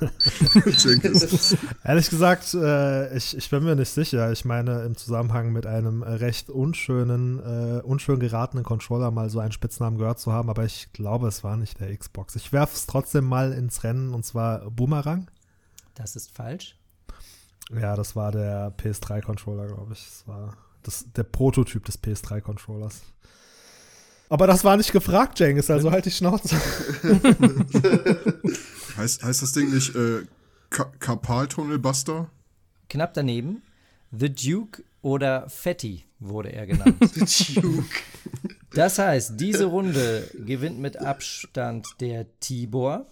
[0.78, 1.56] Jengis.
[1.84, 4.32] Ehrlich gesagt, äh, ich, ich bin mir nicht sicher.
[4.32, 9.52] Ich meine, im Zusammenhang mit einem recht unschönen, äh, unschön geratenen Controller mal so einen
[9.52, 12.36] Spitznamen gehört zu haben, aber ich glaube, es war nicht der Xbox.
[12.36, 15.30] Ich werfe es trotzdem mal ins Rennen und zwar Boomerang.
[15.94, 16.76] Das ist falsch.
[17.70, 20.04] Ja, das war der PS3-Controller, glaube ich.
[20.04, 23.02] Das war das, der Prototyp des PS3-Controllers.
[24.28, 26.56] Aber das war nicht gefragt, Jengis, also halt die Schnauze.
[28.96, 30.26] heißt, heißt das Ding nicht äh,
[30.70, 32.30] Ka Karpaltunnelbuster?
[32.90, 33.62] Knapp daneben.
[34.10, 36.96] The Duke oder Fatty wurde er genannt.
[37.56, 37.84] Duke.
[38.74, 43.06] Das heißt, diese Runde gewinnt mit Abstand der Tibor.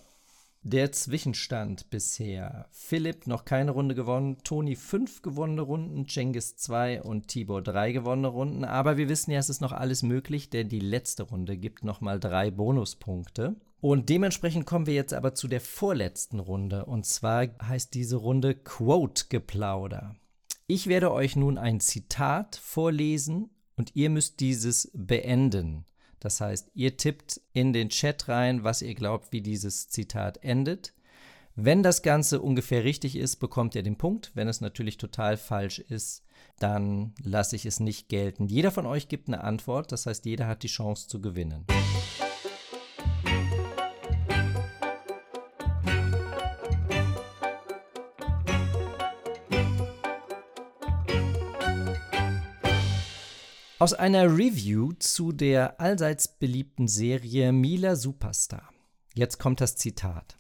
[0.69, 2.67] Der Zwischenstand bisher.
[2.73, 8.27] Philipp noch keine Runde gewonnen, Toni fünf gewonnene Runden, Cengiz zwei und Tibor drei gewonnene
[8.27, 8.65] Runden.
[8.65, 12.19] Aber wir wissen ja, es ist noch alles möglich, denn die letzte Runde gibt nochmal
[12.19, 13.55] drei Bonuspunkte.
[13.81, 16.87] Und dementsprechend kommen wir jetzt aber zu der vorletzten Runde.
[16.87, 20.17] Und zwar heißt diese Runde Quote-Geplauder.
[20.67, 25.85] Ich werde euch nun ein Zitat vorlesen und ihr müsst dieses beenden.
[26.21, 30.93] Das heißt, ihr tippt in den Chat rein, was ihr glaubt, wie dieses Zitat endet.
[31.55, 34.33] Wenn das Ganze ungefähr richtig ist, bekommt ihr den Punkt.
[34.35, 36.23] Wenn es natürlich total falsch ist,
[36.59, 38.47] dann lasse ich es nicht gelten.
[38.47, 41.65] Jeder von euch gibt eine Antwort, das heißt, jeder hat die Chance zu gewinnen.
[53.79, 58.73] Aus einer Review zu der allseits beliebten Serie Mila Superstar.
[59.13, 60.39] Jetzt kommt das Zitat.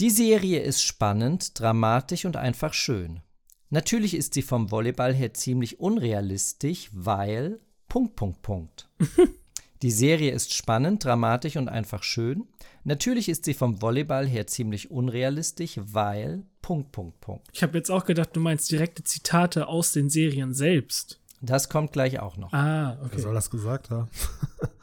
[0.00, 3.20] Die Serie ist spannend, dramatisch und einfach schön.
[3.68, 8.88] Natürlich ist sie vom Volleyball her ziemlich unrealistisch, weil Punkt, Punkt, Punkt.
[9.82, 12.48] Die Serie ist spannend, dramatisch und einfach schön.
[12.82, 17.46] Natürlich ist sie vom Volleyball her ziemlich unrealistisch, weil Punkt, Punkt, Punkt.
[17.52, 21.20] Ich habe jetzt auch gedacht, du meinst direkte Zitate aus den Serien selbst.
[21.40, 22.52] Das kommt gleich auch noch.
[22.52, 23.20] Ah, Wer okay.
[23.20, 24.08] soll das gesagt haben?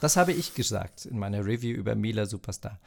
[0.01, 2.79] Das habe ich gesagt in meiner Review über Mila Superstar.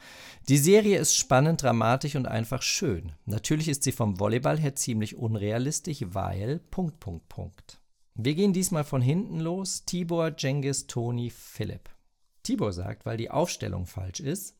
[0.47, 3.11] Die Serie ist spannend, dramatisch und einfach schön.
[3.25, 7.79] Natürlich ist sie vom Volleyball her ziemlich unrealistisch, weil Punkt, Punkt, Punkt.
[8.13, 9.85] Wir gehen diesmal von hinten los.
[9.85, 11.89] Tibor, Jengis, Toni, Philipp.
[12.43, 14.55] Tibor sagt, weil die Aufstellung falsch ist.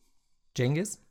[0.58, 1.02] Jengis?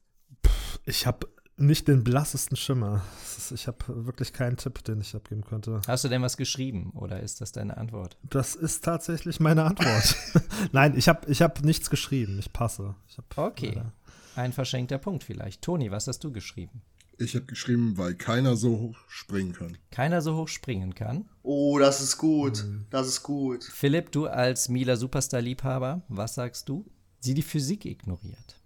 [0.84, 1.28] Ich habe
[1.58, 3.02] nicht den blassesten Schimmer.
[3.36, 5.80] Ist- Ich habe wirklich keinen Tipp, den ich abgeben könnte.
[5.86, 8.16] Hast du denn was geschrieben oder ist das deine Antwort?
[8.22, 10.16] Das ist tatsächlich meine Antwort.
[10.72, 12.38] Nein, ich habe ich hab nichts geschrieben.
[12.38, 12.94] Ich passe.
[13.08, 13.68] Ich hab Okay.
[13.74, 13.92] leider-
[14.36, 15.62] Ein verschenkter Punkt vielleicht.
[15.62, 16.82] Toni, was hast du geschrieben?
[17.20, 19.76] Ich habe geschrieben, weil keiner so hoch springen kann.
[19.90, 21.28] Keiner so hoch springen kann.
[21.42, 22.64] Oh, das ist gut.
[22.90, 23.64] Das ist gut.
[23.64, 26.86] Philipp, du als Mila Superstar-Liebhaber, was sagst du?
[27.18, 28.57] Sie die Physik ignoriert.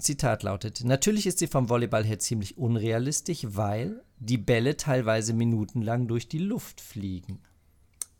[0.00, 6.08] Zitat lautet: Natürlich ist sie vom Volleyball her ziemlich unrealistisch, weil die Bälle teilweise minutenlang
[6.08, 7.40] durch die Luft fliegen.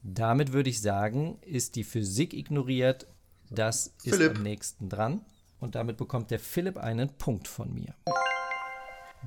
[0.02, 3.06] Damit würde ich sagen, ist die Physik ignoriert.
[3.50, 4.36] Das ist Philipp.
[4.36, 5.24] am nächsten dran.
[5.60, 7.94] Und damit bekommt der Philipp einen Punkt von mir.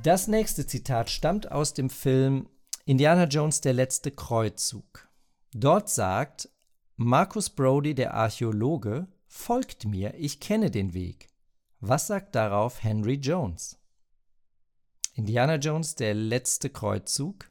[0.02, 2.48] Das nächste Zitat stammt aus dem Film
[2.86, 5.10] Indiana Jones der letzte Kreuzzug.
[5.53, 6.49] Dort sagt
[6.95, 11.30] Marcus Brody, der Archäologe, folgt mir, ich kenne den Weg.
[11.83, 13.79] Was sagt darauf Henry Jones?
[15.15, 17.49] Indiana Jones, der letzte Kreuzzug.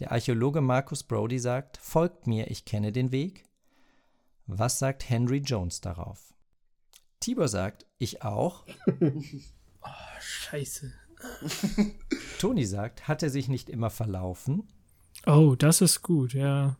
[0.00, 3.48] Der Archäologe Marcus Brody sagt, folgt mir, ich kenne den Weg.
[4.46, 6.34] Was sagt Henry Jones darauf?
[7.20, 8.66] Tibor sagt, ich auch.
[10.20, 10.92] Scheiße.
[12.38, 14.68] Toni sagt, hat er sich nicht immer verlaufen?
[15.24, 16.76] Oh, das ist gut, ja.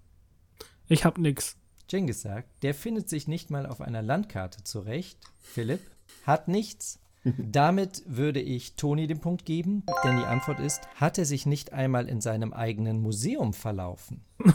[0.87, 1.57] Ich hab nix.
[1.89, 5.19] Jengis sagt, der findet sich nicht mal auf einer Landkarte zurecht.
[5.41, 5.81] Philipp
[6.27, 6.99] hat nichts.
[7.37, 11.73] Damit würde ich Toni den Punkt geben, denn die Antwort ist, hat er sich nicht
[11.73, 14.25] einmal in seinem eigenen Museum verlaufen?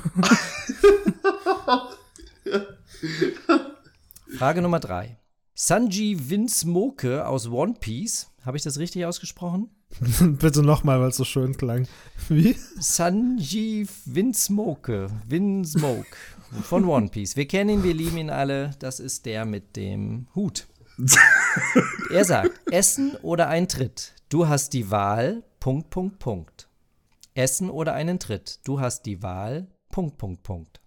[4.38, 5.18] Frage Nummer drei.
[5.54, 9.70] Sanji Winsmoke aus One Piece, habe ich das richtig ausgesprochen?
[10.40, 11.88] Bitte nochmal, weil es so schön klang.
[12.28, 12.58] Wie?
[12.78, 16.18] Sanji Winsmoke, Winsmoke
[16.64, 17.38] von One Piece.
[17.38, 18.72] Wir kennen ihn, wir lieben ihn alle.
[18.80, 20.68] Das ist der mit dem Hut.
[22.10, 24.14] Er sagt, Essen oder ein Tritt.
[24.30, 26.70] Du hast die Wahl, Punkt, Punkt, Punkt.
[27.34, 28.60] Essen oder einen Tritt.
[28.64, 30.82] Du hast die Wahl, Punkt, Punkt, Punkt.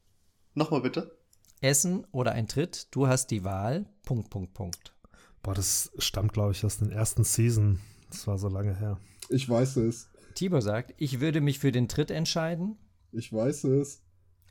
[0.55, 1.19] Nochmal bitte.
[1.61, 2.89] Essen oder ein Tritt.
[2.91, 4.95] Du hast die Wahl, Punkt, Punkt, Punkt.
[5.43, 7.81] Boah, das stammt, glaube ich, aus den ersten Season.
[8.11, 8.99] Das war so lange her.
[9.29, 10.09] Ich weiß es.
[10.35, 12.79] Tibor sagt, ich würde mich für den Tritt entscheiden.
[13.13, 14.03] Ich weiß es.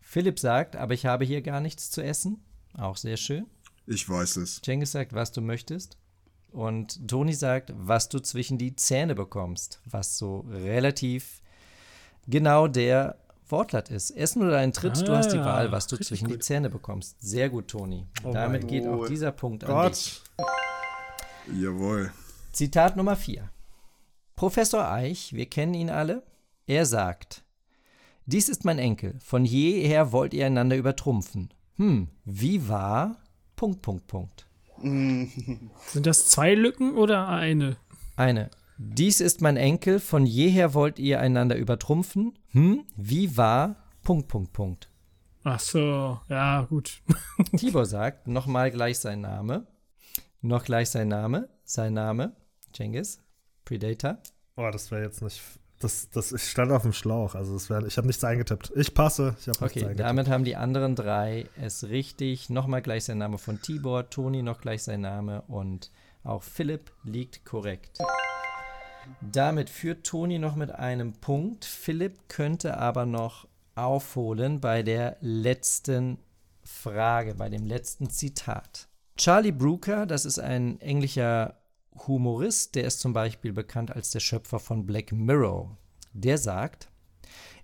[0.01, 2.43] Philipp sagt, aber ich habe hier gar nichts zu essen.
[2.73, 3.47] Auch sehr schön.
[3.87, 4.61] Ich weiß es.
[4.61, 5.97] Cengiz sagt, was du möchtest.
[6.51, 9.81] Und Toni sagt, was du zwischen die Zähne bekommst.
[9.85, 11.41] Was so relativ
[12.27, 13.17] genau der
[13.49, 14.11] Wortlaut ist.
[14.11, 16.43] Essen oder ein Tritt, du hast die Ah, Wahl, was du zwischen die gut.
[16.43, 17.15] Zähne bekommst.
[17.21, 18.05] Sehr gut, Toni.
[18.23, 19.09] Oh Damit geht auch Gott.
[19.09, 19.91] dieser Punkt an Gott.
[19.95, 20.21] dich.
[21.53, 22.11] Jawohl.
[22.51, 23.49] Zitat Nummer 4.
[24.35, 26.23] Professor Eich, wir kennen ihn alle.
[26.65, 27.43] Er sagt:
[28.25, 29.15] Dies ist mein Enkel.
[29.19, 31.53] Von jeher wollt ihr einander übertrumpfen.
[31.77, 33.15] Hm, wie war?
[33.57, 34.47] Punkt, Punkt, Punkt.
[34.77, 37.75] Sind das zwei Lücken oder eine?
[38.15, 38.51] Eine.
[38.77, 39.99] Dies ist mein Enkel.
[39.99, 42.37] Von jeher wollt ihr einander übertrumpfen.
[42.51, 43.75] Hm, wie war?
[44.03, 44.91] Punkt, Punkt, Punkt.
[45.43, 47.01] Ach so, ja, gut.
[47.57, 49.65] Tibor sagt nochmal gleich sein Name.
[50.41, 51.49] Noch gleich sein Name.
[51.63, 52.35] Sein Name.
[52.73, 53.23] Cengiz.
[53.65, 54.19] Predator.
[54.55, 55.41] Boah, das wäre jetzt nicht.
[55.79, 57.35] Das, das, ich stand auf dem Schlauch.
[57.35, 58.71] Also, das wär, ich habe nichts eingetippt.
[58.75, 59.35] Ich passe.
[59.39, 62.49] Ich nichts Okay, damit haben die anderen drei es richtig.
[62.49, 65.91] Nochmal gleich sein Name von Tibor, Toni noch gleich sein Name und
[66.23, 67.99] Auch Philipp liegt korrekt.
[69.21, 71.63] Damit führt Toni noch mit einem Punkt.
[71.63, 76.17] Philipp könnte aber noch aufholen bei der letzten
[76.63, 78.87] Frage, bei dem letzten Zitat.
[79.15, 81.55] Charlie Brooker, das ist ein englischer
[82.05, 85.77] Humorist, der ist zum Beispiel bekannt als der Schöpfer von Black Mirror.
[86.13, 86.89] Der sagt,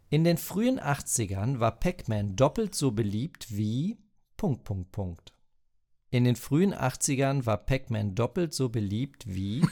[0.10, 3.97] in den frühen 80ern war Pac-Man doppelt so beliebt wie
[4.38, 5.34] Punkt, Punkt, Punkt.
[6.10, 9.65] In den frühen 80ern war Pac-Man doppelt so beliebt wie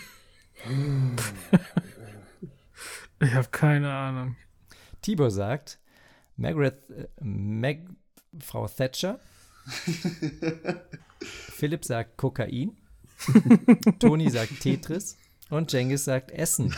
[3.20, 4.36] Ich habe keine Ahnung.
[5.02, 5.80] Tibor sagt,
[6.38, 7.82] Margaret, äh, Mag,
[8.40, 9.20] Frau Thatcher.
[11.20, 12.81] Philipp sagt Kokain.
[13.99, 15.18] Toni sagt Tetris.
[15.49, 16.73] Und Jengis sagt Essen.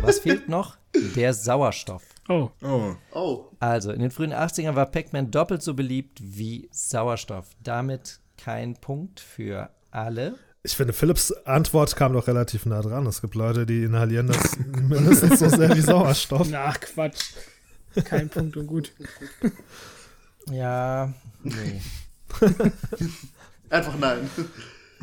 [0.00, 0.78] Was fehlt noch?
[1.14, 2.02] Der Sauerstoff.
[2.28, 7.48] Oh, Oh, Oh, Also, in den frühen 80ern war Pac-Man doppelt so beliebt wie Sauerstoff.
[7.62, 10.38] Damit kein Punkt für alle.
[10.62, 13.06] Ich finde, Philipps Antwort kam doch relativ nah dran.
[13.06, 14.56] Es gibt Leute, die inhalieren das
[14.88, 16.48] mindestens so sehr wie Sauerstoff.
[16.50, 17.32] na Quatsch.
[18.04, 18.92] Kein Punkt und gut.
[20.50, 21.80] Ja, nee.
[23.70, 24.30] einfach nein.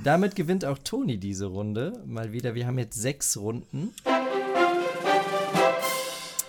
[0.03, 2.01] Damit gewinnt auch Toni diese Runde.
[2.05, 3.93] Mal wieder, wir haben jetzt sechs Runden.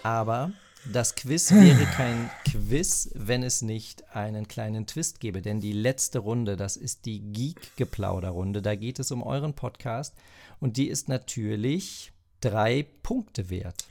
[0.02, 0.52] Aber
[0.93, 5.43] das Quiz wäre kein Quiz, wenn es nicht einen kleinen Twist gäbe.
[5.43, 8.62] Denn die letzte Runde, das ist die Geek-Geplauder-Runde.
[8.62, 10.14] Da geht es um euren Podcast.
[10.60, 13.86] Und die ist natürlich drei Punkte wert.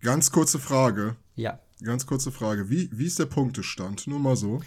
[0.00, 1.16] ganz kurze Frage.
[1.36, 2.70] Ja, Ganz kurze Frage.
[2.70, 4.06] Wie, wie ist der Punktestand?
[4.06, 4.60] Nur mal so.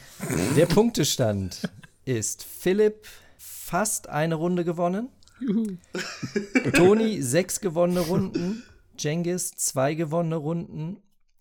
[0.58, 1.70] der Punktestand
[2.04, 3.08] ist Philipp
[3.76, 5.10] fast eine Runde gewonnen.
[6.74, 8.64] Toni sechs gewonnene Runden.
[8.98, 10.98] Jengis zwei gewonnene Runden.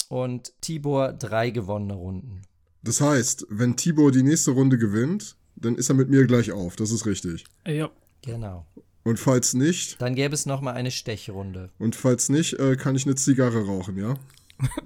[0.08, 2.42] Und Tibor drei gewonnene Runden.
[2.82, 6.74] Das heißt, wenn Tibor die nächste Runde gewinnt, dann ist er mit mir gleich auf.
[6.74, 7.44] Das ist richtig.
[7.68, 7.88] Ja.
[8.22, 8.66] Genau.
[9.04, 11.70] Und falls nicht, Dann gäbe es nochmal eine Stechrunde.
[11.78, 14.14] und falls nicht, äh, kann ich eine Zigarre rauchen, ja?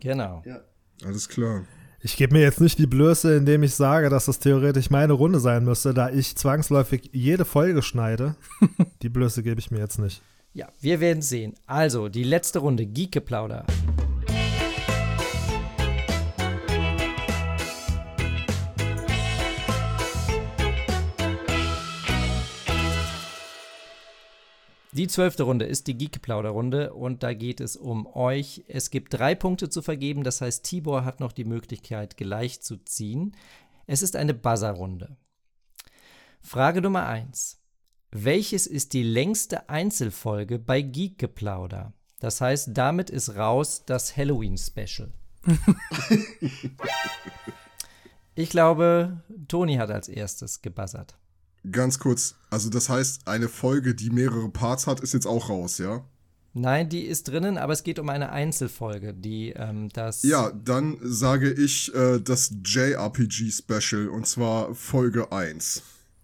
[0.01, 0.43] Genau.
[0.45, 0.61] Ja.
[1.05, 1.65] Alles klar.
[2.01, 5.41] Ich gebe mir jetzt nicht die Blöße, indem ich sage, dass das theoretisch meine Runde
[5.41, 8.37] sein müsste, da ich zwangsläufig jede Folge schneide.
[9.03, 10.23] Die Blöße gebe ich mir jetzt nicht.
[10.55, 11.55] Ja, wir werden sehen.
[11.67, 13.67] Also, die letzte Runde, Geek-Geplauder.
[24.99, 28.65] Die zwölfte Runde ist die Geek-Geplauder-Runde und da geht es um euch.
[28.67, 32.79] Es gibt drei Punkte zu vergeben, das heißt, Tibor hat noch die Möglichkeit, gleich zu
[32.79, 33.37] ziehen.
[33.87, 35.17] Es ist eine Buzzer-Runde.
[36.41, 37.61] Frage Nummer 1.
[38.11, 41.93] Welches ist die längste Einzelfolge bei Geek-Geplauder?
[42.19, 45.13] Das heißt, damit ist raus das Halloween-Special.
[48.35, 51.17] ich glaube, Toni hat als erstes gebuzzert.
[51.71, 55.79] Ganz kurz, also das heißt, eine Folge, die mehrere Parts hat, ist jetzt auch raus,
[55.79, 56.05] ja?
[56.55, 60.23] Nein, die ist drinnen, aber es geht um eine Einzelfolge, die ähm, das.
[60.23, 65.83] Ja, dann sage ich äh, das JRPG-Special und zwar Folge 1.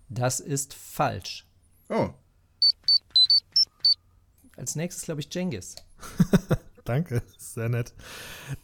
[0.09, 1.47] Das ist falsch.
[1.89, 2.11] Oh,
[4.57, 5.77] Als nächstes, glaube ich, Jengis.
[6.85, 7.95] Danke, sehr nett.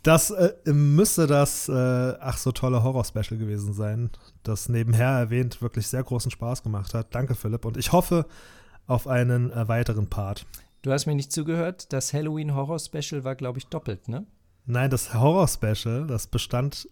[0.03, 1.73] Das äh, müsste das äh,
[2.21, 4.11] ach so tolle Horror-Special gewesen sein,
[4.43, 7.15] das nebenher erwähnt wirklich sehr großen Spaß gemacht hat.
[7.15, 7.65] Danke, Philipp.
[7.65, 8.27] Und ich hoffe
[8.87, 10.47] auf einen äh, weiteren Part.
[10.83, 11.93] Du hast mir nicht zugehört.
[11.93, 14.27] Das Halloween-Horror-Special war, glaube ich, doppelt, ne?
[14.67, 16.89] Nein, das Horror-Special, das bestand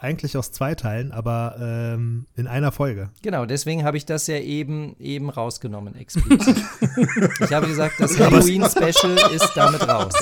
[0.00, 3.10] eigentlich aus zwei Teilen, aber ähm, in einer Folge.
[3.22, 6.56] Genau, deswegen habe ich das ja eben, eben rausgenommen, explizit.
[7.40, 10.14] ich habe gesagt, das Halloween-Special ist damit raus.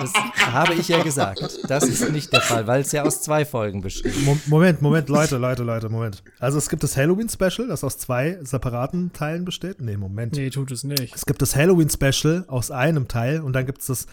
[0.00, 0.12] Das
[0.52, 1.58] habe ich ja gesagt.
[1.68, 4.14] Das ist nicht der Fall, weil es ja aus zwei Folgen besteht.
[4.24, 6.22] Mo Moment, Moment, Leute, Leute, Leute, Moment.
[6.38, 9.80] Also es gibt das Halloween-Special, das aus zwei separaten Teilen besteht.
[9.80, 10.34] Nee, Moment.
[10.34, 11.14] Nee, tut es nicht.
[11.14, 14.06] Es gibt das Halloween-Special aus einem Teil und dann gibt es das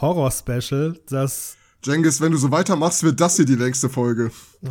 [0.00, 1.56] Horror-Special, das.
[1.84, 4.30] Jengis, wenn du so weitermachst, wird das hier die längste Folge.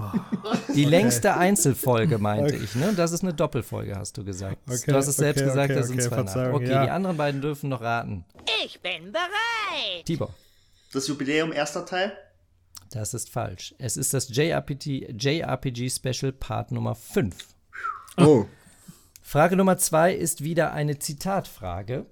[0.76, 2.94] Die längste Einzelfolge, meinte ich, ne?
[2.95, 4.57] Das ist eine Doppelfolge, hast du gesagt.
[4.69, 6.23] Okay, du hast es selbst okay, gesagt, okay, das sind okay, zwei nach.
[6.26, 6.84] Verzeihung, Okay, ja.
[6.84, 8.23] die anderen beiden dürfen noch raten.
[8.64, 10.06] Ich bin bereit.
[10.06, 10.34] Tibor,
[10.94, 12.14] Das Jubiläum erster Teil?
[12.91, 13.73] das ist falsch.
[13.80, 17.36] Es ist das JRPG, JRPG Special Part Nummer 5.
[18.18, 18.45] Oh,
[19.22, 22.06] Frage Nummer zwei ist wieder eine Zitatfrage.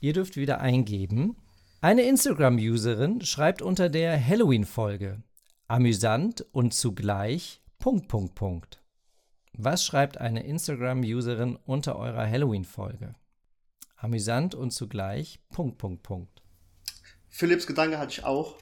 [0.00, 1.36] Ihr dürft wieder eingeben.
[1.80, 5.22] Eine Instagram-Userin schreibt unter der Halloween-Folge
[5.68, 8.82] amüsant und zugleich Punkt, Punkt, Punkt.
[9.52, 13.14] Was schreibt eine Instagram-Userin unter eurer Halloween-Folge?
[13.96, 16.42] Amüsant und zugleich Punkt, Punkt, Punkt.
[17.28, 18.56] Philipps Gedanke hatte ich auch.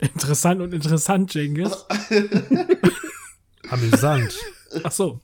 [0.00, 1.86] Interessant und interessant, Jengis.
[3.70, 4.36] Amüsant.
[4.82, 5.20] Ach so.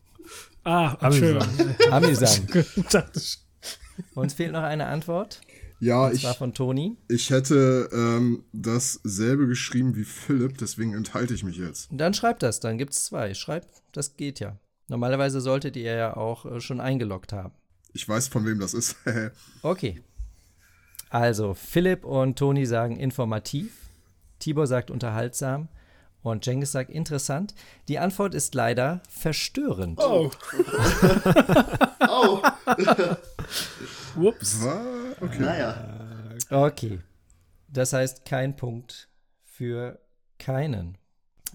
[0.63, 1.49] Ah, Amüsant.
[1.91, 2.47] Amüsant.
[4.15, 5.41] Uns fehlt noch eine Antwort.
[5.83, 6.97] Ja, Und ich, zwar von Toni.
[7.09, 11.89] ich hätte ähm, dasselbe geschrieben wie Philipp, deswegen enthalte ich mich jetzt.
[11.91, 13.35] Dann schreibt das, dann gibt es zwei.
[13.35, 14.57] Schreibt, das geht ja.
[14.87, 17.53] Normalerweise solltet ihr ja auch äh, schon eingeloggt haben.
[17.95, 18.95] Ich weiß, von wem das ist.
[19.63, 20.01] Okay.
[21.11, 23.73] Also, Philipp und Toni sagen informativ,
[24.39, 25.69] Tibor sagt unterhaltsam
[26.23, 27.55] und Cengiz sagt interessant.
[27.89, 29.99] Die Antwort ist leider verstörend.
[30.01, 30.31] Oh,
[32.09, 32.41] Oh,
[34.17, 34.65] whoops.
[34.65, 35.21] Was?
[35.21, 35.39] Okay.
[35.41, 36.35] naja.
[36.51, 37.01] Okay.
[37.69, 39.09] Das heißt kein Punkt
[39.45, 40.01] für
[40.39, 40.99] keinen.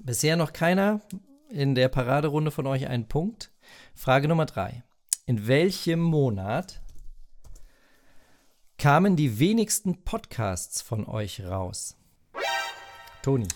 [0.03, 1.01] Bisher noch keiner
[1.49, 3.51] in der Paraderunde von euch einen Punkt.
[3.95, 4.83] Frage Nummer drei.
[5.25, 6.81] In welchem Monat
[8.77, 11.95] kamen die wenigsten Podcasts von euch raus?
[13.21, 13.47] Toni.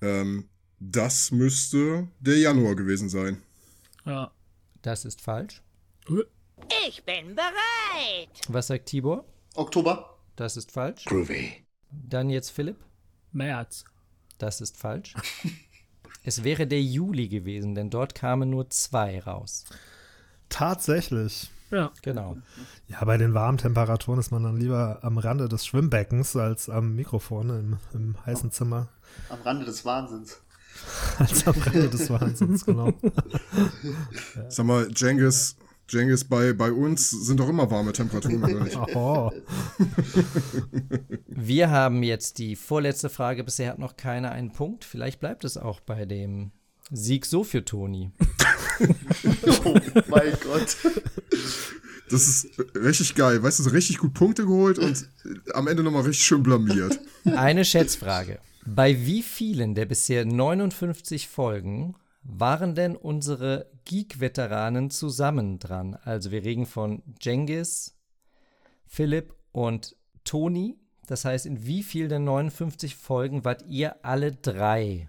[0.00, 0.48] Ähm,
[0.78, 3.42] das müsste der Januar gewesen sein.
[4.04, 4.32] Ja.
[4.82, 5.62] Das ist falsch.
[6.86, 8.28] Ich bin bereit.
[8.48, 9.24] Was sagt Tibor?
[9.54, 10.18] Oktober?
[10.36, 11.04] Das ist falsch.
[11.04, 11.64] Groovy.
[11.90, 12.76] Dann jetzt Philipp.
[13.32, 13.84] März.
[14.38, 15.14] Das ist falsch.
[16.24, 19.64] es wäre der Juli gewesen, denn dort kamen nur zwei raus.
[20.48, 21.50] Tatsächlich.
[21.70, 21.90] Ja.
[22.02, 22.36] Genau.
[22.88, 26.94] Ja, bei den warmen Temperaturen ist man dann lieber am Rande des Schwimmbeckens als am
[26.94, 28.88] Mikrofon im, im heißen Zimmer.
[29.30, 30.42] Am Rande des Wahnsinns.
[31.18, 32.94] Als am Rande des Wahnsinns, genau.
[34.48, 35.56] Sag mal, Jengis,
[35.92, 38.78] Jengis, bei, bei uns sind doch immer warme Temperaturen, oder nicht?
[38.94, 39.30] Oh,
[41.26, 43.44] Wir haben jetzt die vorletzte Frage.
[43.44, 44.84] Bisher hat noch keiner einen Punkt.
[44.84, 46.52] Vielleicht bleibt es auch bei dem
[46.90, 48.10] Sieg so für Toni.
[49.64, 49.74] Oh
[50.08, 50.76] mein Gott.
[52.10, 53.42] Das ist richtig geil.
[53.42, 55.08] Weißt du, so richtig gut Punkte geholt und
[55.54, 56.98] am Ende nochmal richtig schön blamiert.
[57.24, 58.40] Eine Schätzfrage.
[58.66, 61.94] Bei wie vielen der bisher 59 Folgen
[62.24, 65.96] waren denn unsere Geek-Veteranen zusammen dran?
[66.04, 67.96] Also wir reden von Jengis,
[68.86, 70.78] Philipp und Toni.
[71.06, 75.08] Das heißt, in wie vielen der 59 Folgen wart ihr alle drei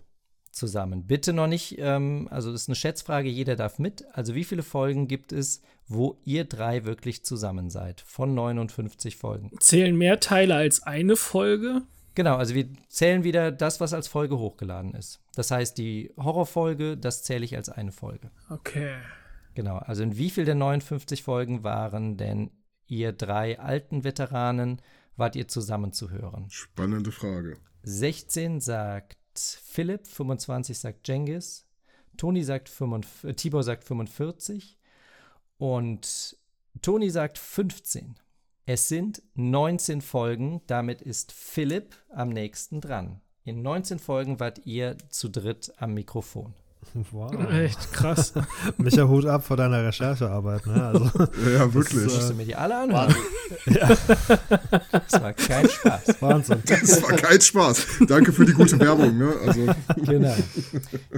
[0.52, 1.06] zusammen?
[1.06, 4.06] Bitte noch nicht, ähm, also das ist eine Schätzfrage, jeder darf mit.
[4.14, 8.02] Also wie viele Folgen gibt es, wo ihr drei wirklich zusammen seid?
[8.02, 9.52] Von 59 Folgen.
[9.60, 11.84] Zählen mehr Teile als eine Folge?
[12.16, 15.23] Genau, also wir zählen wieder das, was als Folge hochgeladen ist.
[15.36, 18.32] Das heißt, die Horrorfolge, das zähle ich als eine Folge.
[18.50, 18.96] Okay.
[19.56, 22.52] Genau, also in wie viel der 59 Folgen waren denn
[22.88, 24.82] ihr drei alten Veteranen,
[25.16, 26.50] wart ihr zusammen zu hören?
[26.50, 27.58] Spannende Frage.
[27.84, 31.68] 16 sagt Philipp, 25 sagt Jengis,
[32.18, 34.78] Toni sagt 45, äh, Tibor sagt 45
[35.58, 36.38] und
[36.82, 38.16] Toni sagt 15.
[38.66, 43.22] Es sind 19 Folgen, damit ist Philipp am nächsten dran.
[43.46, 46.54] In 19 Folgen wart ihr zu dritt am Mikrofon.
[47.12, 47.34] wow.
[47.52, 48.34] Echt krass.
[48.78, 50.66] Micha, Hut ab vor deiner Recherchearbeit.
[50.66, 50.82] Ne?
[50.82, 51.06] Also,
[51.54, 52.04] Ja, wirklich.
[52.06, 53.14] Musst du mir die alle anhören?
[55.10, 56.22] Das war kein Spaß.
[56.22, 56.64] Wahnsinn.
[56.66, 57.86] Das war kein Spaß.
[58.08, 59.18] Danke für die gute Werbung.
[59.18, 59.34] Ne?
[59.46, 59.68] Also,
[59.98, 60.36] Genau.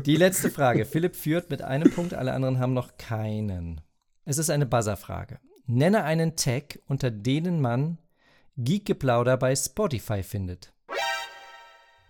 [0.06, 0.86] Die letzte Frage.
[0.86, 3.82] Philipp führt mit einem Punkt, alle anderen haben noch keinen.
[4.26, 5.40] Es ist eine Buzzer-Frage.
[5.68, 7.98] Nenne einen Tag, unter denen man
[8.58, 10.72] Geekgeplauder bei Spotify findet.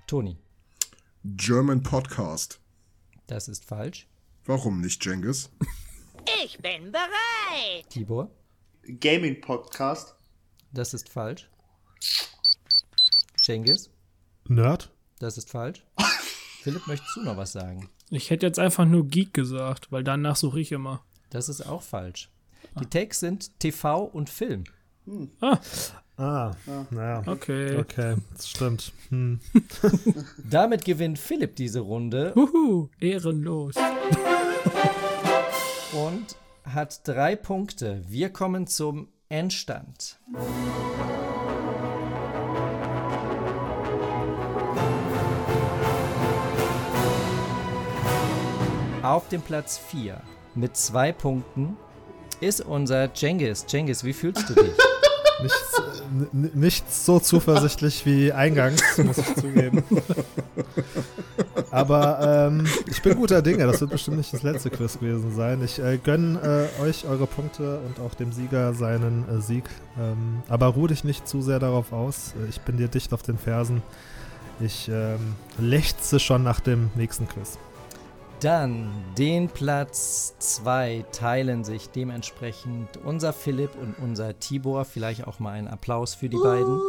[0.07, 0.37] Toni,
[1.23, 2.59] German Podcast.
[3.27, 4.07] das ist falsch.
[4.45, 5.49] Warum nicht, Jengis?
[6.43, 7.89] Ich bin bereit.
[7.89, 8.29] Tibor,
[8.99, 10.15] Gaming Podcast.
[10.71, 11.49] das ist falsch.
[13.41, 13.89] Cengiz,
[14.47, 14.91] Nerd?
[15.19, 15.83] das ist falsch.
[16.61, 17.89] Philipp, möchtest du noch was sagen?
[18.09, 21.03] Ich hätte jetzt einfach nur Geek gesagt, weil danach suche ich immer.
[21.31, 22.29] Das ist auch falsch.
[22.79, 24.63] Die Tags sind TV und Film.
[25.41, 25.59] Ah,
[26.17, 27.23] naja.
[27.25, 27.77] Okay.
[27.77, 28.93] Okay, das stimmt.
[29.09, 29.39] Hm.
[30.49, 33.75] Damit gewinnt Philipp diese Runde Huhu, ehrenlos.
[35.93, 38.01] und hat drei Punkte.
[38.07, 40.19] Wir kommen zum Endstand.
[49.03, 50.19] Auf dem Platz 4
[50.55, 51.77] mit zwei Punkten
[52.41, 53.65] ist unser Cengiz.
[53.67, 54.73] Cengiz, wie fühlst du dich?
[55.41, 55.81] Nichts,
[56.33, 59.83] n- nicht so zuversichtlich wie eingangs, muss ich zugeben.
[61.71, 63.65] Aber ähm, ich bin guter Dinge.
[63.67, 65.61] Das wird bestimmt nicht das letzte Quiz gewesen sein.
[65.63, 69.65] Ich äh, gönne äh, euch eure Punkte und auch dem Sieger seinen äh, Sieg.
[69.99, 72.33] Ähm, aber ruh dich nicht zu sehr darauf aus.
[72.41, 73.81] Äh, Ich bin dir dicht auf den Fersen.
[74.61, 77.57] Ich ähm, lechze schon nach dem nächsten Quiz.
[78.41, 84.85] Dann den Platz 2 teilen sich dementsprechend unser Philipp und unser Tibor.
[84.85, 86.79] Vielleicht auch mal einen Applaus für die beiden.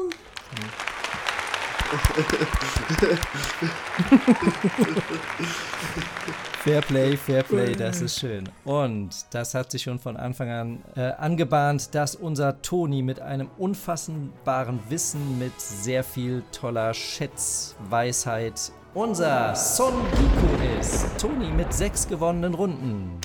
[6.67, 8.43] Fair Play, Fair Play, das ist schön.
[8.65, 13.49] Und das hat sich schon von Anfang an äh, angebahnt, dass unser Toni mit einem
[13.57, 21.07] unfassbaren Wissen, mit sehr viel toller Schätzweisheit unser Son Goku ist.
[21.19, 23.21] Toni mit sechs gewonnenen Runden.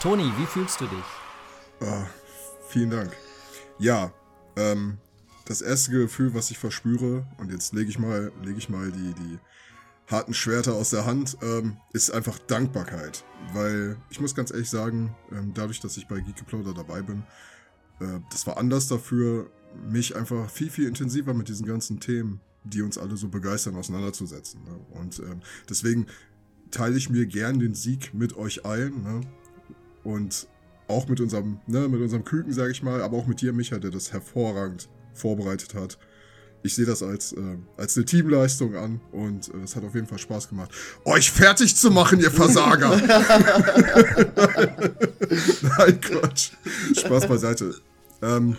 [0.00, 1.04] Toni, wie fühlst du dich?
[1.80, 2.06] Ah,
[2.68, 3.16] vielen Dank.
[3.78, 4.12] Ja,
[4.56, 4.98] ähm,
[5.46, 9.14] das erste Gefühl, was ich verspüre, und jetzt lege ich mal, lege ich mal die,
[9.14, 9.38] die
[10.06, 13.24] harten Schwerter aus der Hand, ähm, ist einfach Dankbarkeit.
[13.52, 17.24] Weil ich muss ganz ehrlich sagen, ähm, dadurch, dass ich bei Geekgeplauder dabei bin,
[18.00, 19.50] äh, das war anders dafür,
[19.88, 24.62] mich einfach viel, viel intensiver mit diesen ganzen Themen, die uns alle so begeistern, auseinanderzusetzen.
[24.64, 25.00] Ne?
[25.00, 26.06] Und ähm, deswegen
[26.70, 29.02] teile ich mir gern den Sieg mit euch allen.
[29.02, 29.20] Ne?
[30.02, 30.48] Und
[30.88, 33.78] auch mit unserem, ne, mit unserem Küken, sage ich mal, aber auch mit dir, Micha,
[33.78, 35.98] der das hervorragend vorbereitet hat.
[36.64, 40.06] Ich sehe das als, äh, als eine Teamleistung an und äh, es hat auf jeden
[40.06, 40.70] Fall Spaß gemacht,
[41.04, 42.96] euch fertig zu machen, ihr Versager!
[45.78, 46.52] Nein, Quatsch.
[46.96, 47.74] Spaß beiseite.
[48.22, 48.56] Ähm,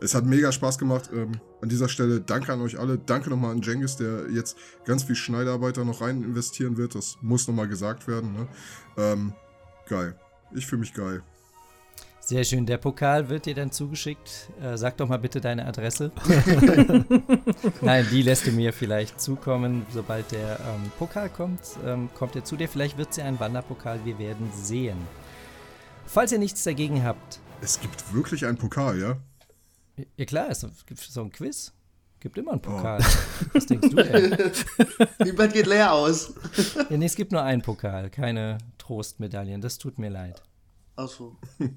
[0.00, 1.10] es hat mega Spaß gemacht.
[1.14, 2.98] Ähm, an dieser Stelle danke an euch alle.
[2.98, 6.96] Danke nochmal an Jengis, der jetzt ganz viel Schneidarbeiter noch rein investieren wird.
[6.96, 8.32] Das muss nochmal gesagt werden.
[8.32, 8.48] Ne?
[8.96, 9.32] Ähm,
[9.88, 10.16] geil.
[10.54, 11.22] Ich fühle mich geil.
[12.24, 12.66] Sehr schön.
[12.66, 14.48] Der Pokal wird dir dann zugeschickt.
[14.62, 16.12] Äh, sag doch mal bitte deine Adresse.
[17.80, 21.60] Nein, die lässt du mir vielleicht zukommen, sobald der ähm, Pokal kommt.
[21.84, 22.68] Ähm, kommt er zu dir.
[22.68, 24.04] Vielleicht wird es ja ein Wanderpokal.
[24.04, 24.96] Wir werden sehen.
[26.06, 27.40] Falls ihr nichts dagegen habt.
[27.60, 29.16] Es gibt wirklich einen Pokal, ja?
[30.16, 31.72] Ja klar, es gibt so ein Quiz.
[32.20, 33.00] Gibt immer einen Pokal.
[33.02, 33.44] Oh.
[33.54, 34.52] Was denkst du denn?
[35.24, 36.34] Niemand geht leer aus.
[36.88, 39.60] ja, nee, es gibt nur einen Pokal, keine Trostmedaillen.
[39.60, 40.40] Das tut mir leid.
[40.94, 41.36] Achso.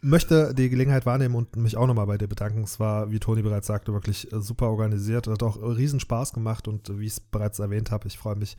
[0.00, 2.62] Möchte die Gelegenheit wahrnehmen und mich auch nochmal bei dir bedanken.
[2.62, 5.26] Es war, wie Toni bereits sagte, wirklich super organisiert.
[5.26, 8.56] Hat auch riesen Spaß gemacht und wie ich es bereits erwähnt habe, ich freue mich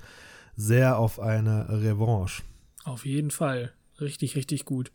[0.58, 2.44] sehr auf eine Revanche.
[2.84, 3.74] Auf jeden Fall.
[4.00, 4.92] Richtig, richtig gut.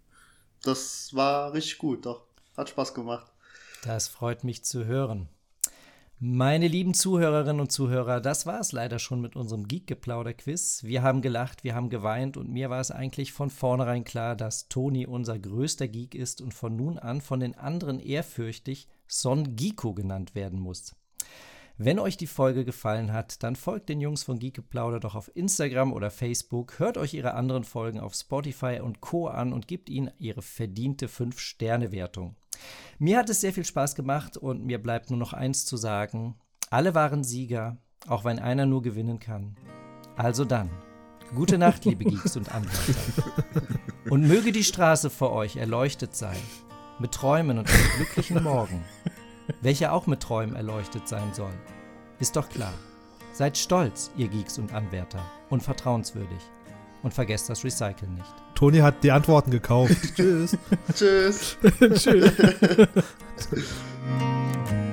[0.62, 2.24] Das war richtig gut, doch.
[2.56, 3.32] Hat Spaß gemacht.
[3.82, 5.28] Das freut mich zu hören.
[6.22, 10.82] Meine lieben Zuhörerinnen und Zuhörer, das war es leider schon mit unserem Geek-Geplauder-Quiz.
[10.84, 14.68] Wir haben gelacht, wir haben geweint und mir war es eigentlich von vornherein klar, dass
[14.68, 19.94] Toni unser größter Geek ist und von nun an von den anderen ehrfürchtig Son Giko
[19.94, 20.94] genannt werden muss.
[21.82, 25.94] Wenn euch die Folge gefallen hat, dann folgt den Jungs von Geekgeplauder doch auf Instagram
[25.94, 29.28] oder Facebook, hört euch ihre anderen Folgen auf Spotify und Co.
[29.28, 32.36] an und gebt ihnen ihre verdiente 5-Sterne-Wertung.
[32.98, 36.34] Mir hat es sehr viel Spaß gemacht und mir bleibt nur noch eins zu sagen.
[36.68, 39.56] Alle waren Sieger, auch wenn einer nur gewinnen kann.
[40.16, 40.68] Also dann,
[41.34, 43.32] gute Nacht, liebe Geeks und Anwärter.
[44.10, 46.36] Und möge die Straße vor euch erleuchtet sein,
[46.98, 48.84] mit Träumen und einem glücklichen Morgen,
[49.60, 51.52] welcher auch mit Träumen erleuchtet sein soll.
[52.18, 52.74] Ist doch klar.
[53.32, 56.40] Seid stolz, ihr Geeks und Anwärter, und vertrauenswürdig.
[57.02, 58.34] Und vergesst das Recyceln nicht.
[58.54, 59.96] Toni hat die Antworten gekauft.
[60.16, 60.56] Tschüss.
[60.94, 61.56] Tschüss.
[61.94, 62.32] Tschüss.